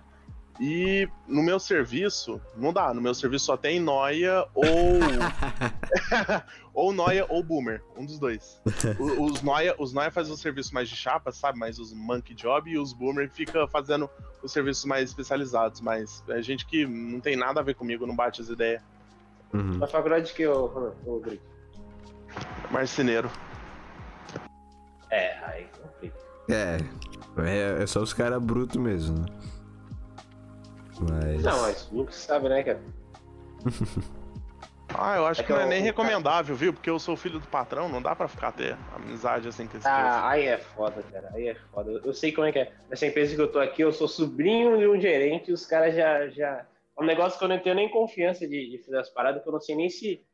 [0.60, 2.92] E no meu serviço, não dá.
[2.94, 4.66] No meu serviço só tem noia ou.
[6.74, 8.60] ou noia ou boomer, um dos dois.
[9.00, 11.60] O- Os noia, os noia fazem o serviço mais de chapa, sabe?
[11.60, 14.10] Mais os monkey job e os boomer fica fazendo
[14.42, 15.80] os serviços mais especializados.
[15.82, 18.82] Mas é gente que não tem nada a ver comigo, não bate as ideias.
[19.54, 19.78] Uhum.
[19.78, 20.96] Na faculdade que eu.
[21.06, 21.44] ô, Grito?
[22.72, 23.30] Marceneiro.
[25.10, 26.18] É, aí complica.
[26.50, 26.78] É,
[27.46, 29.26] é, é só os caras brutos mesmo, né?
[31.00, 31.44] Mas.
[31.44, 32.80] Não, mas nunca se sabe, né, cara?
[34.94, 36.74] Ah, eu acho É que que não é nem recomendável, viu?
[36.74, 39.88] Porque eu sou filho do patrão, não dá pra ficar ter amizade assim com esse.
[39.88, 41.30] Ah, aí é foda, cara.
[41.34, 41.92] Aí é foda.
[41.92, 42.72] Eu- Eu sei como é que é.
[42.90, 46.28] Nessa empresa que eu tô aqui, eu sou sobrinho de um gerente, os caras já,
[46.30, 46.66] já.
[46.98, 49.50] É um negócio que eu não tenho nem confiança de, de fazer as paradas, que
[49.50, 50.26] eu não sei nem se.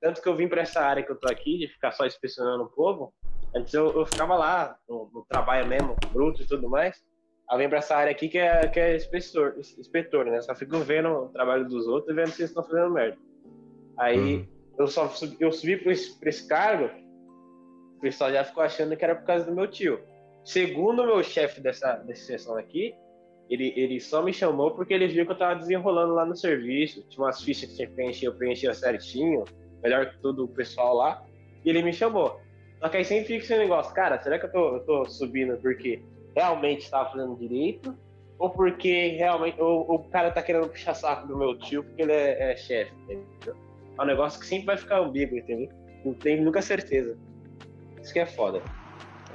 [0.00, 2.64] Tanto que eu vim pra essa área que eu tô aqui, de ficar só inspecionando
[2.64, 3.12] o povo.
[3.54, 7.02] Antes eu, eu ficava lá, no, no trabalho mesmo, bruto e tudo mais.
[7.50, 10.40] Aí vim pra essa área aqui que é, que é inspetor, inspetor, né?
[10.42, 13.16] Só fico vendo o trabalho dos outros e vendo se eles estão fazendo merda.
[13.96, 14.46] Aí Uhum.
[14.78, 16.90] eu só subi, eu subi pra esse, pra esse cargo,
[17.96, 19.98] o pessoal já ficou achando que era por causa do meu tio.
[20.44, 22.94] Segundo o meu chefe dessa, dessa sessão aqui,
[23.50, 27.02] ele, ele só me chamou porque ele viu que eu tava desenrolando lá no serviço.
[27.08, 29.44] Tinha umas fichas que tinha que preencher, eu preenchia certinho,
[29.82, 31.24] melhor que todo o pessoal lá.
[31.64, 32.40] E ele me chamou.
[32.78, 35.56] Só que aí sempre fica esse negócio, cara, será que eu tô, eu tô subindo
[35.56, 36.00] porque
[36.38, 37.96] realmente estava fazendo direito?
[38.38, 42.02] Ou porque realmente ou, ou o cara tá querendo puxar saco do meu tio porque
[42.02, 43.56] ele é, é chefe, entendeu?
[43.98, 45.68] É um negócio que sempre vai ficar ambíguo, entendeu?
[46.04, 47.18] Não tem nunca certeza.
[48.00, 48.62] Isso que é foda.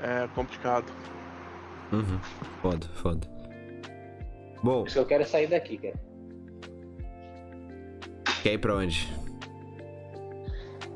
[0.01, 0.85] É complicado.
[1.91, 2.17] Uhum.
[2.61, 3.27] Foda, foda.
[4.63, 5.95] Bom, Por isso que eu quero sair daqui, cara.
[8.41, 9.13] quer ir pra onde?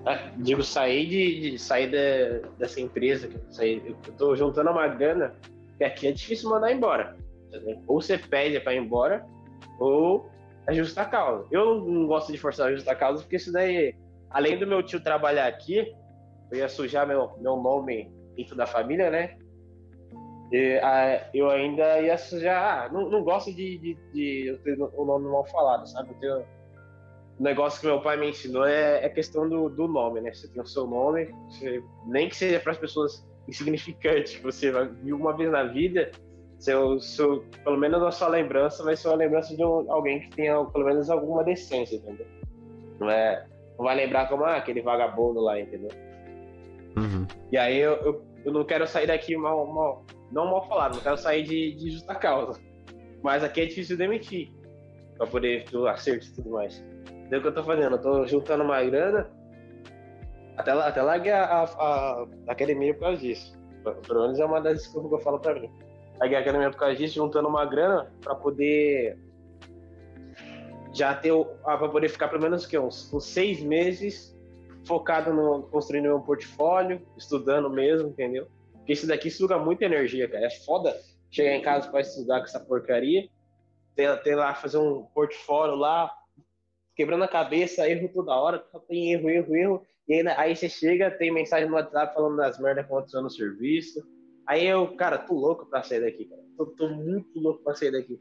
[0.06, 5.36] Ah, digo, sair de, de sair da- dessa empresa, saí, eu tô juntando uma grana,
[5.78, 7.16] que aqui é difícil mandar embora.
[7.88, 9.26] Ou você pede pra ir embora,
[9.80, 10.30] ou
[10.68, 11.48] é justa causa.
[11.52, 13.96] Eu não gosto de forçar a justa causa, porque isso daí,
[14.30, 15.94] além do meu tio trabalhar aqui,
[16.52, 19.38] eu ia sujar meu, meu nome dentro da família, né?
[20.52, 22.86] E, ah, eu ainda ia sujar.
[22.86, 26.12] Ah, não, não gosto de, de, de ter o nome mal falado, sabe?
[26.12, 26.46] Eu tenho,
[27.40, 30.34] o negócio que meu pai me ensinou é, é questão do, do nome, né?
[30.34, 34.72] Você tem o seu nome, você- nem que seja para as pessoas insignificantes, que você
[35.04, 36.12] viu uma vez na vida,
[36.60, 40.30] seu, seu, pelo menos a sua lembrança vai ser uma lembrança de um- alguém que
[40.32, 42.26] tenha pelo menos alguma decência, entendeu?
[43.00, 43.46] Não é,
[43.78, 45.90] não vai lembrar como ah, aquele vagabundo lá, entendeu?
[46.98, 47.28] Uhum.
[47.52, 51.02] E aí eu, eu, eu não quero sair daqui mal, mal não mal falado, não
[51.02, 52.60] quero sair de, de justa causa.
[53.22, 54.52] Mas aqui é difícil demitir,
[55.18, 56.84] pra poder ter acerto e tudo mais.
[57.26, 57.96] Então o que eu tô fazendo?
[57.96, 59.30] Eu tô juntando uma grana,
[60.58, 63.58] até, até larguei a, a, a academia por causa disso.
[64.06, 65.70] Pelo menos é uma das desculpas que eu falo pra mim.
[66.20, 69.18] Larguei a academia por causa disso, juntando uma grana pra poder
[70.94, 71.32] já ter,
[71.64, 72.78] ah, pra poder ficar pelo menos o quê?
[72.78, 74.36] Uns, uns seis meses
[74.86, 78.48] focado no construindo meu portfólio, estudando mesmo, entendeu?
[78.74, 80.46] Porque isso daqui suga muita energia, cara.
[80.46, 80.98] É foda
[81.30, 83.30] chegar em casa pra estudar com essa porcaria,
[83.96, 86.12] ter, ter lá, fazer um portfólio lá,
[86.96, 89.86] quebrando a cabeça, erro toda hora, só tem erro, erro, erro.
[90.08, 93.30] E ainda, aí você chega, tem mensagem no WhatsApp falando das merdas que aconteceu no
[93.30, 94.02] serviço.
[94.46, 96.42] Aí eu, cara, tô louco pra sair daqui, cara.
[96.58, 98.20] Tô, tô muito louco pra sair daqui.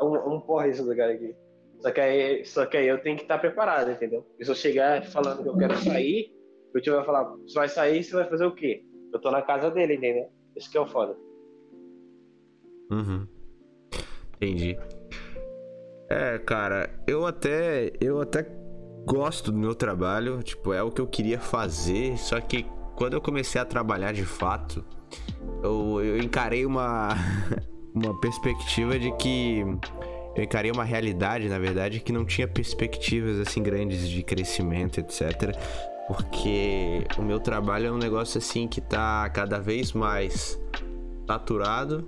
[0.00, 1.36] É um, é um porra isso lugar aqui.
[1.80, 4.26] Só que, aí, só que aí eu tenho que estar preparado, entendeu?
[4.38, 6.34] E se eu chegar falando que eu quero sair,
[6.74, 8.82] o tio vai falar, você vai sair, você vai fazer o quê?
[9.12, 10.30] Eu tô na casa dele, entendeu?
[10.56, 11.14] Isso que é o foda.
[12.90, 13.26] Uhum.
[14.36, 14.78] Entendi.
[16.08, 17.92] É, cara, eu até.
[18.00, 18.42] Eu até
[19.06, 20.42] gosto do meu trabalho.
[20.42, 22.18] Tipo, é o que eu queria fazer.
[22.18, 22.66] Só que
[22.96, 24.84] quando eu comecei a trabalhar de fato,
[25.62, 27.10] eu, eu encarei uma.
[27.94, 29.64] uma perspectiva de que.
[30.34, 35.56] Eu encarei uma realidade, na verdade, que não tinha perspectivas assim grandes de crescimento, etc.
[36.06, 40.60] Porque o meu trabalho é um negócio assim que tá cada vez mais
[41.26, 42.06] saturado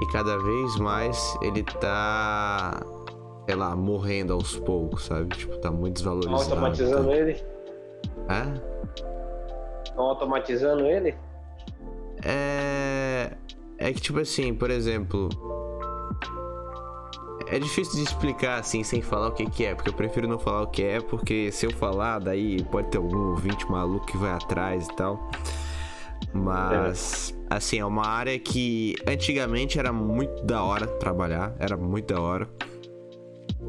[0.00, 2.80] e cada vez mais ele tá,
[3.46, 5.34] sei lá, morrendo aos poucos, sabe?
[5.36, 6.52] Tipo, tá muito Estão desvalorizado.
[6.52, 7.44] automatizando ele?
[8.28, 9.84] É?
[9.84, 11.14] Estão automatizando ele?
[12.24, 13.32] É.
[13.78, 15.28] É que, tipo assim, por exemplo.
[17.48, 20.36] É difícil de explicar assim sem falar o que, que é, porque eu prefiro não
[20.36, 24.16] falar o que é, porque se eu falar, daí pode ter algum ouvinte maluco que
[24.16, 25.30] vai atrás e tal.
[26.32, 32.20] Mas, assim, é uma área que antigamente era muito da hora trabalhar, era muito da
[32.20, 32.48] hora.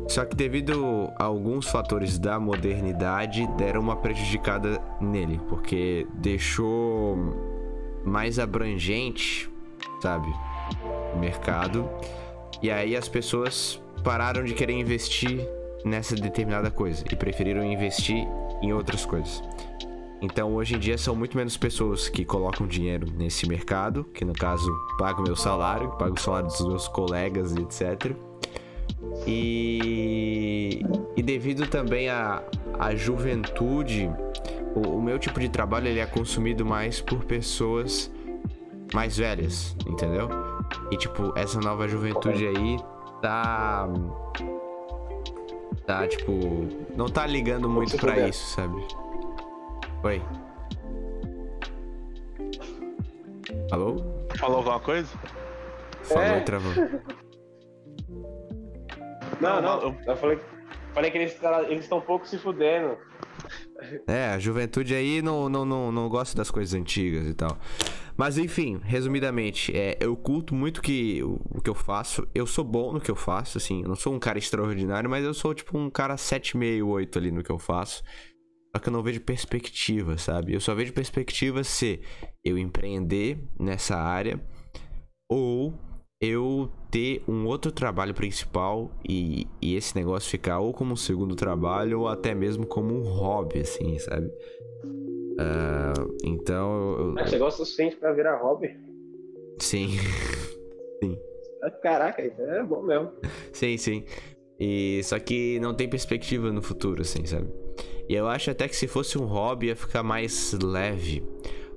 [0.07, 7.17] Só que devido a alguns fatores da modernidade, deram uma prejudicada nele, porque deixou
[8.05, 9.49] mais abrangente,
[10.01, 10.27] sabe,
[11.13, 11.89] o mercado.
[12.61, 15.47] E aí as pessoas pararam de querer investir
[15.83, 18.27] nessa determinada coisa e preferiram investir
[18.61, 19.41] em outras coisas.
[20.21, 24.33] Então hoje em dia são muito menos pessoas que colocam dinheiro nesse mercado, que no
[24.33, 28.15] caso pago meu salário, pago o salário dos meus colegas e etc.
[29.25, 30.81] E,
[31.15, 32.41] e devido também à,
[32.79, 34.09] à juventude,
[34.75, 38.11] o, o meu tipo de trabalho ele é consumido mais por pessoas
[38.93, 40.29] mais velhas, entendeu?
[40.91, 42.77] E tipo, essa nova juventude aí
[43.21, 43.87] tá
[45.85, 48.29] tá, tipo, não tá ligando muito fuder.
[48.29, 48.75] isso, sabe?
[50.03, 50.21] Oi.
[53.71, 54.03] Alô?
[54.37, 55.09] Falou alguma coisa?
[56.03, 56.39] Falou É.
[56.41, 56.73] travou.
[59.41, 59.81] Não, Não, não.
[59.83, 60.39] eu- Eu falei,
[60.93, 62.97] falei que eles tá- eles estão um pouco se fudendo.
[64.07, 67.57] É, a juventude aí não, não, não, não gosta das coisas antigas e tal.
[68.17, 72.27] Mas enfim, resumidamente, é, eu culto muito que, o, o que eu faço.
[72.33, 73.83] Eu sou bom no que eu faço, assim.
[73.83, 77.31] Eu não sou um cara extraordinário, mas eu sou tipo um cara 7,5, 8 ali
[77.31, 78.03] no que eu faço.
[78.75, 80.53] Só que eu não vejo perspectiva, sabe?
[80.53, 82.01] Eu só vejo perspectiva se
[82.43, 84.39] eu empreender nessa área
[85.29, 85.73] ou
[86.27, 91.35] eu ter um outro trabalho principal e, e esse negócio ficar ou como um segundo
[91.35, 94.31] trabalho ou até mesmo como um hobby, assim, sabe?
[95.39, 98.75] Ah, então, eu- Ah, Você gosta o suficiente pra virar hobby?
[99.59, 99.89] sim,
[101.61, 103.11] Ah, Caraca, isso é bom mesmo.
[103.51, 104.03] sim, sim.
[104.59, 107.47] E só que não tem perspectiva no futuro, assim, sabe?
[108.09, 111.23] E eu acho até que se fosse um hobby ia ficar mais leve.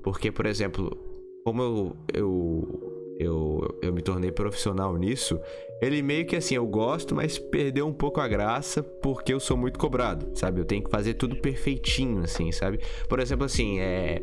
[0.02, 0.96] Porque, por exemplo,
[1.44, 5.38] como eu, eu, eu, eu me tornei profissional nisso,
[5.80, 9.56] ele meio que assim, eu gosto, mas perdeu um pouco a graça porque eu sou
[9.56, 10.60] muito cobrado, sabe?
[10.60, 12.80] Eu tenho que fazer tudo perfeitinho, assim, sabe?
[13.08, 14.20] Por exemplo, assim, é.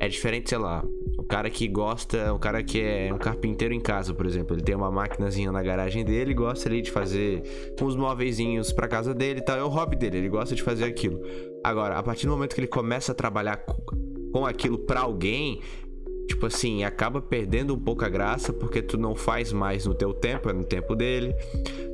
[0.00, 0.84] É diferente, sei lá,
[1.16, 4.62] o cara que gosta, o cara que é um carpinteiro em casa, por exemplo, ele
[4.62, 7.42] tem uma maquinazinha na garagem dele gosta ali de fazer
[7.80, 10.84] uns móveizinhos pra casa dele e tal, é o hobby dele, ele gosta de fazer
[10.84, 11.20] aquilo.
[11.62, 13.80] Agora, a partir do momento que ele começa a trabalhar co-
[14.32, 15.60] com aquilo pra alguém,
[16.26, 20.12] tipo assim, acaba perdendo um pouco a graça porque tu não faz mais no teu
[20.12, 21.34] tempo, é no tempo dele.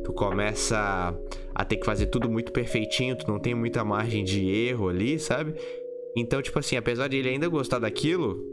[0.04, 1.14] Tu começa
[1.54, 5.18] a, ter que fazer tudo muito perfeitinho, tu não tem muita margem de erro ali,
[5.18, 5.54] sabe?
[6.16, 8.44] Então, tipo assim, apesar de ele ainda gostar daquilo,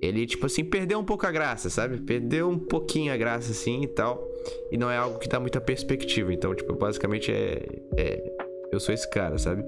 [0.00, 1.98] ele, tipo assim, perdeu um pouco a graça, sabe?
[1.98, 4.26] Perdeu um pouquinho a graça, assim e tal.
[4.70, 6.32] E não é algo que dá muita perspectiva.
[6.32, 7.64] Então, tipo, basicamente é.
[7.96, 8.34] é
[8.72, 9.64] eu sou esse cara, sabe?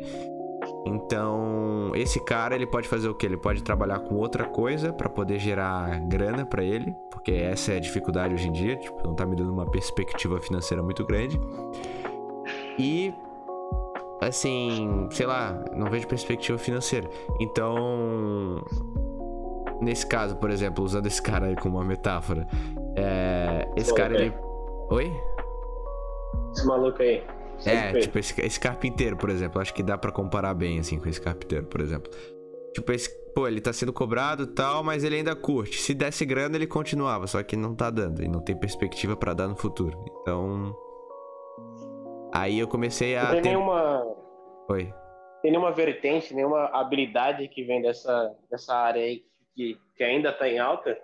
[0.86, 3.26] Então, esse cara, ele pode fazer o quê?
[3.26, 7.76] Ele pode trabalhar com outra coisa pra poder gerar grana pra ele, porque essa é
[7.76, 11.40] a dificuldade hoje em dia, tipo, não tá me dando uma perspectiva financeira muito grande.
[12.78, 13.12] E
[14.20, 17.10] assim, sei lá, não vejo perspectiva financeira.
[17.40, 18.64] Então,
[19.80, 22.46] nesse caso, por exemplo, usando esse cara aí como uma metáfora,
[22.94, 24.32] é, esse Oi, cara ele
[24.88, 25.12] Oi?
[26.52, 27.24] Esse maluco aí.
[27.64, 29.60] É, tipo, esse, esse carpinteiro, por exemplo.
[29.60, 32.10] Acho que dá pra comparar bem, assim, com esse carpinteiro, por exemplo.
[32.74, 33.08] Tipo, esse.
[33.34, 35.78] Pô, ele tá sendo cobrado e tal, mas ele ainda curte.
[35.78, 38.22] Se desse grana, ele continuava, só que não tá dando.
[38.22, 40.04] E não tem perspectiva pra dar no futuro.
[40.22, 40.74] Então.
[42.32, 43.30] Aí eu comecei Não a.
[43.30, 44.02] tem ter- nenhuma,
[44.68, 44.92] Oi.
[45.42, 49.22] tem nenhuma vertente, nenhuma habilidade que vem dessa, dessa área aí
[49.54, 50.98] que, que ainda tá em alta.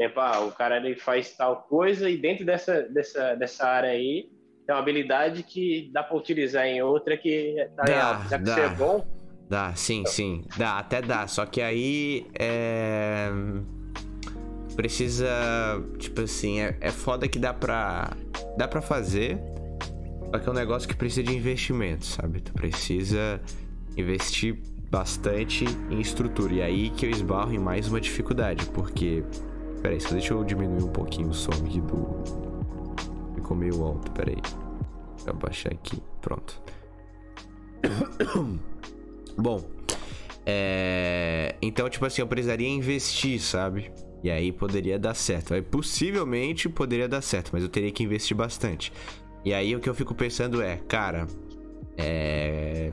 [0.00, 4.28] Tipo, ah, o cara ele faz tal coisa e dentro dessa, dessa, dessa área aí
[4.66, 8.28] tem uma habilidade que dá pra utilizar em outra que tá em Dá, alta.
[8.28, 8.54] Já que dá.
[8.54, 9.06] você é bom,
[9.48, 10.44] Dá, sim, sim.
[10.56, 11.26] Dá, até dá.
[11.28, 13.30] Só que aí é.
[14.74, 15.26] Precisa.
[15.98, 18.10] Tipo assim, é, é foda que dá pra.
[18.56, 19.38] Dá pra fazer.
[20.32, 22.40] Só que é um negócio que precisa de investimento, sabe?
[22.40, 23.40] Tu precisa
[23.96, 24.58] investir
[24.90, 26.52] bastante em estrutura.
[26.52, 29.22] E aí que eu esbarro em mais uma dificuldade, porque.
[29.80, 32.45] Peraí, só deixa eu diminuir um pouquinho o som aqui do.
[33.46, 34.42] Ficou meio alto, peraí.
[35.18, 36.02] Vou abaixar aqui.
[36.20, 36.60] Pronto.
[39.38, 39.64] Bom,
[40.44, 41.54] é...
[41.62, 43.92] então, tipo assim, eu precisaria investir, sabe?
[44.20, 45.54] E aí poderia dar certo.
[45.54, 48.92] Aí possivelmente poderia dar certo, mas eu teria que investir bastante.
[49.44, 51.28] E aí o que eu fico pensando é, cara,
[51.96, 52.90] é...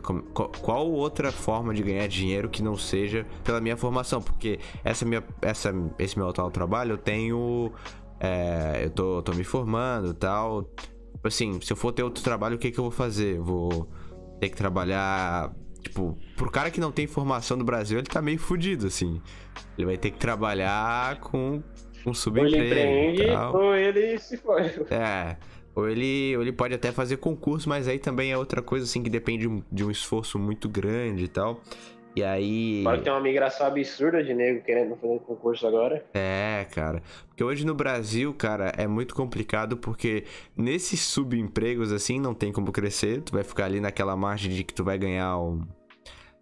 [0.62, 4.22] qual outra forma de ganhar dinheiro que não seja pela minha formação?
[4.22, 7.72] Porque essa minha, essa, esse meu atual trabalho eu tenho.
[8.24, 10.64] É, eu tô, tô me formando e tal.
[10.64, 13.40] Tipo assim, se eu for ter outro trabalho, o que, que eu vou fazer?
[13.40, 13.90] Vou
[14.40, 15.54] ter que trabalhar.
[15.82, 19.22] Tipo, pro cara que não tem formação no Brasil, ele tá meio fudido, assim.
[19.78, 21.62] Ele vai ter que trabalhar com,
[22.04, 22.64] com ou ele subemprego.
[22.66, 23.56] empreende tal.
[23.56, 24.64] ou ele se foi.
[24.90, 25.36] É.
[25.76, 29.02] Ou ele, ou ele pode até fazer concurso, mas aí também é outra coisa, assim,
[29.02, 31.60] que depende de um- de um esforço muito grande e tal.
[32.15, 32.84] E aí.
[32.84, 36.06] Fora que tem uma migração absurda de nego querendo fazer concurso agora.
[36.14, 37.02] É, cara.
[37.27, 40.26] Porque hoje no Brasil, cara, é muito complicado porque
[40.56, 43.22] nesses subempregos assim não tem como crescer.
[43.23, 45.61] Tu vai ficar ali naquela margem de que tu vai ganhar um,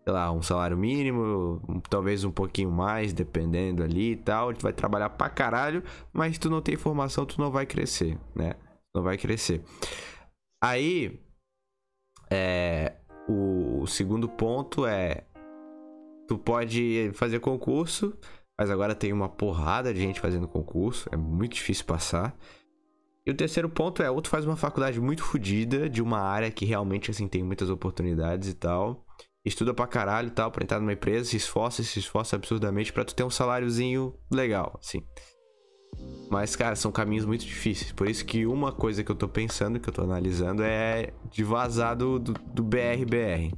[0.04, 4.54] sei lá, um salário mínimo, um- talvez um pouquinho mais, dependendo ali e tal.
[4.54, 5.82] Tu vai trabalhar pra caralho,
[6.12, 8.56] mas tu não tem formação, tu não vai crescer, né?
[8.94, 9.62] Não vai crescer.
[10.62, 11.18] Aí,
[12.30, 12.94] é,
[13.28, 15.24] o segundo ponto é
[16.28, 18.14] tu pode fazer concurso,
[18.58, 22.36] mas agora tem uma porrada de gente fazendo concurso, é muito difícil passar.
[23.26, 26.50] E o terceiro ponto é, ou tu faz uma faculdade muito fodida, de uma área
[26.50, 29.06] que realmente, assim, tem muitas oportunidades e tal.
[29.46, 33.06] Estuda pra caralho e tal, pra entrar numa empresa, se esforça, se esforça absurdamente pra
[33.06, 35.04] tu ter um saláriozinho legal, assim.
[36.30, 37.92] Mas, cara, são caminhos muito difíceis.
[37.92, 41.44] Por isso que uma coisa que eu tô pensando, que eu tô analisando, é de
[41.44, 43.52] vazar do, do, do BRBR.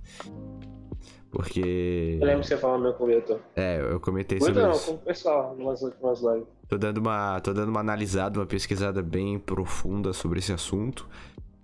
[1.33, 2.19] Porque.
[2.21, 3.41] Eu lembro que você falou no meu comentário.
[3.55, 4.85] É, eu comentei Muito sobre não, isso.
[4.85, 6.45] com o pessoal, numas últimas lives.
[6.69, 11.09] Tô dando uma, tô dando uma analisada, uma pesquisada bem profunda sobre esse assunto.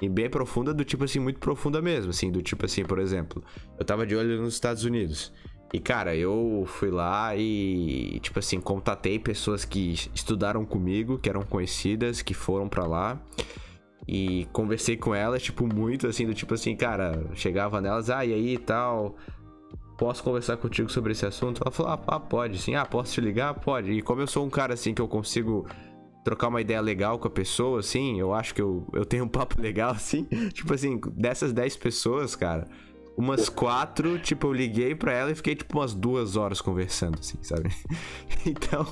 [0.01, 2.09] E bem profunda, do tipo assim, muito profunda mesmo.
[2.09, 3.43] Assim, do tipo assim, por exemplo,
[3.77, 5.31] eu tava de olho nos Estados Unidos.
[5.71, 11.43] E, cara, eu fui lá e, tipo assim, contatei pessoas que estudaram comigo, que eram
[11.43, 13.21] conhecidas, que foram pra lá.
[14.07, 18.33] E conversei com elas, tipo, muito assim, do tipo assim, cara, chegava nelas, ah, e
[18.33, 19.15] aí e tal.
[19.99, 21.61] Posso conversar contigo sobre esse assunto?
[21.61, 22.73] Ela falou, ah, pá, pode, sim.
[22.73, 23.53] Ah, posso te ligar?
[23.55, 23.91] Pode.
[23.91, 25.67] E como eu sou um cara, assim, que eu consigo
[26.23, 29.27] trocar uma ideia legal com a pessoa, assim, eu acho que eu, eu tenho um
[29.27, 30.23] papo legal, assim.
[30.53, 32.65] Tipo assim, dessas 10 pessoas, cara,
[33.17, 37.37] umas quatro, tipo, eu liguei pra ela e fiquei, tipo, umas duas horas conversando, assim,
[37.41, 37.69] sabe?
[38.45, 38.85] Então,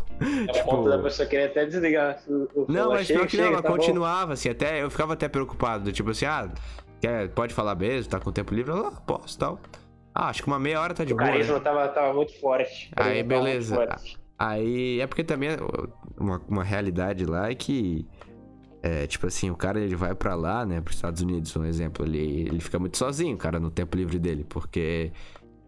[0.53, 2.21] É o ponto da pessoa querer até desligar.
[2.27, 3.77] o- o não, mas Chega, pior que não, ela tá bom.
[3.77, 6.51] continuava, assim, até eu ficava até preocupado, do tipo assim, ah,
[6.99, 8.71] quer, pode falar mesmo, tá com tempo livre?
[8.71, 9.57] Ela, ah, posso, tal.
[10.19, 11.33] Ah, acho que uma meia hora tá de O boa, né?
[11.33, 12.89] carisma tava, tava muito forte.
[12.97, 13.75] O Aí, beleza.
[13.75, 14.17] forte.
[14.39, 15.49] Aí, é porque também
[16.17, 18.03] uma, uma realidade lá é que,
[18.81, 22.03] é, tipo assim, o cara ele vai pra lá, né, pros Estados Unidos, um exemplo,
[22.03, 25.11] ele, ele fica muito sozinho, cara, no tempo livre dele, porque,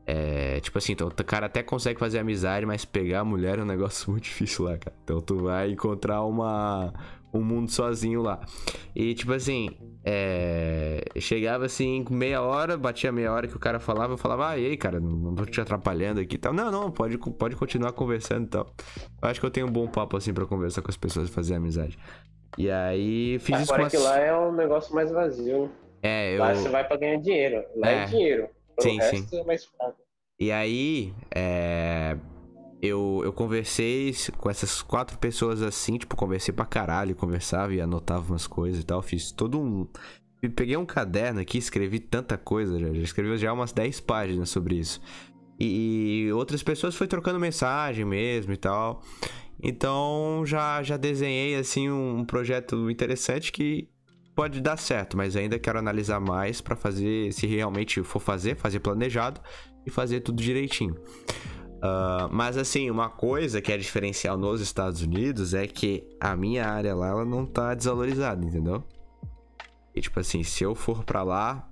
[0.07, 3.61] é, tipo assim, então, o cara até consegue fazer amizade, mas pegar a mulher é
[3.61, 4.95] um negócio muito difícil lá, cara.
[5.03, 6.91] Então tu vai encontrar uma,
[7.33, 8.39] um mundo sozinho lá.
[8.95, 9.69] E, tipo assim,
[10.03, 14.57] é, chegava assim, meia hora, batia meia hora que o cara falava, eu falava, ah,
[14.57, 16.53] e aí, cara, não, tô te atrapalhando aqui e tal.
[16.53, 18.73] Não, não, pode, pode continuar conversando e tal.
[19.21, 21.31] Eu acho que eu tenho um bom papo, assim, pra conversar com as pessoas e
[21.31, 21.97] fazer amizade.
[22.57, 23.91] E aí, fiz isso com Agora as...
[23.91, 25.71] que lá é um negócio mais vazio.
[26.01, 26.39] É, eu...
[26.39, 27.63] Lá você vai pra ganhar dinheiro.
[27.75, 28.05] Lá é, É.
[28.05, 28.49] dinheiro.
[28.77, 29.97] O Sim, resto é mais fraco.
[30.39, 32.15] E aí, é,
[32.81, 38.31] eu, eu conversei com essas quatro pessoas assim, tipo, conversei pra caralho, conversava e anotava
[38.31, 39.01] umas coisas e tal.
[39.01, 39.87] Fiz todo um.
[40.55, 44.75] Peguei um caderno aqui, escrevi tanta coisa, já, já escrevi já umas 10 páginas sobre
[44.75, 45.01] isso.
[45.59, 49.03] E, e outras pessoas foi trocando mensagem mesmo e tal.
[49.61, 53.89] Então já, já desenhei assim um, um projeto interessante que
[54.33, 58.79] pode dar certo, mas ainda quero analisar mais pra fazer, se realmente for fazer, fazer
[58.79, 59.41] planejado
[59.85, 60.95] e fazer tudo direitinho.
[61.81, 66.67] Ah, mas assim, uma coisa que é diferencial nos Estados Unidos é que a minha
[66.67, 68.83] área lá ela não tá desvalorizada, entendeu?
[69.95, 71.67] E tipo assim, se eu for pra lá,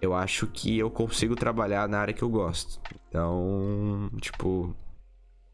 [0.00, 2.80] eu acho que eu consigo trabalhar na área que eu gosto.
[3.08, 4.74] Então, tipo,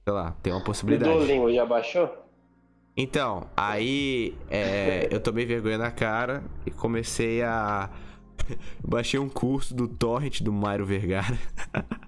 [0.04, 1.12] sei lá, tem uma O possibilidade.
[1.12, 2.08] Duolingo já baixou?
[2.96, 7.90] Então, aí é, eu tomei vergonha na cara e comecei a.
[8.82, 11.38] Baixei um curso do Torrent do Mairo Vergara.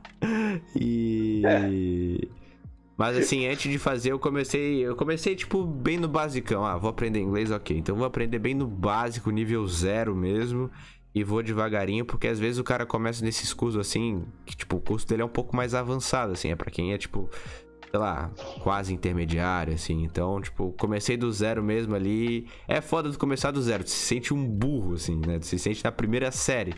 [0.75, 1.43] e.
[2.97, 4.81] Mas assim, antes de fazer, eu comecei.
[4.81, 6.65] Eu comecei, tipo, bem no basicão.
[6.65, 7.77] Ah, vou aprender inglês, ok.
[7.77, 10.71] Então vou aprender bem no básico, nível zero mesmo.
[11.15, 14.81] E vou devagarinho, porque às vezes o cara começa nesses cursos assim, que tipo, o
[14.81, 17.29] curso dele é um pouco mais avançado, assim, é pra quem é, tipo,
[17.91, 18.31] sei lá,
[18.63, 20.05] quase intermediário, assim.
[20.05, 22.47] Então, tipo, comecei do zero mesmo ali.
[22.69, 23.83] É foda de começar do zero.
[23.83, 25.39] Tu se sente um burro, assim, né?
[25.41, 26.75] Tu se sente na primeira série,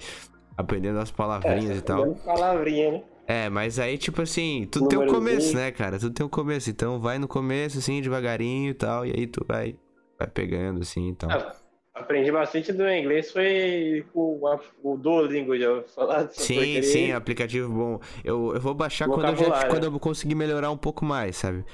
[0.57, 2.15] aprendendo as palavrinhas e tal.
[2.15, 3.03] Palavrinha, né?
[3.33, 5.99] É, mas aí, tipo assim, tudo tem um começo, né, cara?
[5.99, 6.69] Tudo tem um começo.
[6.69, 9.07] Então vai no começo, assim, devagarinho e tal.
[9.07, 9.75] E aí tu vai,
[10.19, 11.31] vai pegando, assim e tal.
[11.31, 11.57] Ah,
[11.95, 14.39] aprendi bastante do inglês foi com
[14.83, 18.01] o Duolingo, já dessa Sim, sim, aplicativo bom.
[18.23, 21.65] Eu, eu vou baixar quando eu, já, quando eu conseguir melhorar um pouco mais, sabe?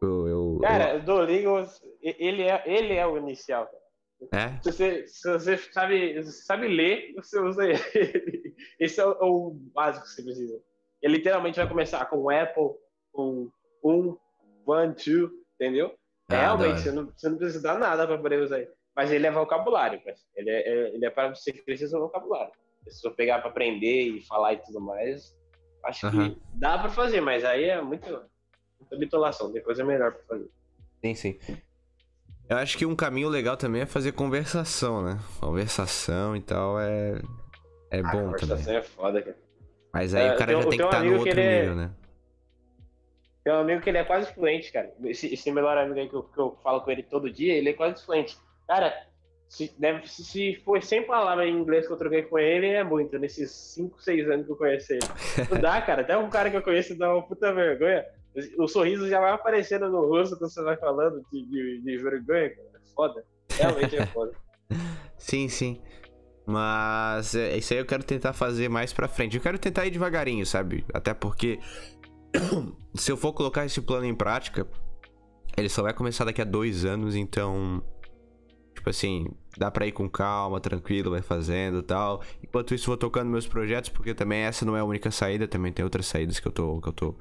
[0.00, 1.66] Eu, eu, Cara, o Duolingo,
[2.00, 3.66] ele é, ele é o inicial.
[3.66, 3.78] cara.
[4.20, 4.60] eu- é?
[4.62, 8.54] Se você, se você sabe, sabe ler, você usa ele.
[8.78, 10.60] Esse é o, o básico que você precisa.
[11.02, 12.70] Ele literalmente vai começar com Apple,
[13.12, 13.50] com
[13.84, 14.16] um,
[14.66, 15.94] one, two, entendeu?
[16.28, 18.70] Ah, Realmente, você não, você não precisa dar nada para poder usar ele.
[18.94, 20.00] Mas ele é vocabulário,
[20.34, 22.52] ele é, é- ele é para você crescer seu vocabulário.
[22.88, 25.36] Se você pegar para aprender e falar e tudo mais,
[25.84, 26.30] acho Aham.
[26.30, 28.06] que dá para fazer, mas aí é muito,
[28.80, 30.50] muita bitolação, tem coisa melhor para fazer.
[31.04, 31.38] Sim, sim.
[32.48, 35.18] Eu acho que um caminho legal também é fazer conversação, né?
[35.38, 37.20] Conversação e tal é,
[37.90, 38.32] é a bom também.
[38.32, 39.36] conversação é foda, cara.
[39.92, 41.40] Mas aí É, o cara tem- já tem que um estar no amigo que outro
[41.40, 41.90] é- nível, né?
[43.44, 44.92] Tem um amigo que ele é quase fluente, cara.
[45.04, 47.70] Esse, esse melhor amigo aí que eu, que eu falo com ele todo dia, ele
[47.70, 48.36] é quase fluente.
[48.66, 48.92] Cara,
[49.48, 52.84] se, deve, se, se for 100 palavras em inglês que eu troquei com ele, é
[52.84, 55.48] muito, nesses 5, 6 anos que eu conheci ele.
[55.50, 56.02] Não dá, cara.
[56.02, 58.04] Até um cara que eu conheço dá uma puta vergonha.
[58.58, 62.50] O sorriso já vai aparecendo no rosto quando você vai falando de, de, de vergonha,
[62.50, 62.68] cara.
[62.74, 63.24] É foda.
[63.56, 64.32] Realmente é foda.
[65.16, 65.80] Sim, sim.
[66.48, 69.36] Mas é, isso aí eu quero tentar fazer mais pra frente.
[69.36, 70.82] Eu quero tentar ir devagarinho, sabe?
[70.94, 71.60] Até porque
[72.96, 74.66] se eu for colocar esse plano em prática,
[75.54, 77.82] ele só vai começar daqui a dois anos, então.
[78.74, 79.26] Tipo assim,
[79.58, 82.22] dá pra ir com calma, tranquilo, vai fazendo e tal.
[82.42, 85.70] Enquanto isso, vou tocando meus projetos, porque também essa não é a única saída, também
[85.70, 87.14] tem outras saídas que eu tô, que eu tô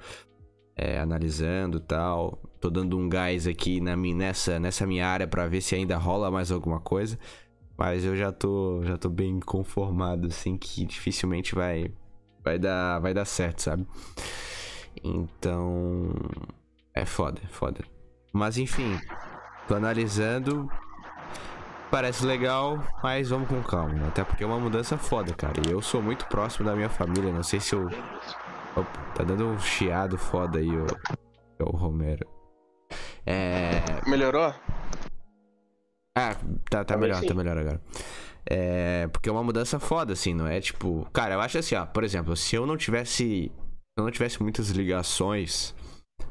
[0.74, 2.42] é, analisando e tal.
[2.62, 5.98] Tô dando um gás aqui na minha, nessa, nessa minha área pra ver se ainda
[5.98, 7.20] rola mais alguma coisa.
[7.78, 11.92] Mas eu já tô, já tô bem conformado, assim, que dificilmente vai,
[12.44, 13.86] vai, dar, vai dar certo, sabe?
[15.04, 16.12] Então.
[16.94, 17.82] É foda, é foda.
[18.34, 19.00] Mas enfim,
[19.68, 20.68] tô analisando.
[21.92, 24.08] Parece legal, mas vamos com calma.
[24.08, 25.54] Até porque é uma mudança foda, cara.
[25.68, 27.32] E eu sou muito próximo da minha família.
[27.32, 27.86] Não sei se eu.
[28.76, 30.86] Opa, tá dando um chiado foda aí, o,
[31.60, 32.28] o Romero.
[33.26, 33.82] É.
[34.08, 34.54] Melhorou?
[36.18, 36.36] Ah,
[36.70, 37.28] tá, tá melhor, sim.
[37.28, 37.82] tá melhor agora.
[38.50, 41.08] É, porque é uma mudança foda, assim, não é tipo.
[41.12, 43.52] Cara, eu acho assim, ó, por exemplo, se eu não tivesse.
[43.52, 45.76] Se eu não tivesse muitas ligações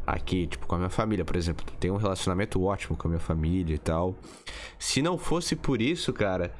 [0.06, 3.20] aqui, tipo, com a minha família, por exemplo, tenho um relacionamento ótimo com a minha
[3.20, 4.14] família e tal.
[4.78, 6.52] Se não fosse por isso, cara,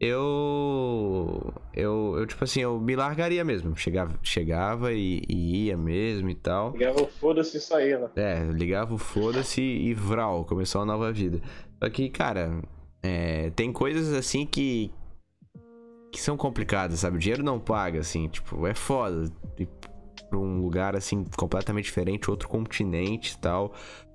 [0.00, 1.52] eu.
[1.72, 3.76] Eu, eu tipo assim, eu me largaria mesmo.
[3.76, 6.72] Chegava, chegava e, e ia mesmo e tal.
[6.72, 8.08] Ligava o foda-se e saía, né?
[8.16, 11.40] É, ligava o foda-se e vral, começou uma nova vida.
[11.82, 12.62] Só que, cara,
[13.06, 14.90] é, tem coisas assim que.
[16.10, 17.18] que são complicadas, sabe?
[17.18, 19.30] O dinheiro não paga, assim, tipo, é foda.
[19.58, 19.68] Ir
[20.30, 23.74] pra um lugar assim, completamente diferente, outro continente e tal.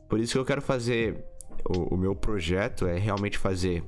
[0.10, 1.24] Por isso que eu quero fazer.
[1.70, 3.84] O, o meu projeto é realmente fazer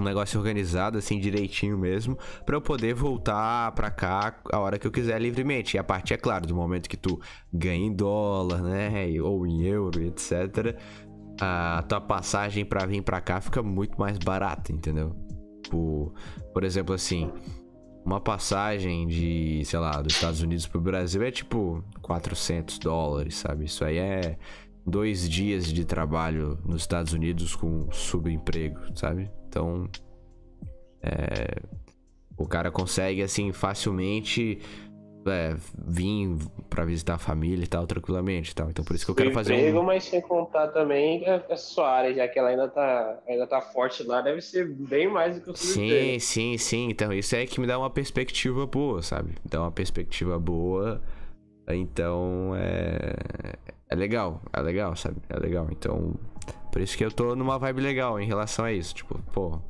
[0.00, 2.16] um negócio organizado, assim, direitinho mesmo,
[2.46, 5.76] pra eu poder voltar pra cá a hora que eu quiser livremente.
[5.76, 7.20] E a partir, é claro, do momento que tu
[7.52, 8.90] ganha em dólar, né,
[9.20, 10.78] ou em euro, etc.,
[11.40, 15.14] a tua passagem pra vir pra cá fica muito mais barata, entendeu?
[15.70, 16.12] Por,
[16.52, 17.30] por exemplo, assim,
[18.04, 23.64] uma passagem de, sei lá, dos Estados Unidos pro Brasil é tipo 400 dólares, sabe?
[23.64, 24.36] Isso aí é
[24.84, 29.30] dois dias de trabalho nos Estados Unidos com subemprego, sabe?
[29.48, 29.88] Então,
[31.00, 31.62] é,
[32.36, 34.58] o cara consegue assim facilmente
[35.26, 36.36] é, vir
[36.68, 38.70] pra visitar a família e tal tranquilamente, e tal.
[38.70, 41.56] Então por isso que eu quero fazer emprego, um mas sem contar também a, a
[41.56, 45.36] sua área, já que ela ainda tá, ainda tá forte lá, deve ser bem mais
[45.36, 46.88] do que o Sim, sim, sim.
[46.90, 49.34] Então, isso é que me dá uma perspectiva boa, sabe?
[49.44, 51.00] Dá uma perspectiva boa.
[51.68, 53.14] Então, é.
[53.92, 55.18] É legal, é legal, sabe?
[55.28, 55.68] É legal.
[55.70, 56.14] Então,
[56.72, 58.94] por isso que eu tô numa vibe legal em relação a isso.
[58.94, 59.60] Tipo, pô,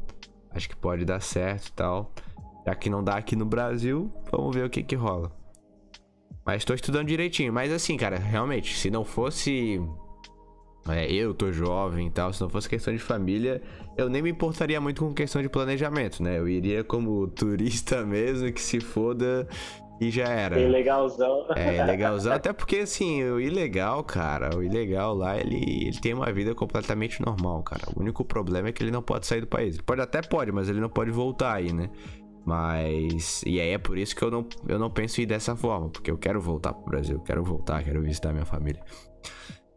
[0.52, 2.12] acho que pode dar certo e tal.
[2.64, 5.41] Já que não dá aqui no Brasil, vamos ver o que que rola.
[6.44, 7.52] Mas tô estudando direitinho.
[7.52, 9.80] Mas assim, cara, realmente, se não fosse.
[10.88, 13.62] é, eu tô jovem e tal, se não fosse questão de família,
[13.96, 16.38] eu nem me importaria muito com questão de planejamento, né?
[16.38, 19.48] Eu iria como turista mesmo, que se foda
[20.00, 20.56] e já era.
[20.56, 21.46] Bem legalzão.
[21.54, 22.32] É, legalzão.
[22.34, 27.22] Até porque, assim, o ilegal, cara, o ilegal lá, ele, ele tem uma vida completamente
[27.24, 27.82] normal, cara.
[27.94, 29.74] O único problema é que ele não pode sair do país.
[29.74, 31.88] Ele pode até pode, mas ele não pode voltar aí, né?
[32.44, 33.42] Mas.
[33.46, 35.88] E aí é por isso que eu não, eu não penso em ir dessa forma,
[35.88, 38.82] porque eu quero voltar pro Brasil, quero voltar, quero visitar minha família.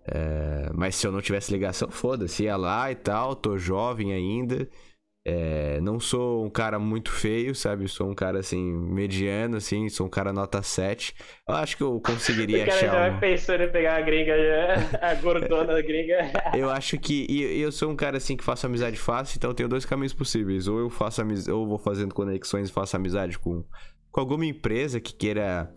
[0.07, 4.67] É, mas se eu não tivesse ligação, foda-se, ia lá e tal, tô jovem ainda.
[5.27, 7.87] É, não sou um cara muito feio, sabe?
[7.87, 11.15] Sou um cara assim, mediano, assim, sou um cara nota 7.
[11.49, 12.99] Eu acho que eu conseguiria O cara já achar.
[12.99, 16.31] vai uma- pensando em pegar a gringa, já, a gordona gringa.
[16.55, 17.25] Eu acho que.
[17.27, 20.13] E eu sou um cara assim que faço amizade fácil, então eu tenho dois caminhos
[20.13, 20.67] possíveis.
[20.67, 23.63] Ou eu faço amizade, ou vou fazendo conexões e faço amizade com,
[24.11, 25.73] com alguma empresa que queira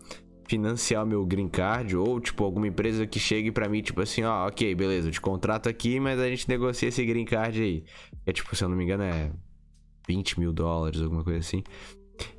[0.49, 4.47] financiar meu green card, ou tipo, alguma empresa que chegue pra mim, tipo assim, ó,
[4.47, 7.83] ok, beleza, eu te contrato aqui, mas a gente negocia esse green card aí.
[8.25, 9.31] É tipo, se eu não me engano, é
[10.07, 11.63] 20 mil dólares, alguma coisa assim.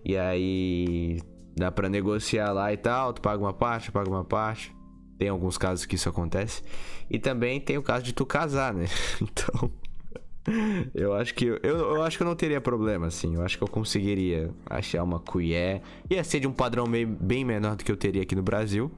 [0.04, 1.20] E aí
[1.56, 4.74] dá pra negociar lá e tal, tu paga uma parte, eu pago uma parte.
[5.16, 6.62] Tem alguns casos que isso acontece.
[7.08, 8.86] E também tem o caso de tu casar, né?
[9.22, 9.70] Então.
[10.94, 13.34] Eu acho que eu, eu acho que eu não teria problema, assim.
[13.34, 15.82] Eu acho que eu conseguiria achar uma colher.
[16.08, 18.90] Ia ser de um padrão bem, bem menor do que eu teria aqui no Brasil.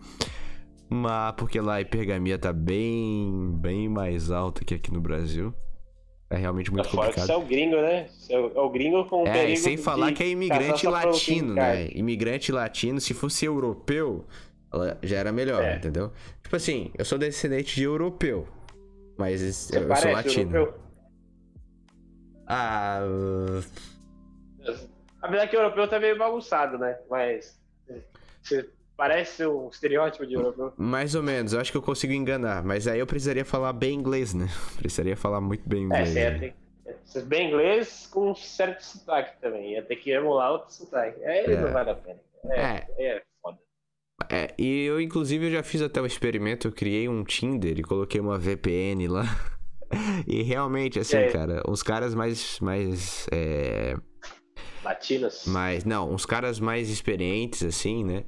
[0.89, 5.53] Mas porque lá a hipergamia tá bem, bem mais alta que aqui no Brasil.
[6.31, 7.27] É realmente muito Fora que complicado.
[7.27, 8.07] você é o gringo, né?
[8.31, 10.87] É o, é o gringo com o É, perigo e sem falar que é imigrante
[10.87, 11.89] latino, né?
[11.93, 14.25] Imigrante latino, se fosse europeu,
[15.03, 15.77] já era melhor, É.
[15.77, 16.11] entendeu?
[16.43, 18.47] Tipo assim, eu sou descendente de europeu,
[19.19, 20.57] mas Você eu, sou latino.
[20.57, 20.82] europeu.
[22.47, 23.01] Ah,
[25.21, 26.99] Apesar que o europeu tá meio bagunçado, né?
[27.09, 27.61] Mas
[28.97, 30.73] parece um estereótipo de europeu.
[30.77, 33.95] mais ou menos, eu acho que eu consigo enganar, mas aí eu precisaria falar bem
[33.99, 34.47] inglês, né?
[34.79, 36.09] Precisaria falar muito bem É, inglês.
[36.09, 36.55] você ia né?
[37.27, 39.73] Bem inglês com um certo sotaque também.
[39.73, 41.23] Ia ter que emular outro sotaque.
[41.25, 41.61] Aí É.
[41.61, 42.21] não vale a pena.
[42.51, 43.59] É, é foda.
[44.31, 47.83] É, e eu, inclusive, eu já fiz até um experimento, eu criei um Tinder e
[47.83, 49.23] coloquei uma VPN lá.
[50.27, 52.59] E realmente, assim, cara, uns caras mais.
[52.61, 53.27] mais.
[53.31, 53.97] É,
[54.85, 55.45] Latinos.
[55.47, 55.85] mais.
[55.85, 58.25] Não, uns caras mais experientes, assim, né?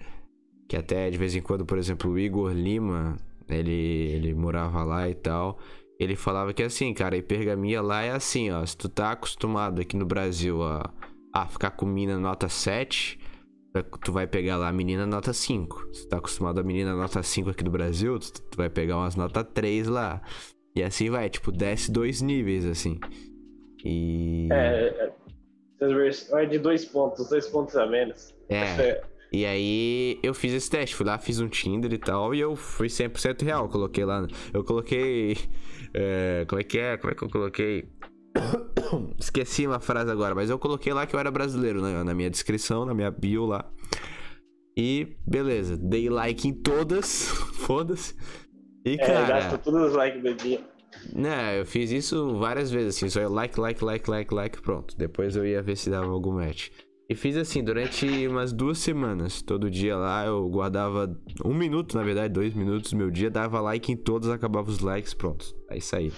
[0.68, 3.16] Que até de vez em quando, por exemplo, o Igor Lima,
[3.48, 5.58] ele, ele morava lá e tal.
[5.98, 8.64] Ele falava que assim, cara, a hipergamia lá é assim, ó.
[8.64, 10.90] Se tu tá acostumado aqui no Brasil a,
[11.32, 13.18] a ficar com mina nota 7,
[14.02, 15.88] tu vai pegar lá a menina nota 5.
[15.92, 18.96] Se tu tá acostumado a menina nota 5 aqui no Brasil, tu, tu vai pegar
[18.96, 20.20] umas nota 3 lá.
[20.76, 22.98] E assim vai, tipo, desce dois níveis, assim.
[23.84, 24.48] E.
[24.50, 25.12] É, é,
[25.80, 28.34] é, é de dois pontos, dois pontos a menos.
[28.48, 29.02] É.
[29.32, 32.54] E aí eu fiz esse teste, fui lá, fiz um Tinder e tal, e eu
[32.54, 33.68] fui 100% real.
[33.68, 35.36] Coloquei lá, eu coloquei.
[35.92, 36.96] é, como é que é?
[36.96, 37.88] Como é que eu coloquei?
[39.18, 42.30] Esqueci uma frase agora, mas eu coloquei lá que eu era brasileiro né, na minha
[42.30, 43.68] descrição, na minha bio lá.
[44.76, 47.28] E beleza, dei like em todas,
[47.66, 48.14] foda-se.
[48.84, 49.26] E É, cara.
[49.26, 50.60] gastou todos os likes do dia.
[51.12, 54.96] Né, eu fiz isso várias vezes, assim, só eu like, like, like, like, like, pronto.
[54.96, 56.68] Depois eu ia ver se dava algum match.
[57.08, 59.42] E fiz assim, durante umas duas semanas.
[59.42, 63.60] Todo dia lá eu guardava um minuto, na verdade, dois minutos do meu dia, dava
[63.60, 65.44] like em todos, acabava os likes, pronto.
[65.68, 66.12] Aí saí.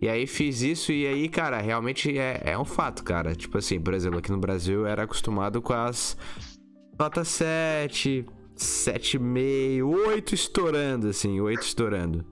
[0.00, 3.34] E aí fiz isso e aí, cara, realmente é, é um fato, cara.
[3.34, 6.16] Tipo assim, por exemplo, aqui no Brasil eu era acostumado com as
[6.98, 8.24] nota 7,
[8.56, 12.24] 7,5, 8 estourando, assim, 8 estourando.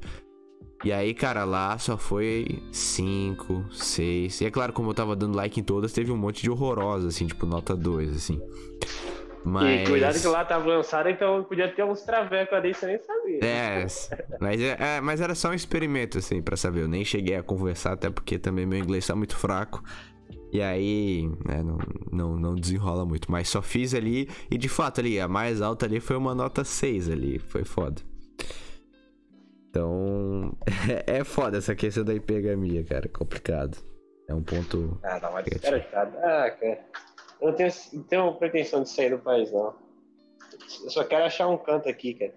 [0.84, 4.40] E aí, cara, lá só foi 5, 6.
[4.40, 7.14] E é claro, como eu tava dando like em todas, teve um monte de horrorosas,
[7.14, 8.40] assim, tipo nota 2, assim.
[9.44, 9.82] Mas.
[9.82, 13.38] E cuidado que lá tava lançado, então podia ter uns travecos ali, você nem sabia.
[13.44, 13.86] É,
[14.40, 16.82] mas, é, é, mas era só um experimento, assim, pra saber.
[16.82, 19.82] Eu nem cheguei a conversar, até porque também meu inglês tá muito fraco.
[20.52, 21.78] E aí, né, não,
[22.12, 23.30] não, não desenrola muito.
[23.32, 26.62] Mas só fiz ali, e de fato ali, a mais alta ali foi uma nota
[26.62, 27.38] 6 ali.
[27.38, 28.02] Foi foda.
[29.70, 30.54] Então,
[31.06, 33.08] é foda essa questão da hipergamia, cara.
[33.08, 33.78] Complicado.
[34.28, 34.98] É um ponto.
[35.02, 36.10] Ah, não, mas cara, cara,
[36.46, 36.84] ah, cara.
[37.40, 39.74] Eu não tenho, não tenho pretensão de sair do país, não.
[40.84, 42.34] Eu só quero achar um canto aqui, cara.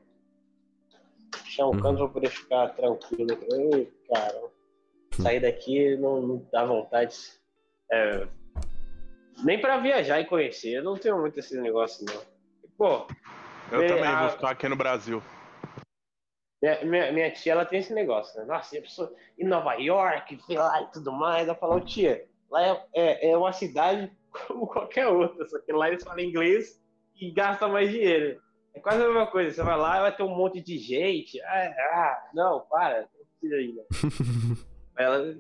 [1.44, 1.82] Achar um Uhum.
[1.82, 3.38] canto pra poder ficar tranquilo.
[3.74, 4.42] Ei, cara.
[5.22, 7.16] Sair daqui não, não dá vontade.
[7.92, 8.28] É,
[9.44, 10.74] nem pra viajar e conhecer.
[10.78, 12.22] Eu não tenho muito esse negócio, não.
[12.78, 13.08] Pô,
[13.72, 15.22] Eu É, também a- vou ficar aqui no Brasil.
[16.62, 18.46] Minha, minha, minha tia, ela tem esse negócio, né?
[18.46, 21.48] Nossa, e a pessoa em Nova York, sei lá e tudo mais.
[21.48, 24.12] Ela falou, tia, lá é, é, é uma cidade
[24.48, 26.82] como qualquer outra, só que lá eles falam inglês
[27.20, 28.42] e gastam mais dinheiro.
[28.74, 29.52] É quase a mesma coisa.
[29.52, 31.40] Você vai lá, vai ter um monte de gente.
[31.42, 33.08] Ah, ah, não, para, não
[33.40, 33.86] precisa ir, não.
[34.98, 35.36] Ela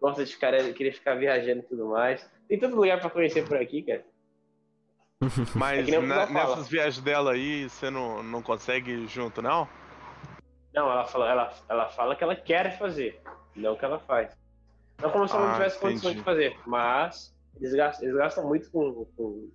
[0.00, 2.28] gosta de ficar, querer ficar viajando e tudo mais.
[2.48, 4.04] Tem tanto lugar pra conhecer por aqui, cara.
[5.54, 9.68] Mas É na- nessas viagens dela aí, você não, não consegue ir junto, não?
[10.72, 13.20] Não, ela fala, ela, ela fala que ela quer fazer,
[13.56, 14.36] não que ela faz.
[15.00, 18.46] Não como se ela não Ah, tivesse condições de fazer, mas eles gastam, eles gastam
[18.46, 19.50] muito com, com,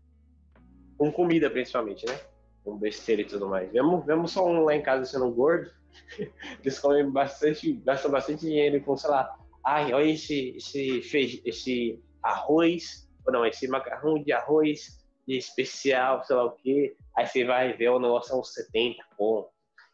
[0.98, 2.20] com comida, principalmente, né?
[2.64, 3.72] Com besteira e tudo mais.
[3.72, 5.72] Vemos, vemos só um lá em casa sendo gordo,
[6.62, 12.02] eles comem bastante, gastam bastante dinheiro com, sei lá, ai, olha esse, esse, feij- esse
[12.22, 16.96] arroz, ou não, esse macarrão de arroz de especial, sei lá o quê.
[17.16, 19.54] Aí você vai ver o negócio é uns 70 pontos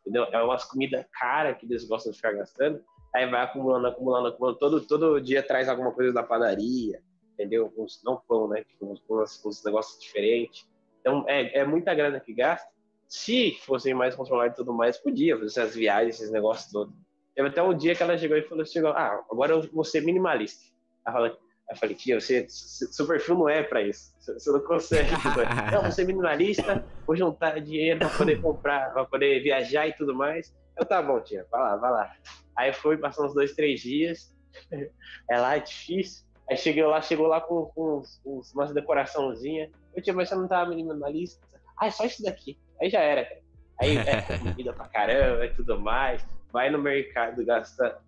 [0.09, 0.23] entendeu?
[0.31, 2.83] É umas comidas caras que eles gostam de ficar gastando.
[3.15, 4.57] Aí vai acumulando, acumulando, acumulando.
[4.57, 7.01] Todo, todo dia traz alguma coisa da padaria,
[7.33, 7.73] entendeu?
[7.77, 8.63] Uns, não pão, né?
[8.63, 10.67] Tipo, uns, uns, uns negócios diferentes.
[10.99, 12.67] Então, é, é muita grana que gasta.
[13.07, 16.93] Se fossem mais controlados e tudo mais, podia fazer essas viagens, esses negócios todos.
[17.39, 20.01] Teve até um dia que ela chegou e falou assim, ah, agora eu vou ser
[20.01, 20.61] minimalista.
[21.07, 21.37] Ela falou,
[21.69, 24.13] eu falei, tia, você, seu perfil não é pra isso.
[24.19, 25.09] Você você não consegue.
[25.71, 30.13] não, vou ser minimalista, vou juntar dinheiro pra poder comprar, pra poder viajar e tudo
[30.13, 30.53] mais.
[30.77, 32.11] Eu, tá bom, tia, vai lá, vai lá.
[32.57, 34.35] Aí foi, passou uns dois, três dias.
[35.31, 36.25] É lá, é difícil.
[36.49, 39.69] Aí cheguei lá, chegou lá com, com uns, uns, umas decoraçãozinhas.
[39.95, 41.39] Eu, tia, mas você não tava minimalista?
[41.77, 42.59] Ah, é só isso daqui.
[42.81, 43.41] Aí já era, cara.
[43.79, 46.21] Aí é comida pra caramba e tudo mais.
[46.51, 47.99] Vai no mercado, gasta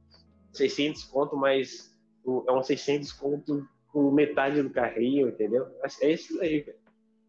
[0.54, 1.92] 600 conto, mas
[2.48, 5.68] é um 600 conto com metade do carrinho, entendeu?
[6.02, 6.82] É isso aí, cara.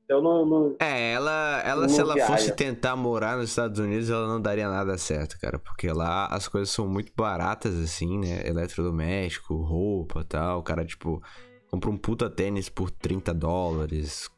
[0.05, 0.45] Então não.
[0.45, 2.33] não É, ela, ela se ela viaja.
[2.33, 5.59] fosse tentar morar nos Estados Unidos, ela não daria nada certo, cara.
[5.59, 8.47] Porque lá as coisas são muito baratas, assim, né?
[8.47, 10.59] Eletrodoméstico, roupa e tal.
[10.59, 11.23] O cara, tipo,
[11.71, 14.29] compra um puta tênis por 30 dólares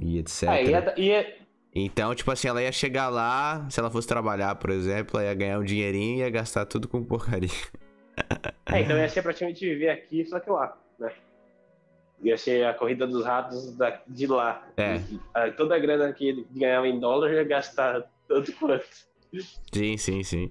[0.00, 0.48] e etc.
[0.48, 1.26] Ah, ia, ia,
[1.74, 5.34] Então, tipo assim, ela ia chegar lá, se ela fosse trabalhar, por exemplo, ela ia
[5.34, 7.50] ganhar um dinheirinho e ia gastar tudo com porcaria.
[8.66, 11.12] É, então ia ser praticamente viver aqui, só que lá, né?
[12.20, 14.66] Ia ser a corrida dos ratos da- de lá.
[14.76, 14.96] É.
[14.96, 18.84] E, toda a grana que ele ganhava em dólar ia gastar tanto quanto.
[19.72, 20.50] Sim, sim, sim.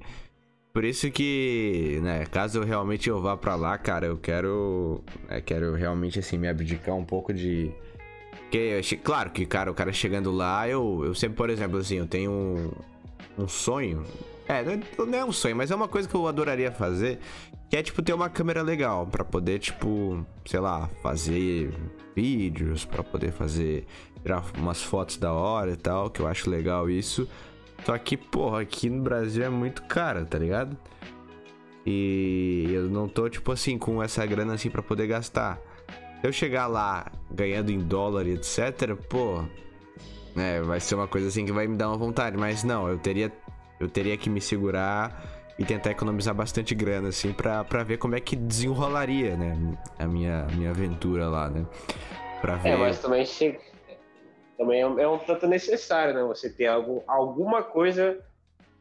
[0.73, 5.03] Por isso que, né, caso eu realmente eu vá pra lá, cara, eu quero.
[5.27, 7.69] é, quero realmente, assim, me abdicar um pouco de.
[8.49, 12.07] Porque, claro que, cara, o cara chegando lá, eu, eu sempre, por exemplo, assim, eu
[12.07, 12.71] tenho um,
[13.43, 14.05] um sonho.
[14.47, 17.19] É, não é- é um sonho, mas é uma coisa que eu adoraria fazer.
[17.69, 21.73] Que é, tipo, ter uma câmera legal pra poder, tipo, sei lá, fazer
[22.15, 23.85] vídeos, pra poder fazer.
[24.23, 27.27] tirar umas fotos da hora e tal, que eu acho legal isso.
[27.85, 30.75] Só que, porra, aqui no Brasil é muito caro, tá ligado?
[31.85, 35.59] E eu não tô, tipo assim, com essa grana assim pra poder gastar.
[36.21, 39.43] Se eu chegar lá ganhando em dólar e etc, pô,
[40.35, 42.37] né, vai ser uma coisa assim que vai me dar uma vontade.
[42.37, 43.31] Mas não, eu teria,
[43.79, 45.21] eu teria que me segurar
[45.59, 49.55] e tentar economizar bastante grana, assim, pra, pra ver como é que desenrolaria, né,
[49.97, 51.65] a minha, minha aventura lá, né?
[52.41, 52.69] Pra ver.
[52.69, 53.59] É, mas também chega.
[54.57, 56.23] Também é um, é um tanto necessário, né?
[56.23, 58.19] Você ter algum, alguma coisa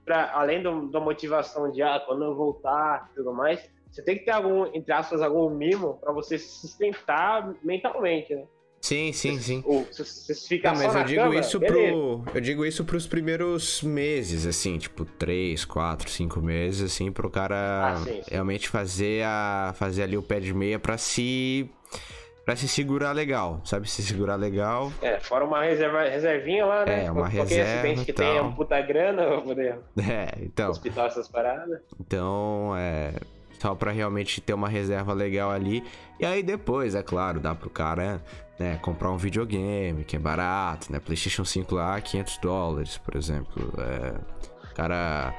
[0.07, 3.61] para além do- da motivação de ah, quando eu voltar e tudo mais,
[3.91, 8.45] você tem que ter algum, entre aspas, algum mimo para você se sustentar mentalmente, né?
[8.81, 9.65] Sim, sim, sim.
[9.67, 11.83] Ou se se você ficar Não, mas eu digo cama, isso beleza.
[11.93, 12.25] pro.
[12.35, 17.57] Eu digo isso pros primeiros meses, assim, tipo, 3, 4, 5 meses, assim, pro cara
[17.95, 18.31] Ah, sim, sim.
[18.31, 19.75] realmente fazer a.
[19.77, 21.69] fazer ali o pé de meia pra se.
[22.45, 23.91] pra se segurar legal, sabe?
[23.91, 24.93] Se segurar legal.
[25.03, 27.07] É, fora uma reserva, reservinha lá, né?
[27.07, 28.27] É, uma Qualquer reserva acidente que e tal.
[28.27, 30.71] tenha um puta grana, eu vou poder É, então.
[30.71, 31.81] hospital essas paradas.
[31.99, 33.15] Então, é.
[33.59, 35.83] Só pra realmente ter uma reserva legal ali.
[36.21, 38.23] E aí depois, é claro, dá pro cara,
[38.59, 41.01] né, comprar um videogame, que é barato, né?
[41.01, 43.73] PlayStation 5 lá, 500 dólares, por exemplo.
[43.79, 44.15] É,
[44.77, 45.35] cara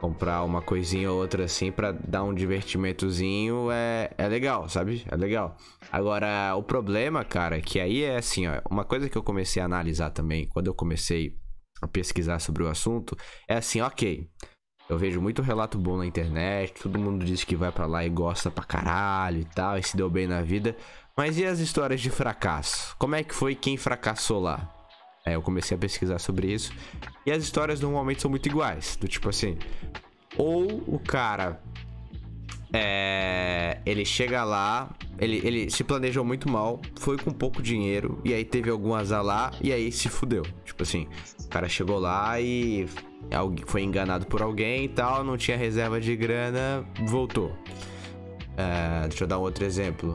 [0.00, 5.04] comprar uma coisinha ou outra assim pra dar um divertimentozinho é, é legal, sabe?
[5.06, 5.56] É legal.
[5.92, 8.60] Agora, o problema, cara, é que aí é assim, ó.
[8.68, 11.36] Uma coisa que eu comecei a analisar também, quando eu comecei
[11.82, 13.16] a pesquisar sobre o assunto,
[13.46, 14.26] é assim, ok.
[14.90, 18.08] Eu vejo muito relato bom na internet, todo mundo diz que vai pra lá e
[18.08, 20.76] gosta pra caralho e tal, e se deu bem na vida.
[21.16, 22.96] Mas e as histórias de fracasso?
[22.98, 24.68] Como é que foi quem fracassou lá?
[25.24, 26.72] É, eu comecei a pesquisar sobre isso.
[27.24, 28.96] E as histórias normalmente são muito iguais.
[28.96, 29.56] Do tipo assim.
[30.36, 31.60] Ou o cara.
[32.72, 33.78] É.
[33.84, 34.90] Ele chega lá.
[35.18, 36.80] Ele, ele se planejou muito mal.
[36.98, 38.20] Foi com pouco dinheiro.
[38.24, 39.52] E aí teve algum azar lá.
[39.60, 40.42] E aí se fudeu.
[40.64, 41.06] Tipo assim.
[41.44, 42.86] O cara chegou lá e.
[43.66, 45.24] Foi enganado por alguém e tal.
[45.24, 46.84] Não tinha reserva de grana.
[47.06, 47.52] Voltou.
[48.56, 50.14] É, deixa eu dar um outro exemplo.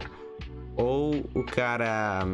[0.75, 2.25] Ou o cara.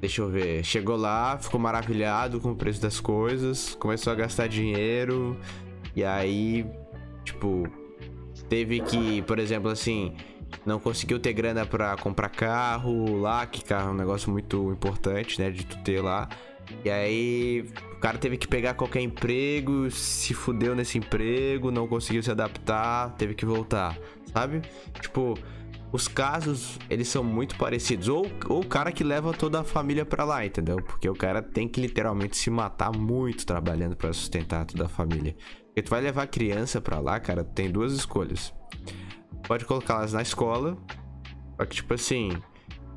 [0.00, 0.64] Deixa eu ver.
[0.64, 5.36] Chegou lá, ficou maravilhado com o preço das coisas, começou a gastar dinheiro,
[5.96, 6.64] e aí,
[7.24, 7.64] tipo,
[8.48, 10.14] teve que, por exemplo, assim,
[10.64, 15.40] não conseguiu ter grana pra comprar carro lá, que carro é um negócio muito importante,
[15.40, 16.28] né, de tu ter lá.
[16.84, 22.22] E aí, o cara teve que pegar qualquer emprego, se fudeu nesse emprego, não conseguiu
[22.22, 23.98] se adaptar, teve que voltar,
[24.32, 24.60] sabe?
[25.00, 25.34] Tipo,
[25.90, 28.08] os casos, eles são muito parecidos.
[28.08, 30.76] Ou, ou o cara que leva toda a família pra lá, entendeu?
[30.76, 35.34] Porque o cara tem que literalmente se matar muito trabalhando pra sustentar toda a família.
[35.78, 38.52] Porque tu vai levar a criança pra lá, cara, tem duas escolhas.
[39.46, 40.76] Pode colocá-las na escola,
[41.56, 42.30] só que tipo assim,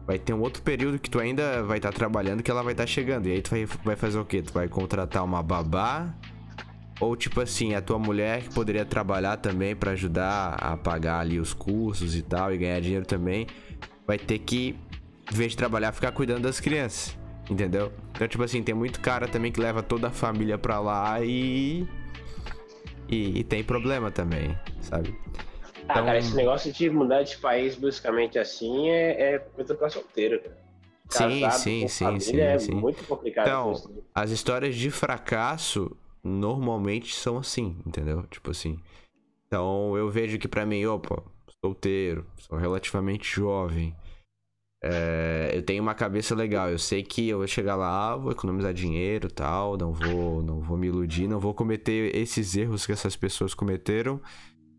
[0.08, 2.88] vai ter um outro período que tu ainda vai estar trabalhando que ela vai estar
[2.88, 3.28] chegando.
[3.28, 4.42] E aí tu vai, vai fazer o quê?
[4.42, 6.12] Tu vai contratar uma babá
[7.00, 11.40] ou tipo assim, a tua mulher que poderia trabalhar também pra ajudar a pagar ali
[11.40, 13.46] os cursos e tal e ganhar dinheiro também,
[14.08, 14.76] vai ter que,
[15.32, 17.16] em vez de trabalhar, ficar cuidando das crianças.
[17.48, 17.92] Entendeu?
[18.12, 21.88] Então, tipo assim, tem muito cara também que leva toda a família pra lá e.
[23.12, 25.14] E, e tem problema também, sabe?
[25.36, 29.90] Ah, Então- cara, esse negócio de mudar de país bruscamente assim é, é coisa pra
[29.90, 30.58] solteiro, cara.
[31.10, 32.72] Sim, Casado sim, sim, sim, é sim.
[32.74, 33.46] muito complicado.
[33.46, 34.04] Então, isso.
[34.16, 35.92] as histórias de fracasso
[36.24, 38.24] normalmente são assim, entendeu?
[38.28, 38.80] Tipo assim.
[39.48, 41.22] Então eu vejo que pra mim, opa,
[41.62, 43.94] solteiro, sou relativamente jovem.
[44.84, 46.70] É, eu tenho uma cabeça legal.
[46.70, 49.78] Eu sei que eu vou chegar lá, vou economizar dinheiro tal.
[49.78, 54.22] Não vou, não vou me iludir, não vou cometer esses erros que essas pessoas cometeram.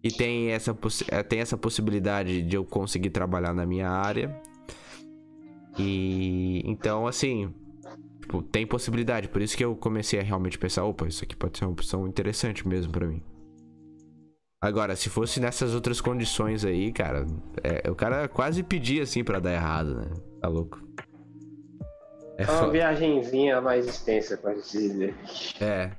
[0.02, 0.76] E tem essa,
[1.08, 4.36] eh, tem essa possibilidade de eu conseguir trabalhar na minha área.
[5.78, 7.54] E então, assim,
[8.32, 9.28] Tipo, tem possibilidade.
[9.28, 12.06] Por isso que eu comecei a realmente pensar, opa, isso aqui pode ser uma opção
[12.06, 13.20] interessante mesmo pra mim.
[14.62, 17.26] Agora, se fosse nessas outras condições aí, cara,
[17.64, 20.10] é, o cara quase pedia assim pra dar errado, né?
[20.40, 20.80] Tá louco.
[22.38, 22.70] É, É uma foda.
[22.72, 25.14] viagenzinha mais extensa, pode dizer.
[25.60, 25.90] é.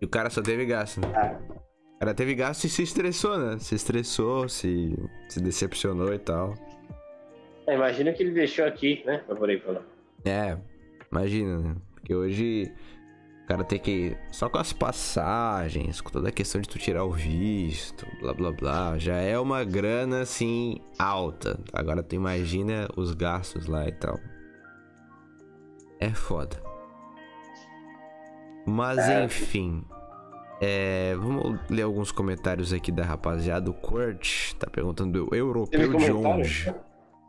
[0.00, 1.12] E o cara só teve gasto, né?
[1.14, 1.38] Ah,
[1.96, 3.58] O cara teve gasto e se estressou, né?
[3.58, 4.94] Se estressou, se,
[5.28, 6.54] se decepcionou e tal.
[7.66, 9.18] É, imagina que ele deixou aqui, né?
[9.26, 9.82] Pra poder falar.
[10.24, 10.56] É,
[11.12, 11.76] imagina, né?
[11.94, 12.72] Porque hoje
[13.46, 14.16] o cara tem que.
[14.32, 18.50] Só com as passagens, com toda a questão de tu tirar o visto, blá blá
[18.50, 21.56] blá, já é uma grana assim alta.
[21.72, 24.18] Agora tu imagina os gastos lá e tal.
[26.00, 26.60] É foda.
[28.66, 29.24] Mas É.
[29.24, 29.84] enfim.
[30.60, 33.70] É, vamos ler alguns comentários aqui da rapaziada.
[33.70, 36.74] O Kurt tá perguntando: europeu de onde?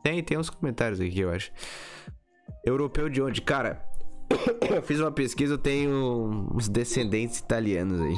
[0.03, 1.51] Tem, tem uns comentários aqui, eu acho.
[2.65, 3.39] Europeu de onde?
[3.39, 3.85] Cara,
[4.69, 8.17] eu fiz uma pesquisa, eu tenho uns descendentes italianos aí.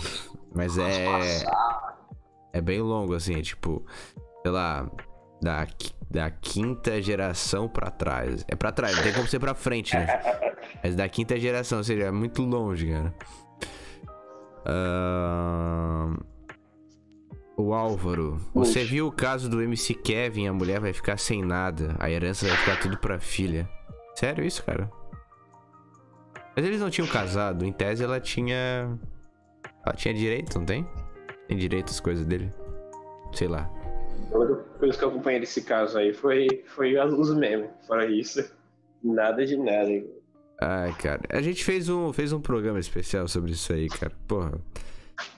[0.56, 1.44] Mas é.
[2.52, 3.86] É bem longo, assim, é tipo,
[4.42, 4.90] sei lá,
[5.42, 5.68] da,
[6.10, 8.44] da quinta geração pra trás.
[8.48, 10.08] É pra trás, não tem como ser pra frente, né?
[10.84, 13.14] Mas da quinta geração, ou seja, é muito longe, cara.
[14.66, 16.18] Ahn,
[17.58, 20.48] O Álvaro, você viu o caso do MC Kevin?
[20.48, 23.70] A mulher vai ficar sem nada, a herança vai ficar tudo pra filha.
[24.16, 24.90] Sério isso, cara?
[26.60, 29.00] Mas eles não tinham casado, em tese ela tinha.
[29.86, 30.86] Ela tinha direito, não tem?
[31.48, 32.52] Tem direito às coisas dele?
[33.32, 33.72] Sei lá.
[34.30, 37.70] A única coisa que eu acompanhei desse caso aí foi, foi os memes.
[37.88, 38.52] Fora isso,
[39.02, 40.04] nada de nada.
[40.60, 41.22] Ai, cara.
[41.30, 44.12] A gente fez um, fez um programa especial sobre isso aí, cara.
[44.28, 44.60] Porra.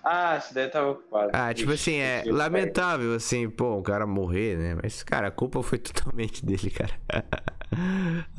[0.03, 1.29] Ah, esse daí tava ocupado.
[1.33, 4.75] Ah, tipo assim, é lamentável, assim, pô, o cara morrer, né?
[4.81, 6.93] Mas, cara, a culpa foi totalmente dele, cara.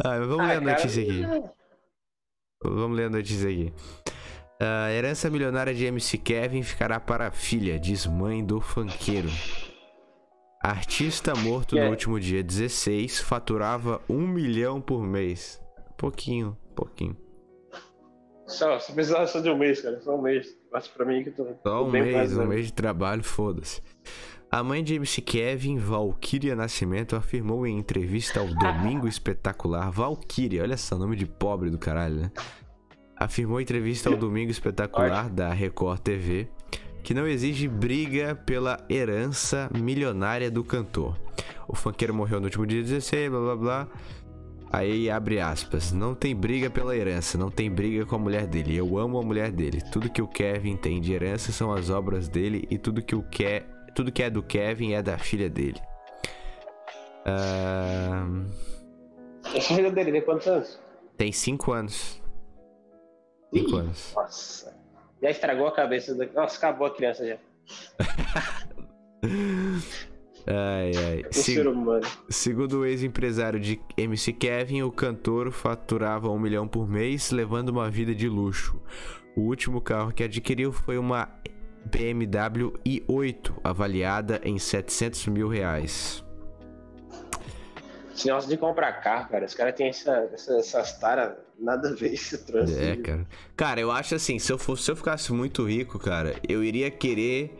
[0.05, 1.61] ah, mas vamos Ah, ler a cara, notícia aqui.
[2.64, 3.72] Vamos ler a notícia aqui.
[4.60, 9.28] A herança milionária de MC Kevin ficará para a filha, diz mãe do funkeiro.
[10.62, 11.89] Artista morto no É.
[11.90, 15.60] último dia 16 faturava um milhão por mês.
[15.97, 17.16] Pouquinho, pouquinho.
[18.47, 20.01] Só, se precisar só de um mês, cara.
[20.01, 20.47] Só um mês.
[20.70, 21.47] Passa pra mim que eu tô.
[21.68, 23.82] Só um mês, um mês de trabalho, foda-se.
[24.53, 29.91] A mãe de MC Kevin, Valkyria Nascimento, afirmou em entrevista ao Domingo Espetacular.
[29.91, 32.31] Valkyria, olha só, nome de pobre do caralho, né?
[33.16, 36.51] Afirmou em entrevista ao Domingo Espetacular da Record TV
[37.03, 41.19] que não exige briga pela herança milionária do cantor.
[41.66, 43.89] O funkeiro morreu no último dia 16, blá blá blá.
[44.70, 45.93] Aí abre aspas.
[45.93, 48.77] Não tem briga pela herança, não tem briga com a mulher dele.
[48.77, 49.81] Eu amo a mulher dele.
[49.91, 53.23] Tudo que o Kevin tem de herança são as obras dele e tudo que o
[53.23, 53.62] que
[53.94, 55.81] tudo que é do Kevin é da filha dele.
[57.27, 58.47] Ahn,
[59.55, 60.81] Essa filha dele tem quantos anos?
[61.16, 62.20] tem cinco anos.
[63.55, 64.12] Cinco Ih, anos.
[64.14, 64.77] Nossa.
[65.23, 66.27] Já estragou a cabeça da.
[66.32, 67.36] Nossa, acabou a criança já.
[70.44, 71.23] Ai, ai.
[71.31, 72.05] O Se- ser humano.
[72.28, 77.89] Segundo o ex-empresário de MC Kevin, o cantor faturava um milhão por mês, levando uma
[77.89, 78.82] vida de luxo.
[79.36, 81.28] O último carro que adquiriu foi uma
[81.85, 86.23] BMW i8, avaliada em 700 mil reais.
[88.15, 89.45] Esse negócio de comprar carro, cara.
[89.45, 92.79] Os caras têm essa, essa, essas taras, nada a ver esse troço.
[92.79, 93.27] É, cara.
[93.57, 96.91] Cara, eu acho assim, se eu, fosse, se eu ficasse muito rico, cara, eu iria
[96.91, 97.51] querer,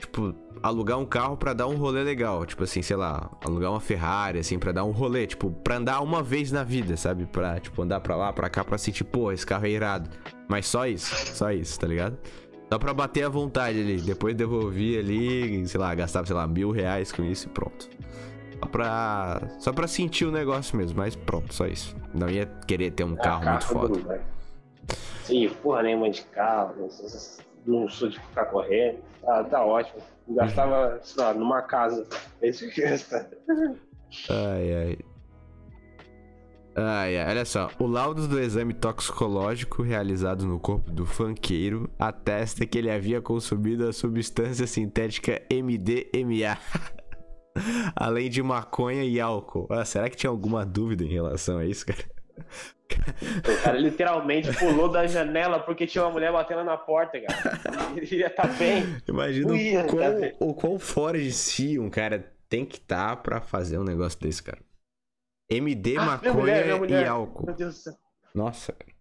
[0.00, 2.46] tipo, alugar um carro pra dar um rolê legal.
[2.46, 5.26] Tipo assim, sei lá, alugar uma Ferrari, assim, pra dar um rolê.
[5.26, 7.26] Tipo, pra andar uma vez na vida, sabe?
[7.26, 10.08] Pra, tipo, andar pra lá, pra cá, pra sentir, pô, esse carro é irado.
[10.48, 12.16] Mas só isso, só isso, tá ligado?
[12.70, 14.00] Só pra bater à vontade ali.
[14.00, 17.88] Depois devolvi ali, sei lá, gastava, sei lá, mil reais com isso e pronto.
[18.60, 21.94] Só pra, só pra sentir o negócio mesmo, mas pronto, só isso.
[22.14, 23.98] Não ia querer ter um Ah, carro muito foda.
[23.98, 24.20] não vai.
[25.24, 26.74] Sim, porra nenhuma de carro.
[27.66, 28.98] Não, não sou de ficar correndo.
[29.22, 30.00] Tá, tá ótimo.
[30.28, 32.06] Gastava, sei lá, numa casa.
[32.42, 33.28] É isso que gasta.
[34.30, 34.98] Ai, ai.
[36.76, 37.70] Ai, ai, olha só.
[37.78, 43.88] O laudo do exame toxicológico realizado no corpo do funkeiro atesta que ele havia consumido
[43.88, 46.58] a substância sintética MDMA.
[47.96, 49.66] Além de maconha e álcool.
[49.70, 52.04] Ah, será que tinha alguma dúvida em relação a isso, cara?
[53.38, 57.58] O cara literalmente pulou da janela porque tinha uma mulher batendo na porta, cara.
[57.96, 58.84] Ele ia tá bem.
[59.08, 63.40] Imagina o, quão, tá o quão fora de si um cara tem que estar pra
[63.40, 64.58] fazer um negócio desse, cara.
[65.48, 67.06] MD, Ah, maconha mulher, minha e mulher.
[67.06, 67.46] álcool.
[67.46, 67.94] Meu Deus do céu.
[68.34, 68.94] Nossa, cara.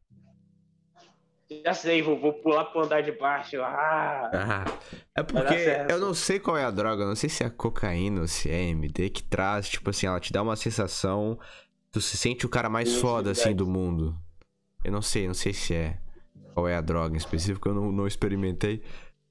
[1.63, 3.61] Já sei, vou, vou pular pro andar de baixo.
[3.61, 4.65] Ah, Ah,
[5.15, 5.53] é porque
[5.89, 8.49] eu não sei qual é a droga, eu não sei se é cocaína ou se
[8.49, 11.39] é MD que traz, tipo assim, ela te dá uma sensação,
[11.91, 14.17] tu se sente o cara mais Sim, foda assim do mundo.
[14.83, 15.99] Eu não sei, não sei se é
[16.53, 18.83] qual é a droga em específico, eu não, não experimentei,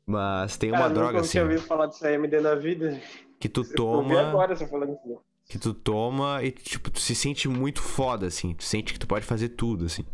[0.06, 3.00] mas tem uma cara, droga nunca assim tinha ouvido falar disso aí MD na vida.
[3.40, 5.20] que tu Eu toma, agora você falando isso.
[5.48, 9.06] Que tu toma e tipo tu se sente muito foda assim, tu sente que tu
[9.06, 10.04] pode fazer tudo assim.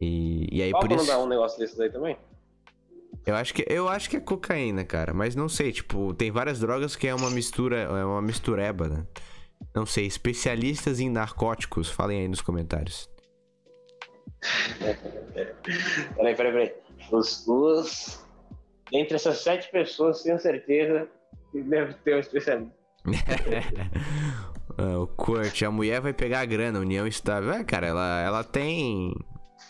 [0.00, 2.16] E, e aí Qual por isso dar um negócio desse daí também?
[3.26, 6.60] Eu acho que eu acho que é cocaína, cara, mas não sei, tipo, tem várias
[6.60, 9.06] drogas que é uma mistura, é uma mistureba, né?
[9.74, 13.08] Não sei, especialistas em narcóticos, falem aí nos comentários.
[16.16, 16.74] Peraí, peraí, peraí.
[17.12, 18.24] Os, os...
[18.92, 21.08] Entre essas sete pessoas, tenho certeza
[21.52, 22.77] que deve ter um especialista.
[24.76, 27.52] Ah, o Kurt, a mulher vai pegar a grana, união estável.
[27.52, 29.14] É, cara, ela, ela tem.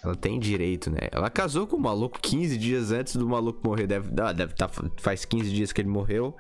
[0.04, 1.08] Ela tem direito, né?
[1.10, 3.86] Ela casou com o maluco 15 dias antes do maluco morrer.
[3.86, 6.36] Deve, ah, deve tá, faz 15 dias que ele morreu.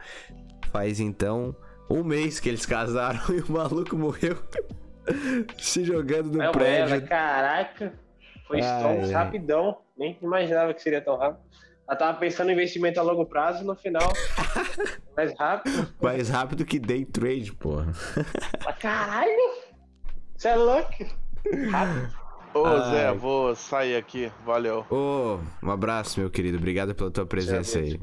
[0.70, 1.56] Faz então
[1.90, 4.36] um mês que eles casaram e o maluco morreu
[5.58, 7.08] se jogando no a mulher, prédio.
[7.08, 7.92] caraca,
[8.46, 9.78] foi tão rapidão.
[9.96, 11.42] Nem imaginava que seria tão rápido.
[11.88, 14.12] Ela tava pensando em investimento a longo prazo, no final,
[15.16, 15.88] mais rápido.
[16.02, 17.90] Mais rápido que day trade, porra.
[18.60, 19.54] Ela, caralho!
[20.36, 20.92] Você é louco?
[21.70, 22.14] Rápido.
[22.52, 22.90] Ô, Ai.
[22.90, 24.30] Zé, vou sair aqui.
[24.44, 24.84] Valeu.
[24.90, 26.58] Ô, um abraço, meu querido.
[26.58, 27.98] Obrigado pela tua presença aí.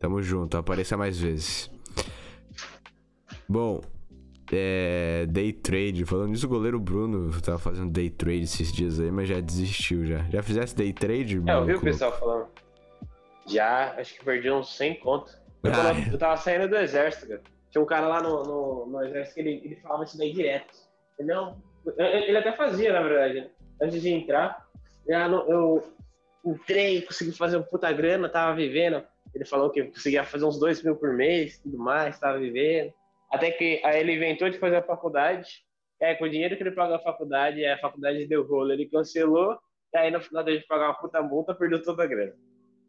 [0.00, 1.70] Tamo junto, apareça mais vezes.
[3.48, 3.80] Bom,
[4.50, 6.04] é, day trade.
[6.04, 10.04] Falando nisso, o goleiro Bruno tava fazendo day trade esses dias aí, mas já desistiu
[10.04, 10.24] já.
[10.30, 11.40] Já fizesse day trade?
[11.46, 12.46] É, eu vi o pessoal falando.
[13.52, 15.32] Já, acho que perdi uns 100 conto.
[15.62, 16.08] Eu, quando Ai.
[16.12, 17.42] eu tava saindo do exército, cara.
[17.70, 20.74] Tinha um cara lá no, no, no exército que ele, ele falava isso daí direto.
[21.18, 21.62] Ele, não,
[21.96, 23.50] ele até fazia, na verdade, né?
[23.80, 24.66] antes de entrar.
[25.08, 25.92] Já no- eu
[26.44, 29.02] entrei, consegui fazer um puta grana, tava vivendo.
[29.34, 32.92] Ele falou que conseguia fazer uns 2 mil por mês, tudo mais, tava vivendo.
[33.30, 35.64] Até que aí ele inventou de fazer a faculdade.
[36.00, 39.58] É, com o dinheiro que ele pagou a faculdade, a faculdade deu rolo, ele cancelou.
[39.94, 42.34] E aí no final de pagar uma puta multa, perdeu toda a grana.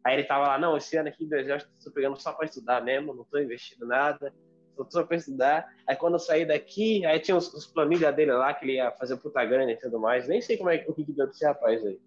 [0.04, 2.46] Aí ele tava lá, não, esse ano aqui do exército eu tô pegando só pra
[2.46, 4.32] estudar mesmo, não tô investindo nada,
[4.76, 5.66] só tô pra estudar.
[5.86, 8.90] Aí quando eu saí daqui, aí tinha os, os planilhas dele lá, que ele ia
[8.92, 10.26] fazer puta grana e tudo mais.
[10.26, 12.00] Nem sei como é, o que deu desse rapaz aí.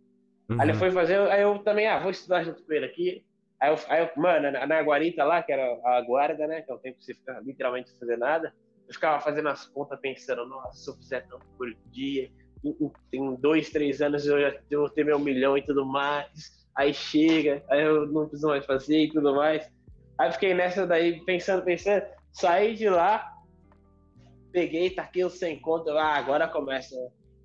[0.49, 0.61] Uhum.
[0.61, 3.25] Aí ele foi fazer, aí eu também, ah, vou estudar junto com ele aqui.
[3.61, 6.69] Aí eu, aí eu mano, na, na guarita lá, que era a guarda, né, que
[6.71, 8.53] é o tempo que você fica literalmente sem fazer nada,
[8.87, 12.29] eu ficava fazendo as contas pensando, nossa, se eu fizer tanto por dia,
[12.63, 15.85] em, em- em dois, três anos eu já eu vou ter meu milhão e tudo
[15.85, 16.64] mais.
[16.77, 19.69] Aí chega, aí eu não preciso mais fazer e tudo mais.
[20.17, 23.33] Aí fiquei nessa daí, pensando, pensando, saí de lá,
[24.51, 26.95] peguei, taquei os 100 conto, ah, agora começa.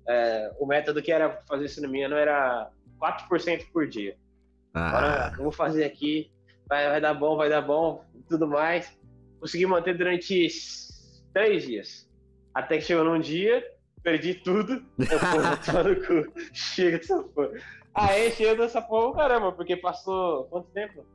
[0.07, 4.17] É, o método que era fazer isso no minha não era 4% por dia.
[4.73, 6.31] Agora Ah, eu vou fazer aqui,
[6.67, 8.97] vai, vai dar bom, vai dar bom, tudo mais.
[9.39, 10.47] Consegui manter durante
[11.33, 12.09] três dias.
[12.53, 13.63] Até que chegou num dia,
[14.03, 14.85] perdi tudo.
[14.99, 15.19] Eu,
[15.65, 16.33] tomar no cu.
[16.53, 17.51] Chega dessa porra.
[17.93, 21.05] Aí chega dessa porra, caramba, porque passou quanto tempo?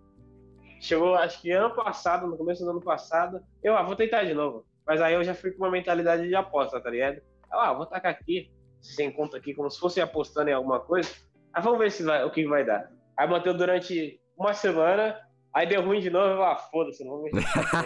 [0.80, 3.40] Chegou, acho que ano passado, no começo do ano passado.
[3.62, 4.64] Eu, ah, vou tentar de novo.
[4.86, 7.20] Mas aí eu já fui com uma mentalidade de aposta, tá ligado?
[7.50, 11.10] Ah, vou tacar aqui, sem conta aqui, como se fosse apostando em alguma coisa.
[11.54, 12.90] Aí vamos ver se vai, o que vai dar.
[13.18, 15.18] Aí manteve durante uma semana,
[15.54, 17.40] aí deu ruim de novo, eu, ah, foda-se, não vou mexer.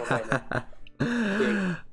[0.09, 0.69] Dar.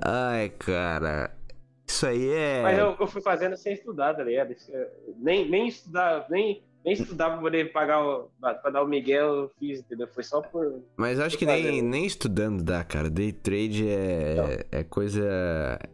[0.00, 1.43] Ai, cara.
[1.86, 2.62] Isso aí é.
[2.62, 4.54] Mas eu, eu fui fazendo sem estudar, tá ligado?
[4.70, 8.30] É, Nem, nem estudar, nem, nem estudar pra poder pagar o.
[8.40, 10.08] pra dar o Miguel, eu fiz, entendeu?
[10.08, 10.82] Foi só por.
[10.96, 13.10] Mas acho que nem, nem estudando dá, cara.
[13.10, 15.22] Day trade é, é coisa.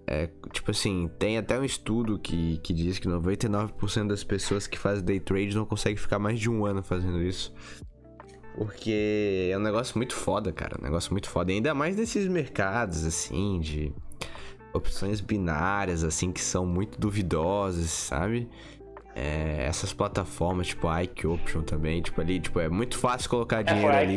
[0.07, 4.79] É tipo assim, tem até um estudo que, que diz que 99% das pessoas que
[4.79, 7.53] fazem day trade não conseguem ficar mais de um ano fazendo isso.
[8.57, 10.77] Porque é um negócio muito foda, cara.
[10.79, 11.51] Um negócio muito foda.
[11.51, 13.93] E ainda mais nesses mercados, assim, de
[14.73, 18.49] opções binárias, assim, que são muito duvidosas, sabe?
[19.13, 23.59] É, essas plataformas, tipo a Ike Option também, tipo ali, tipo, é muito fácil colocar
[23.61, 24.15] É, dinheiro aí ali.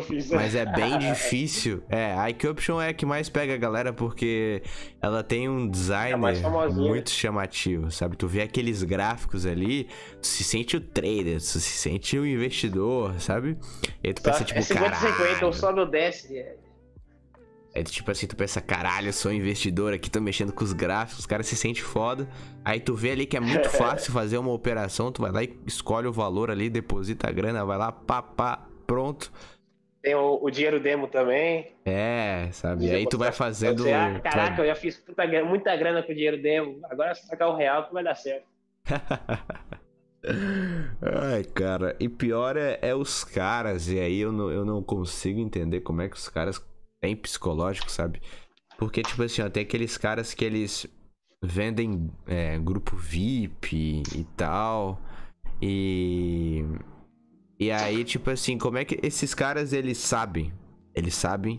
[0.00, 0.30] fiz.
[0.30, 1.82] Mas é bem difícil.
[1.90, 4.62] É, a IQ Option é a que mais pega a galera porque
[5.00, 8.16] ela tem um design É muito chamativo, sabe?
[8.16, 9.86] Tu vê aqueles gráficos ali,
[10.22, 13.58] tu se sente o trader, tu se sente o investidor, sabe?
[14.02, 15.52] E aí tu pensa, tipo, é 50 50, ou caralho.
[15.52, 16.42] sobe ou desce.
[17.74, 17.82] É.
[17.82, 21.26] Tipo assim, tu pensa, caralho, eu sou investidor aqui, tô mexendo com os gráficos, os
[21.26, 22.28] caras se sente foda.
[22.64, 25.56] Aí tu vê ali que é muito fácil fazer uma operação, tu vai lá e
[25.66, 29.32] escolhe o valor ali, deposita a grana, vai lá, pá, pá, pronto.
[30.02, 31.72] Tem o, o dinheiro demo também.
[31.84, 32.86] É, sabe?
[32.86, 33.82] E aí tu vai fazendo.
[33.82, 36.80] Você, ah, tu caraca, eu já fiz puta muita grana com o dinheiro demo.
[36.84, 38.46] Agora se tacar o real que vai dar certo.
[41.02, 45.40] Ai, cara, e pior é, é os caras, e aí eu não, eu não consigo
[45.40, 46.58] entender como é que os caras
[47.00, 48.20] têm psicológico, sabe?
[48.78, 50.86] Porque, tipo assim, ó, tem aqueles caras que eles
[51.42, 55.00] vendem é, grupo VIP e tal,
[55.60, 56.64] e.
[57.58, 60.50] E aí, tipo assim, como é que esses caras eles sabem?
[60.94, 61.58] Eles sabem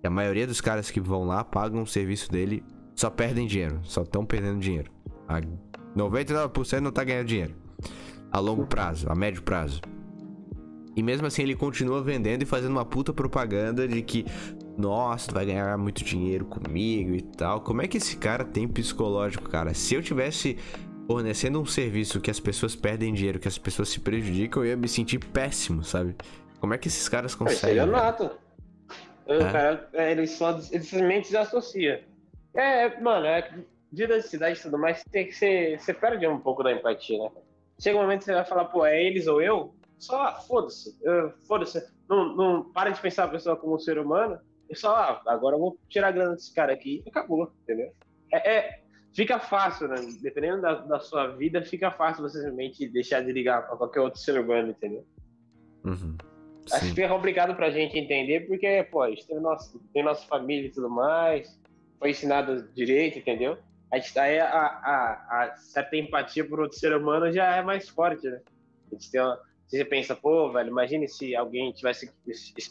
[0.00, 2.62] que a maioria dos caras que vão lá pagam o serviço dele
[2.94, 4.90] só perdem dinheiro, só estão perdendo dinheiro.
[5.26, 5.40] A
[5.96, 7.54] 99% não tá ganhando dinheiro
[8.30, 9.80] a longo prazo, a médio prazo.
[10.96, 14.24] E mesmo assim ele continua vendendo e fazendo uma puta propaganda de que,
[14.78, 17.60] nossa, tu vai ganhar muito dinheiro comigo e tal.
[17.60, 19.74] Como é que esse cara tem psicológico, cara?
[19.74, 20.56] Se eu tivesse
[21.06, 24.76] fornecendo um serviço que as pessoas perdem dinheiro, que as pessoas se prejudicam, eu ia
[24.76, 26.14] me sentir péssimo, sabe?
[26.60, 27.94] Como é que esses caras Pô, Isso aí conseguem?
[27.94, 28.30] é.
[29.26, 29.52] O É.
[29.52, 32.04] cara, é, ele só ele simplesmente desassocia.
[32.54, 33.48] É, mano, é
[33.92, 35.78] vida de cidade e tudo mais, tem que ser.
[35.78, 37.30] Você perde um pouco da empatia, né?
[37.78, 39.74] Chega um momento que você vai falar, pô, é eles ou eu?
[39.98, 40.96] Só, ah, foda-se.
[41.02, 41.84] eu- Foda-se.
[42.08, 44.38] Não, não para de pensar a pessoa como um ser humano.
[44.70, 47.92] E só, ah, agora eu vou tirar a grana desse cara aqui e acabou, entendeu?
[48.32, 48.82] É, é-
[49.14, 49.96] fica fácil, né?
[50.20, 54.20] Dependendo da, da sua vida, fica fácil você simplesmente deixar de ligar pra qualquer outro
[54.20, 55.06] ser humano, entendeu?
[55.84, 56.16] Uhum.
[56.70, 56.94] Acho Sim.
[56.94, 60.68] que é complicado pra gente entender, porque, pô, a gente tem, nosso, tem nossa família
[60.68, 61.58] e tudo mais,
[61.98, 63.56] foi ensinado direito, entendeu?
[63.90, 67.88] A gente aí a, a, a certa empatia por outro ser humano já é mais
[67.88, 68.42] forte, né?
[68.90, 72.10] A gente tem uma, você pensa, pô, velho, imagine se alguém tivesse.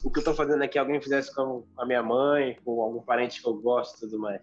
[0.04, 3.42] O que eu tô fazendo aqui, alguém fizesse com a minha mãe, com algum parente
[3.42, 4.42] que eu gosto e tudo mais.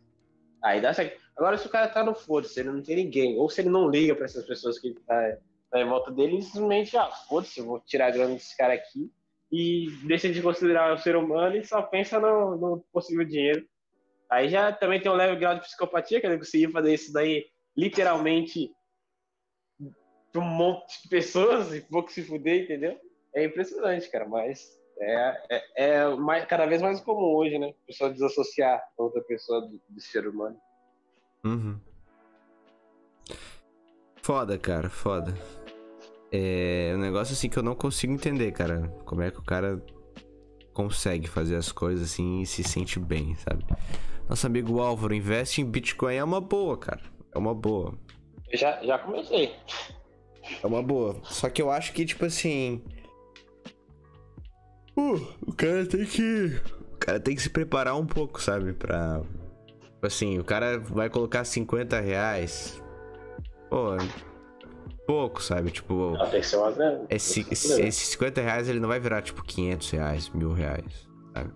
[0.62, 1.20] Aí dá certo.
[1.36, 3.90] Agora, se o cara tá no foda-se, ele não tem ninguém, ou se ele não
[3.90, 5.36] liga pra essas pessoas que tá,
[5.68, 8.72] tá em volta dele, ele simplesmente, ah, foda-se, eu vou tirar a grana desse cara
[8.72, 9.10] aqui
[9.51, 13.66] e deixa de considerar o ser humano e só pensa no, no possível dinheiro.
[14.31, 17.47] Aí já também tem um leve grau de psicopatia, que ele conseguir fazer isso daí
[17.76, 18.70] literalmente
[20.39, 22.98] um monte de pessoas e pouco se fuder, entendeu?
[23.35, 27.69] É impressionante, cara, mas é, é, é mais, cada vez mais comum hoje, né?
[27.69, 30.56] A pessoa desassociar outra pessoa do, do ser humano.
[31.44, 31.78] Uhum.
[34.23, 35.35] Foda, cara, foda.
[36.32, 38.89] É um negócio assim que eu não consigo entender, cara.
[39.05, 39.81] Como é que o cara
[40.73, 43.65] consegue fazer as coisas assim e se sente bem, sabe?
[44.28, 47.02] Nosso amigo Álvaro, investe em Bitcoin é uma boa, cara.
[47.32, 47.94] É uma boa.
[48.52, 49.55] Já, já comecei.
[50.62, 51.16] É uma boa.
[51.25, 52.83] Só que eu acho que, tipo assim.
[54.97, 56.61] Uh, o cara tem que.
[56.93, 58.73] O cara tem que se preparar um pouco, sabe?
[58.73, 59.21] Pra.
[59.81, 62.83] Tipo assim, o cara vai colocar 50 reais.
[63.71, 63.97] Pô.
[65.07, 65.71] Pouco, sabe?
[65.71, 66.15] Tipo.
[66.15, 67.05] Ela tem que ser uma grana.
[67.11, 71.51] Esse, esse, esses 50 reais ele não vai virar tipo 500 reais, mil reais, sabe?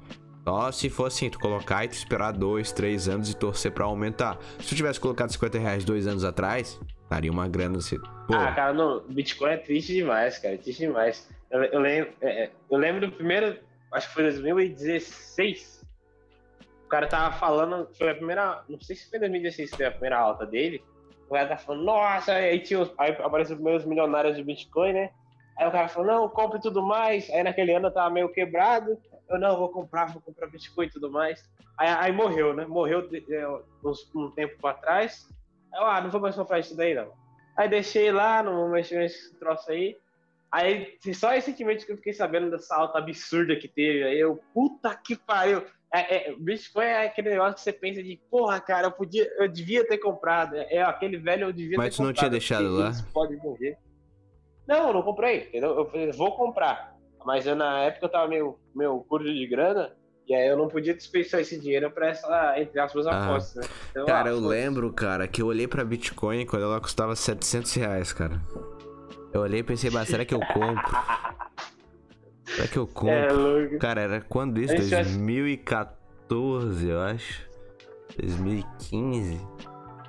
[0.44, 3.85] Só se for assim, tu colocar e tu esperar dois, três anos e torcer pra
[3.85, 4.39] aumentar.
[4.59, 7.98] Se tu tivesse colocado 50 reais dois anos atrás, daria uma grana assim.
[8.28, 11.28] Pô, Ah, cara, não, Bitcoin é triste demais, cara, é triste demais.
[11.50, 13.59] Eu, eu lembro, é, é, eu lembro do primeiro,
[13.92, 15.82] acho que foi 2016.
[16.84, 19.90] O cara tava falando, foi a primeira, não sei se foi 2016 que foi a
[19.90, 20.84] primeira alta dele.
[21.28, 24.92] O cara tava falando, nossa, aí tinha os, aí apareceu os primeiros milionários de Bitcoin,
[24.92, 25.10] né?
[25.59, 27.28] Aí o cara falou, não, compre tudo mais.
[27.30, 28.96] Aí naquele ano eu tava meio quebrado.
[29.28, 31.42] Eu não, vou comprar, vou comprar Bitcoin e tudo mais.
[31.76, 32.64] Aí, aí morreu, né?
[32.64, 33.48] Morreu é,
[33.84, 35.26] uns- um tempo pra trás.
[35.74, 37.12] Aí eu, ah, não vou mais comprar isso daí, não.
[37.59, 39.97] Aí deixei lá, não vou mexer nesse troço aí.
[40.51, 44.05] Aí só recentemente que eu fiquei sabendo dessa alta absurda que teve.
[44.05, 45.64] Aí eu, puta que pariu.
[45.93, 49.48] É, é, Bitcoin é aquele negócio que você pensa de, porra, cara, eu podia, eu
[49.48, 50.55] devia ter comprado.
[50.55, 52.93] É, é aquele velho eu devia Mas ter tu não tinha comprado, deixado lá?
[53.12, 53.76] Pode morrer.
[54.64, 55.48] Não, eu não comprei.
[55.48, 55.76] entendeu?
[55.76, 56.97] Eu falei, vou comprar.
[57.24, 59.97] Mas eu, na época eu tava meio, meio curto de grana.
[60.28, 63.24] E aí eu não podia desperdiçar esse dinheiro pra essa, entre aspas, Ah.
[63.24, 63.70] apostas, né?
[63.92, 67.72] Então, Cara, ah, eu lembro, cara, que eu olhei pra Bitcoin quando ela custava 700
[67.74, 68.38] reais, cara.
[69.32, 70.59] Eu olhei e pensei, mas será que eu compro?
[72.44, 73.10] Será que eu compro?
[73.14, 73.78] É louco.
[73.78, 74.74] Cara, era quando isso?
[74.74, 77.46] Esse eu acho- 2014, eu acho.
[78.18, 79.38] 2015.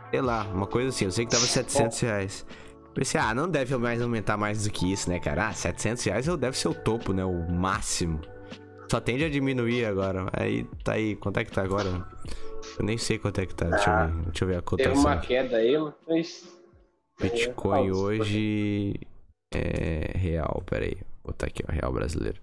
[0.09, 1.05] Sei lá, uma coisa assim.
[1.05, 2.45] Eu sei que tava 700 reais.
[2.93, 5.49] Pensei, ah, não deve mais aumentar mais do que isso, né, cara?
[5.49, 7.23] Ah, 700 reais eu- deve ser o topo, né?
[7.25, 8.19] O máximo.
[8.89, 10.27] Só tende a diminuir agora.
[10.33, 11.15] Aí, tá aí.
[11.15, 11.89] Quanto é que tá agora?
[12.77, 13.65] Eu nem sei quanto é que tá.
[13.67, 14.23] Deixa eu ver.
[14.25, 15.01] Deixa eu ver a Teve cotação.
[15.01, 15.73] uma queda aí,
[16.07, 16.59] mas.
[17.21, 18.93] Bitcoin É, hoje
[19.53, 20.95] é real, peraí.
[21.23, 22.39] Vou botar aqui, ó, real brasileiro.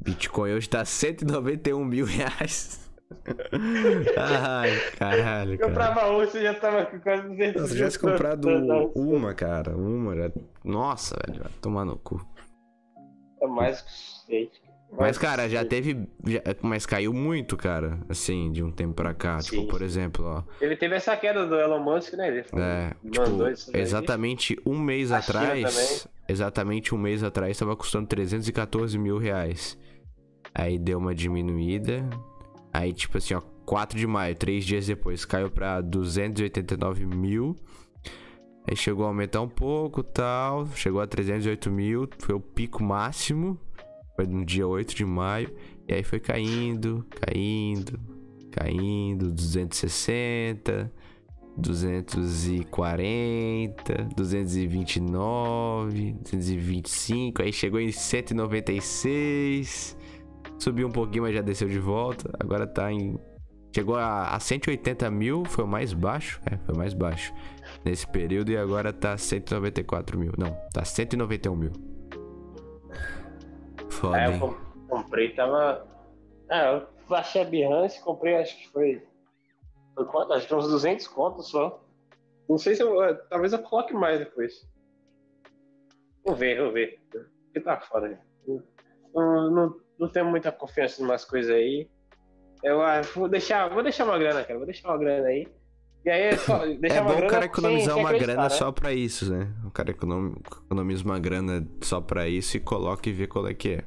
[0.00, 2.90] Bitcoin hoje tá 191 mil reais.
[4.16, 5.68] Ai, caralho, Eu cara.
[5.70, 8.12] comprava um, você já tava com quase 200 Nossa, se eu tivesse mil.
[8.12, 8.48] comprado
[8.96, 9.76] uma, cara.
[9.76, 10.30] Uma, já...
[10.64, 12.26] Nossa, velho, vai tomar no cu.
[13.40, 14.61] É mais que suficiente.
[14.98, 16.06] Mas, cara, já teve.
[16.26, 17.98] já- Mas caiu muito, cara.
[18.08, 19.38] Assim, de um tempo pra cá.
[19.38, 19.68] Tipo, Sim.
[19.68, 20.42] por exemplo, ó.
[20.60, 22.28] Ele teve essa queda do Elon Musk, né?
[22.28, 26.06] Ele falou- É, tipo, exatamente um mês A atrás.
[26.28, 29.78] Exatamente um mês atrás tava custando 314 mil reais.
[30.54, 32.08] Aí deu uma diminuída.
[32.72, 37.56] Aí, tipo assim, ó, 4 de maio, três dias depois, caiu pra 289 mil.
[38.68, 40.66] Aí chegou a aumentar um pouco tal.
[40.74, 42.08] Chegou a 308 mil.
[42.18, 43.58] Foi o pico máximo.
[44.16, 45.52] Foi no dia 8 de maio.
[45.88, 47.98] E aí foi caindo, caindo,
[48.50, 49.32] caindo.
[49.32, 50.90] 260.
[51.56, 59.94] 240, 229, 225, aí chegou em 196,
[60.58, 62.30] subiu um pouquinho, mas já desceu de volta.
[62.40, 63.18] Agora tá em.
[63.74, 67.34] Chegou a, a 180 mil, foi o mais baixo, é, foi o mais baixo
[67.84, 70.32] nesse período, e agora tá 194 mil.
[70.38, 71.72] Não, tá 191 mil.
[73.92, 74.56] Foda, Aí eu
[74.88, 75.86] comprei, tava.
[76.50, 79.06] Ah, eu baixei a Behance, comprei, acho que foi.
[79.94, 80.32] Foi quanto?
[80.32, 81.82] Acho que uns 200 contos só.
[82.48, 83.02] Não sei se eu.
[83.02, 84.66] eh, Talvez eu coloque mais depois.
[86.24, 87.00] Vou ver, vou ver.
[87.10, 88.08] Porque tá foda.
[88.08, 88.18] né?
[89.14, 91.88] Não, não, não tenho muita confiança em umas coisas aí.
[92.62, 94.58] Eu ah, vou deixar, vou deixar uma grana, cara.
[94.58, 95.46] Vou deixar uma grana aí.
[96.04, 96.58] E aí é só.
[96.66, 98.48] Deixar É bom o cara economizar sem uma grana né?
[98.48, 99.52] só pra isso, né?
[99.64, 100.34] O cara econom-
[100.66, 103.84] economiza uma grana só pra isso e coloca e vê qual é que é.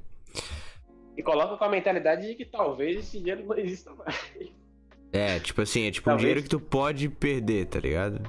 [1.18, 4.16] E coloca com a mentalidade de que talvez esse dinheiro não exista mais.
[5.14, 6.22] É, tipo assim, é tipo um Talvez.
[6.22, 8.22] dinheiro que tu pode perder, tá ligado?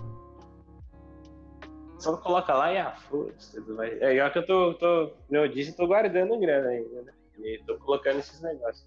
[1.99, 3.59] Só coloca lá e ah, foda-se.
[4.01, 7.13] É igual que eu tô, tô, como eu disse, tô guardando grana ainda, né?
[7.39, 8.87] E tô colocando esses negócios.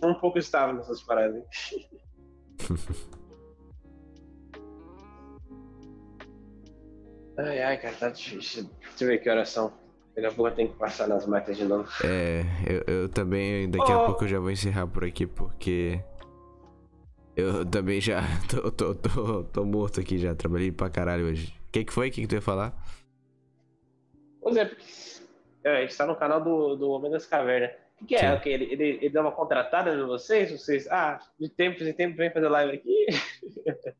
[0.00, 1.42] Tô um pouco estável nessas paradas,
[7.36, 8.70] Ai, ai, cara, tá difícil.
[8.80, 9.72] Deixa eu ver que horas são.
[10.14, 11.88] Daqui a pouco eu tenho que passar nas máquinas de novo.
[12.04, 14.06] É, eu, eu também, daqui a Oh.
[14.06, 16.00] pouco eu já vou encerrar por aqui, porque
[17.36, 21.52] eu também já tô, tô, tô, tô morto aqui já, trabalhei pra caralho hoje.
[21.68, 22.08] O que que foi?
[22.08, 22.72] O que que tu ia falar?
[24.40, 24.84] Pois é, porque
[25.64, 27.70] é, a gente tá no canal do, do Homem das Cavernas.
[28.00, 28.30] O que, que é?
[28.30, 28.36] Sim.
[28.36, 28.48] O que?
[28.50, 30.52] Ele, ele, ele dá uma contratada em vocês?
[30.52, 33.06] Vocês, ah, de tempos em tempos vem fazer live aqui?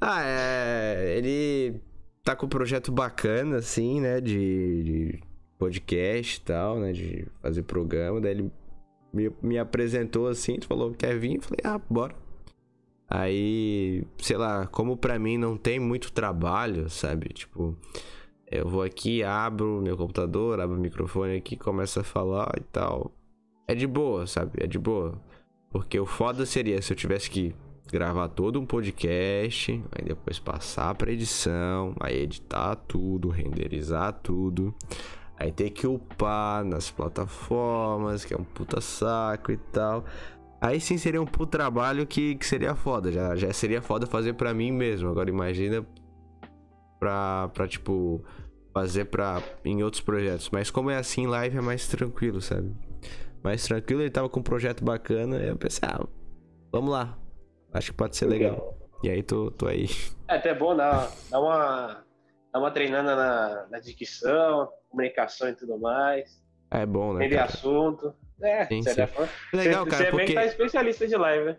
[0.00, 1.14] Ah, é.
[1.16, 1.80] Ele
[2.24, 4.20] tá com um projeto bacana, assim, né?
[4.20, 5.22] De, de
[5.58, 6.92] podcast e tal, né?
[6.92, 8.20] De fazer programa.
[8.20, 8.50] Daí ele
[9.12, 11.36] me, me apresentou assim, falou, quer vir?
[11.36, 12.16] Eu falei, ah, bora.
[13.08, 17.28] Aí, sei lá, como pra mim não tem muito trabalho, sabe?
[17.28, 17.76] Tipo,
[18.50, 23.12] eu vou aqui, abro meu computador, abro o microfone aqui, começo a falar e tal.
[23.68, 24.52] É de boa, sabe?
[24.62, 25.20] É de boa.
[25.70, 27.54] Porque o foda seria se eu tivesse que
[27.90, 34.74] gravar todo um podcast, aí depois passar pra edição, aí editar tudo, renderizar tudo,
[35.36, 40.04] aí ter que upar nas plataformas, que é um puta saco e tal.
[40.60, 44.32] Aí sim seria um puto trabalho que, que seria foda, já, já seria foda fazer
[44.32, 45.10] pra mim mesmo.
[45.10, 45.86] Agora imagina
[46.98, 48.24] pra, pra tipo,
[48.72, 50.48] fazer pra, em outros projetos.
[50.50, 52.74] Mas como é assim, live é mais tranquilo, sabe?
[53.42, 56.06] Mais tranquilo, ele tava com um projeto bacana, eu pensei, ah,
[56.72, 57.18] vamos lá.
[57.74, 58.78] Acho que pode ser legal.
[59.02, 59.86] E aí tô, tô aí.
[60.28, 62.04] É até bom dar, dar uma,
[62.52, 66.42] dar uma treinada na, na dicção, comunicação e tudo mais.
[66.70, 67.26] É bom, né?
[67.26, 68.14] Entender assunto.
[68.40, 69.12] É, Sim, certa sim.
[69.12, 69.32] forma.
[69.52, 70.26] Legal, você, cara, você é bem porque.
[70.26, 71.58] que tá especialista de live, né?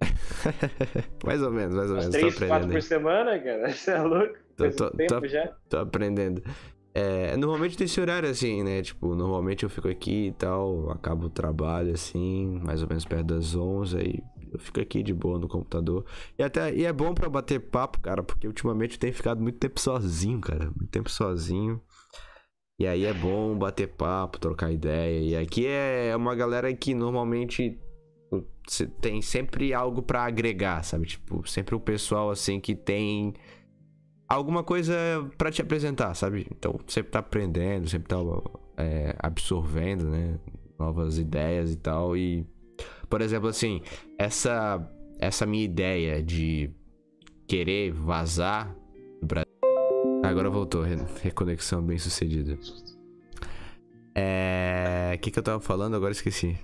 [1.24, 2.14] mais ou menos, mais ou menos.
[2.14, 3.68] Tô três, quatro por semana, cara.
[3.72, 4.34] Você é louco?
[4.56, 5.52] Tô- tô- tempo tô- já.
[5.68, 6.42] Tô aprendendo.
[6.94, 8.82] É, normalmente nesse horário assim, né?
[8.82, 13.24] Tipo, normalmente eu fico aqui e tal, acabo o trabalho assim, mais ou menos perto
[13.26, 14.22] das 11, aí
[14.52, 16.04] eu fico aqui de boa no computador.
[16.38, 19.80] E até e é bom pra bater papo, cara, porque ultimamente tenho ficado muito tempo
[19.80, 21.80] sozinho, cara, muito tempo sozinho.
[22.78, 25.20] E aí é bom bater papo, trocar ideia.
[25.20, 27.78] E aqui é uma galera que normalmente
[29.00, 31.06] tem sempre algo pra agregar, sabe?
[31.06, 33.34] Tipo, sempre o pessoal assim que tem
[34.28, 34.94] alguma coisa
[35.38, 36.46] pra te apresentar, sabe?
[36.50, 38.16] Então sempre tá aprendendo, sempre tá
[38.76, 40.38] é, absorvendo, né?
[40.78, 42.16] Novas ideias e tal.
[42.16, 42.46] E,
[43.08, 43.80] por exemplo, assim,
[44.18, 44.80] essa,
[45.18, 46.70] essa minha ideia de
[47.46, 48.74] querer vazar
[49.20, 49.46] do Brasil.
[50.24, 52.58] Agora voltou, re- reconexão bem sucedida.
[54.14, 55.12] É.
[55.14, 55.94] O que, que eu tava falando?
[55.96, 56.56] Agora esqueci.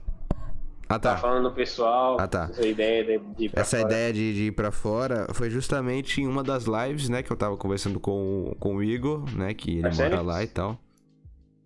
[0.89, 1.17] Ah, Tá tá.
[1.17, 2.49] falando do pessoal, Ah, tá.
[2.51, 3.89] essa ideia de, de ir pra Essa fora.
[3.91, 7.23] ideia de, de ir pra fora foi justamente em uma das lives, né?
[7.23, 9.55] Que eu tava conversando com, com o Igor, né?
[9.55, 10.23] Que ele mora sério?
[10.23, 10.79] lá e tal.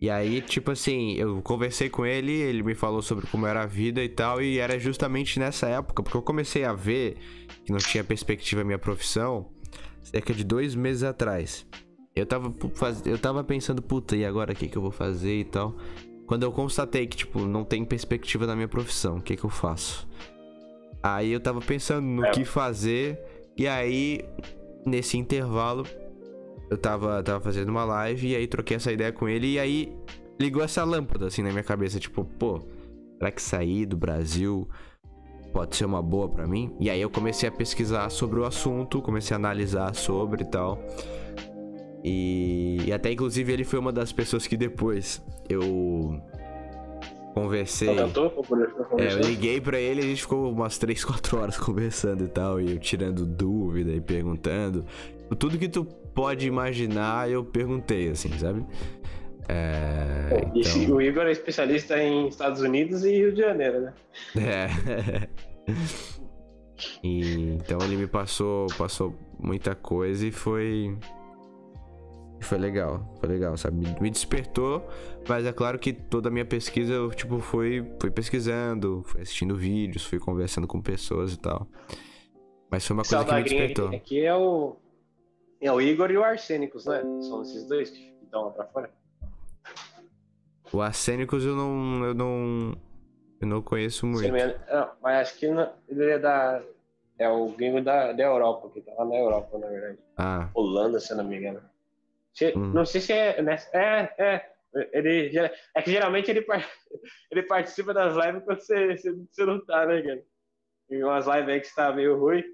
[0.01, 3.67] E aí, tipo assim, eu conversei com ele, ele me falou sobre como era a
[3.67, 7.17] vida e tal, e era justamente nessa época, porque eu comecei a ver
[7.65, 9.49] que não tinha perspectiva a minha profissão
[10.03, 11.67] cerca de dois meses atrás.
[12.15, 15.41] Eu tava, faz- eu tava pensando, puta, e agora o que, que eu vou fazer
[15.41, 15.75] e tal.
[16.27, 19.51] Quando eu constatei que, tipo, não tem perspectiva na minha profissão, o que, que eu
[19.51, 20.07] faço?
[21.03, 22.31] Aí eu tava pensando no É.
[22.33, 23.19] que fazer,
[23.57, 24.21] e aí,
[24.85, 25.87] nesse intervalo,
[26.71, 29.97] eu tava, tava fazendo uma live, e aí troquei essa ideia com ele, e aí
[30.41, 32.61] ligou essa lâmpada assim na minha cabeça, tipo, pô,
[33.19, 34.69] será que sair do Brasil
[35.53, 36.75] pode ser uma boa pra mim?
[36.79, 40.79] E aí eu comecei a pesquisar sobre o assunto, comecei a analisar sobre e tal.
[42.05, 46.21] E, e até inclusive ele foi uma das pessoas que depois eu
[47.35, 47.89] conversei.
[48.99, 52.29] É, eu liguei pra ele e a gente ficou umas 3, 4 horas conversando e
[52.29, 54.85] tal, e eu tirando dúvida e perguntando.
[55.39, 58.65] Tudo que tu pode imaginar, eu perguntei, assim, sabe?
[59.49, 60.29] É.
[60.55, 63.95] E Então, o Igor é especialista em Estados Unidos e Rio de Janeiro, né?
[64.37, 65.29] é.
[67.03, 70.97] E, então ele me passou, passou muita coisa e foi.
[72.41, 73.79] Foi legal, foi legal, sabe?
[73.99, 74.87] Me- despertou,
[75.27, 79.57] mas é claro que toda a minha pesquisa eu, tipo, fui, fui pesquisando, fui assistindo
[79.57, 81.67] vídeos, fui conversando com pessoas e tal.
[82.71, 83.89] Mas foi uma coisa que me despertou.
[83.89, 84.77] aqui é o,
[85.61, 87.01] é o Igor e o Arsênicos, né?
[87.23, 88.91] São esses dois que estão lá pra fora.
[90.73, 92.05] O Arsênicos eu não.
[92.05, 92.77] Eu não.
[93.41, 94.27] Eu não conheço muito.
[94.33, 96.63] não, mas acho que não- ele é da.
[97.19, 99.99] É o gringo da, da Europa, que tá lá na Europa, na verdade.
[100.19, 101.63] Ah, Holanda, se eu não me engano.
[102.35, 102.73] Se- Hum.
[102.75, 103.41] Não sei se é.
[103.41, 103.57] né?
[103.73, 104.51] É, é.
[104.93, 105.39] Ele,
[105.75, 106.45] é que geralmente ele,
[107.33, 110.23] ele participa das lives quando você, você, você não tá, né, cara?
[110.91, 112.45] Em umas lives aí que está meio ruim.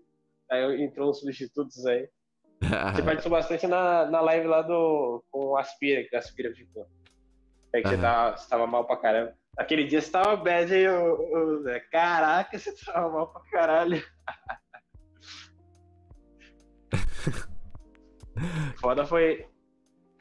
[0.49, 2.09] Aí entrou uns substitutos aí.
[2.63, 5.25] Você participou bastante na, na live lá do.
[5.31, 6.87] com o Aspira, que o Aspira ficou.
[7.75, 9.35] É que você, tava, você tava mal pra caramba.
[9.57, 11.81] Aquele dia você tava bad aí, ô, ô, Zé.
[11.81, 14.03] Caraca, você tava mal pra caralho.
[18.81, 19.47] foda foi.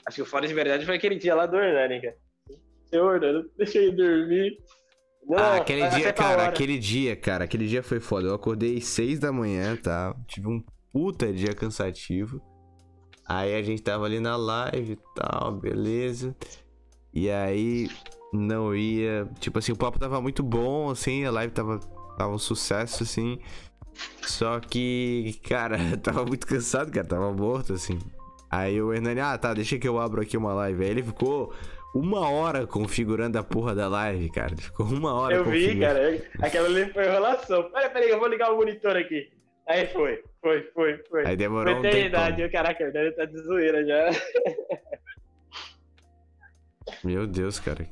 [0.06, 2.18] Acho que o foda de verdade foi aquele dia lá do Hernani, cara.
[2.90, 4.58] Seu Hernani, deixa eu ir dormir.
[5.24, 8.28] Não, Ah, aquele dia, cara, aquele dia, cara, aquele dia foi foda.
[8.28, 10.16] Eu acordei seis da manhã, tá?
[10.28, 12.42] Tive um puta dia cansativo.
[13.28, 16.36] Aí a gente tava ali na live e tal, beleza.
[17.14, 17.90] E aí
[18.34, 19.28] não ia.
[19.40, 21.80] Tipo assim, o papo tava muito bom, assim, a live tava,
[22.18, 23.40] tava um sucesso, assim.
[24.22, 28.00] Só que, cara, tava muito cansado, cara, tava morto, assim.
[28.50, 30.84] Aí o Hernani, ah, tá, deixa que eu abro aqui uma live.
[30.84, 31.54] Aí ele ficou
[31.94, 34.54] uma hora configurando a porra da live, cara.
[34.54, 36.22] Ele ficou uma hora Eu vi, cara.
[36.42, 37.72] Aquela ali foi enrolação.
[37.72, 39.30] Peraí, peraí, eu vou ligar o monitor aqui.
[39.68, 41.28] Aí foi, foi, foi, foi.
[41.28, 42.00] Aí demorou Foi um tempão.
[42.00, 42.50] eternidade.
[42.50, 44.10] Caraca, o Hernani tá de zoeira já.
[47.04, 47.88] Meu Deus, cara.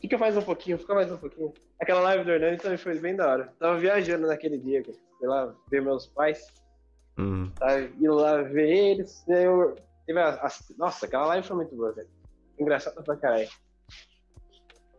[0.00, 1.54] Fica mais um pouquinho, fica mais um pouquinho.
[1.80, 3.52] Aquela live do Hernani também foi bem da hora.
[3.58, 4.98] Tava viajando naquele dia, cara.
[5.18, 6.44] Fui lá ver meus pais.
[7.18, 7.50] Hum.
[7.54, 9.24] Tava indo lá ver eles.
[9.28, 9.76] aí eu...
[10.76, 12.08] Nossa, aquela live foi muito boa, velho.
[12.58, 13.48] Engraçado pra caralho.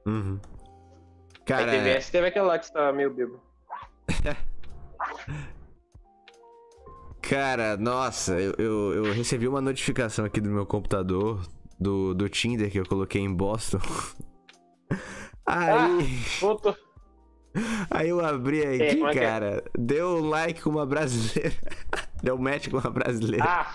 [0.06, 0.40] Uhum.
[0.44, 3.42] Aí Cara, teve essa, teve aquela lá que você tava meio bêbado.
[7.30, 11.42] cara, nossa, eu, eu, eu recebi uma notificação aqui do meu computador
[11.80, 13.80] do, do Tinder que eu coloquei em Boston.
[15.46, 16.04] Aí,
[16.42, 16.76] Voltou.
[17.90, 19.14] aí eu abri É, aqui, é é?
[19.14, 19.64] cara.
[19.78, 21.56] Deu like com uma brasileira.
[22.22, 23.46] Deu match com uma brasileira.
[23.46, 23.74] Ah,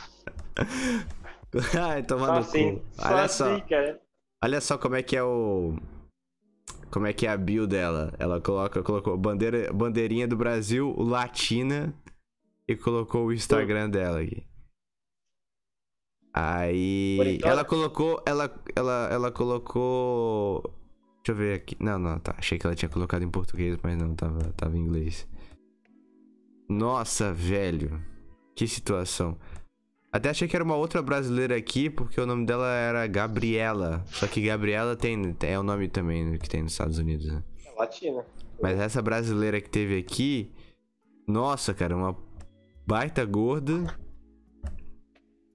[1.81, 2.77] Ai, toma só assim.
[2.77, 2.83] cu.
[2.93, 3.61] Só Olha assim, só.
[3.61, 4.01] cara.
[4.45, 5.77] Olha só como é que é o.
[6.91, 8.12] Como é que é a bio dela.
[8.19, 11.95] Ela coloca, colocou bandeira, bandeirinha do Brasil, latina,
[12.68, 14.47] e colocou o Instagram dela aqui.
[16.34, 17.39] Aí.
[17.43, 18.22] Ela colocou.
[18.24, 20.62] Ela, ela, ela colocou.
[21.18, 21.76] Deixa eu ver aqui.
[21.78, 22.34] Não, não, tá.
[22.39, 25.28] Achei que ela tinha colocado em português, mas não, tava, tava em inglês.
[26.68, 28.02] Nossa, velho.
[28.56, 29.36] Que situação.
[30.10, 34.05] Até achei que era uma outra brasileira aqui, porque o nome dela era Gabriela.
[34.09, 37.43] Só que Gabriela tem, é o nome também que tem nos Estados Unidos, né?
[37.64, 38.24] É Latina.
[38.60, 40.52] Mas essa brasileira que teve aqui,
[41.26, 42.14] nossa, cara, uma
[42.87, 43.97] baita gorda.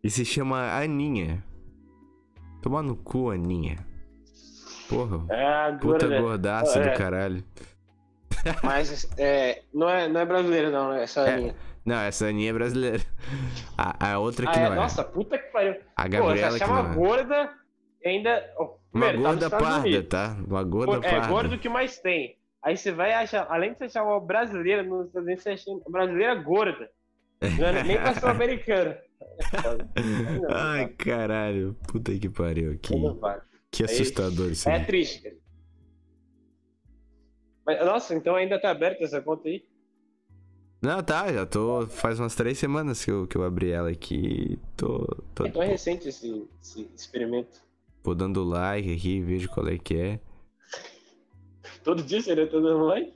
[0.04, 1.44] E se chama Aninha.
[2.62, 3.78] Tomar no cu, Aninha.
[4.90, 6.91] Porra, É, puta gordaça É.
[6.91, 7.44] do caralho.
[8.64, 11.04] Mas é, não, é, não é brasileiro, não, né?
[11.04, 11.56] essa É, linha.
[11.86, 13.04] Não, essa Aninha é brasileira.
[13.78, 14.66] A, a outra que Ah, é?
[14.68, 14.76] não é.
[14.78, 15.76] Nossa, puta que pariu.
[15.95, 16.95] A Pô, Gabriela você que não é.
[16.95, 17.54] gorda
[18.06, 18.54] ainda.
[18.58, 20.10] oh, Uma primeiro, tá nos gorda Estados parda, Unidos.
[20.10, 20.38] tá?
[20.48, 21.28] Uma gorda Pô, É, parda.
[21.28, 22.38] gordo que mais tem.
[22.64, 25.70] Aí você vai achar, além de você achar uma brasileira nos Estados Unidos, você acha
[25.72, 26.90] uma brasileira gorda.
[27.41, 28.97] Não é nem pra americana.
[30.41, 31.76] Não, Ai, caralho.
[31.88, 32.80] Puta que pariu.
[33.19, 33.41] Vale.
[33.72, 35.38] que assustador isso É triste.
[37.65, 39.64] Mas, nossa, então ainda tá aberta essa conta aí?
[40.81, 41.88] Não, tá, já tô.
[41.88, 44.59] Faz umas três semanas que eu, que eu abri ela aqui.
[44.76, 45.05] Tô.
[45.34, 47.61] tô é recente esse, esse experimento.
[48.03, 50.19] vou dando like aqui, vejo qual é que é.
[51.84, 53.14] Todo dia você tá dando like?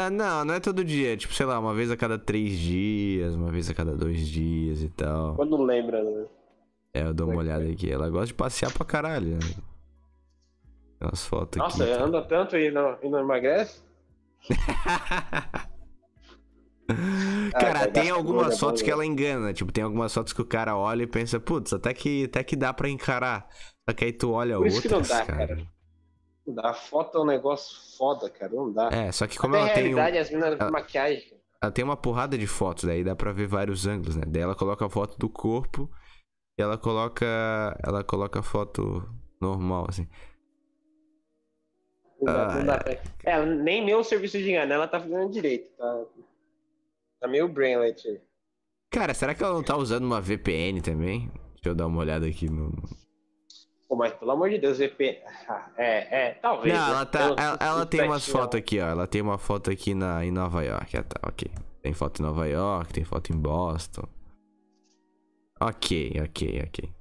[0.00, 1.16] Ah, não, não é todo dia.
[1.16, 4.80] Tipo, sei lá, uma vez a cada três dias, uma vez a cada dois dias
[4.80, 5.34] e tal.
[5.34, 6.26] Quando lembra, né?
[6.94, 7.90] É, eu dou uma olhada aqui.
[7.90, 9.38] Ela gosta de passear pra caralho, né?
[9.40, 11.92] Tem umas fotos Nossa, aqui.
[11.92, 12.04] tá?
[12.04, 13.82] anda tanto e não, e não emagrece?
[17.58, 19.52] Cara, vai tem algumas fotos que ela engana.
[19.52, 22.56] Tipo, tem algumas fotos que o cara olha e pensa, putz, até que, até que
[22.56, 23.48] dá pra encarar.
[23.88, 25.48] Só que aí tu olha Por isso que não outras, dá, cara.
[25.48, 25.66] cara.
[26.48, 26.70] Não dá.
[26.70, 28.52] A foto é um negócio foda, cara.
[28.52, 28.88] Não dá.
[28.90, 31.32] É, só que como Até ela tem, um- realidade, as ela- maquiagem.
[31.62, 34.22] ela tem uma porrada de fotos, daí dá pra ver vários ângulos, né?
[34.26, 35.90] Daí ela coloca a foto do corpo
[36.58, 37.26] e ela coloca.
[37.84, 39.06] Ela coloca a foto
[39.40, 40.08] normal, assim.
[42.20, 42.98] Não dá, não Ah, dá pra...
[43.24, 45.70] É, nem meu serviço de engano, ela tá fazendo direito.
[45.76, 46.04] Tá,
[47.20, 48.20] tá meio brainlet aí.
[48.90, 51.30] Cara, será que ela não tá usando uma VPN também?
[51.54, 52.72] Deixa eu dar uma olhada aqui no.
[53.88, 55.22] Pô, mas pelo amor de Deus, VP.
[55.48, 56.74] Ah, É, é, talvez.
[56.74, 56.90] Não, né?
[56.92, 58.86] ela, tá, ela, ela tem umas fotos aqui, ó.
[58.86, 60.96] Ela tem uma foto aqui na, em Nova York.
[60.96, 61.50] Ah, tá, ok.
[61.82, 64.06] Tem foto em Nova York, tem foto em Boston.
[65.60, 66.92] Ok, ok, ok.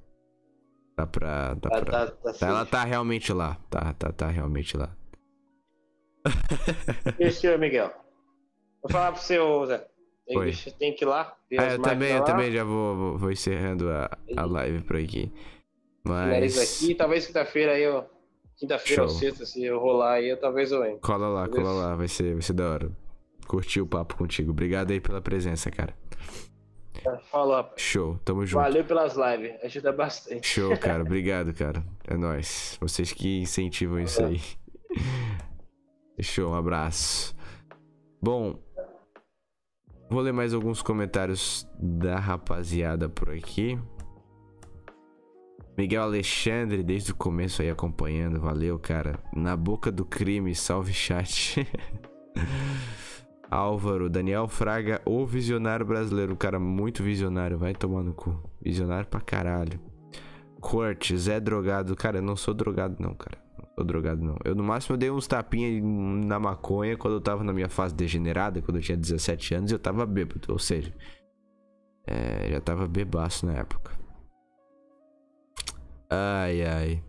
[0.98, 1.54] Dá pra.
[1.56, 1.92] Dá Tá, pra...
[2.08, 3.58] tá, tá, Tá, ela tá realmente lá.
[3.70, 4.90] Tá, tá, tá realmente lá.
[7.20, 7.92] O senhor Miguel?
[8.82, 9.86] Vou falar pro seu, Zé.
[10.26, 10.52] Tem, Oi.
[10.52, 11.36] que- tem que ir lá.
[11.58, 14.96] Ah, eu também, eu lá, também já vou, vou, vou encerrando a, a live por
[14.98, 15.32] aqui.
[16.08, 16.58] Mas.
[16.58, 16.96] aqui.
[16.96, 18.04] Talvez quinta-feira aí, ó.
[18.58, 21.00] Quinta-feira ou sexta, se eu rolar aí, eu talvez eu entre.
[21.00, 22.92] Cola lá, cola lá, vai ser, vai ser da hora.
[23.48, 24.52] Curti o papo contigo.
[24.52, 25.94] Obrigado aí pela presença, cara.
[27.32, 27.82] Falou, rapaz.
[27.82, 28.62] Show, tamo junto.
[28.62, 29.64] Valeu pelas lives.
[29.64, 30.48] Ajuda bastante.
[30.48, 31.04] Show, cara.
[31.04, 31.84] Obrigado, cara.
[32.08, 32.78] É nóis.
[32.82, 34.42] Vocês que incentivam isso aí.
[36.20, 37.36] Show, um abraço.
[38.22, 38.60] Bom,
[40.10, 43.80] vou ler mais alguns comentários da rapaziada por aqui.
[45.78, 48.40] Miguel Alexandre, desde o começo aí acompanhando.
[48.42, 49.20] Valeu, cara.
[49.32, 51.68] Na boca do crime, salve chat.
[53.50, 56.36] Álvaro, Daniel Fraga, o visionário brasileiro.
[56.36, 57.60] Cara, muito visionário.
[57.60, 58.36] Vai tomar no cu.
[58.60, 59.80] Visionário pra caralho.
[60.60, 61.96] Kurt, Zé drogado.
[61.96, 63.38] Cara, eu não sou drogado, não, cara.
[63.56, 64.36] Não sou drogado, não.
[64.44, 65.80] Eu, no máximo, eu dei uns tapinhas
[66.26, 69.78] na maconha quando eu tava na minha fase degenerada, quando eu tinha 17 anos, eu
[69.78, 70.52] tava bêbado.
[70.52, 70.92] Ou seja,
[72.08, 73.97] é, já tava bebaço na época.
[76.10, 77.04] Ai, ai.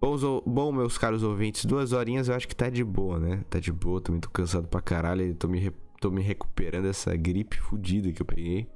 [0.00, 3.44] Bom, bom, meus caros ouvintes, duas horinhas eu acho que tá de boa, né?
[3.48, 5.34] Tá de boa, também tô cansado pra caralho.
[5.34, 8.68] Tô me, tô me recuperando dessa gripe fodida que eu peguei.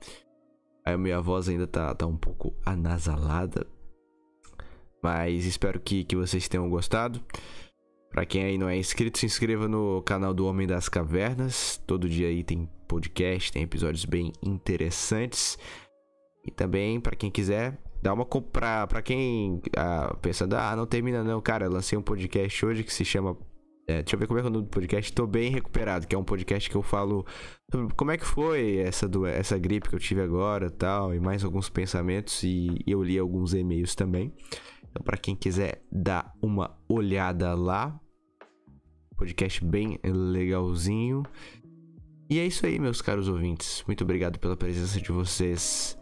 [0.85, 3.67] Aí a minha voz ainda tá, tá um pouco anasalada.
[5.03, 7.21] Mas espero que, que vocês tenham gostado.
[8.11, 11.81] Pra quem aí não é inscrito, se inscreva no canal do Homem das Cavernas.
[11.87, 15.57] Todo dia aí tem podcast, tem episódios bem interessantes.
[16.45, 18.87] E também, pra quem quiser, dá uma compra.
[18.87, 21.67] Pra quem ah, pensando, ah, não termina não, cara.
[21.67, 23.37] Eu lancei um podcast hoje que se chama.
[23.87, 25.13] é, deixa eu ver como é que é o nome do podcast.
[25.13, 27.25] Tô bem recuperado, que é um podcast que eu falo
[27.97, 31.15] como é que foi essa, essa gripe que eu tive agora tal.
[31.15, 32.43] E mais alguns pensamentos.
[32.43, 34.33] E eu li alguns e-mails também.
[34.91, 37.99] Então, pra quem quiser dar uma olhada lá,
[39.17, 41.23] podcast bem legalzinho.
[42.29, 43.85] E é isso aí, meus caros ouvintes.
[43.87, 46.00] Muito obrigado pela presença de vocês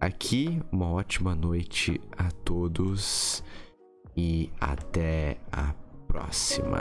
[0.00, 0.60] aqui.
[0.72, 3.44] Uma ótima noite a todos
[4.16, 5.74] e até a
[6.08, 6.80] próxima.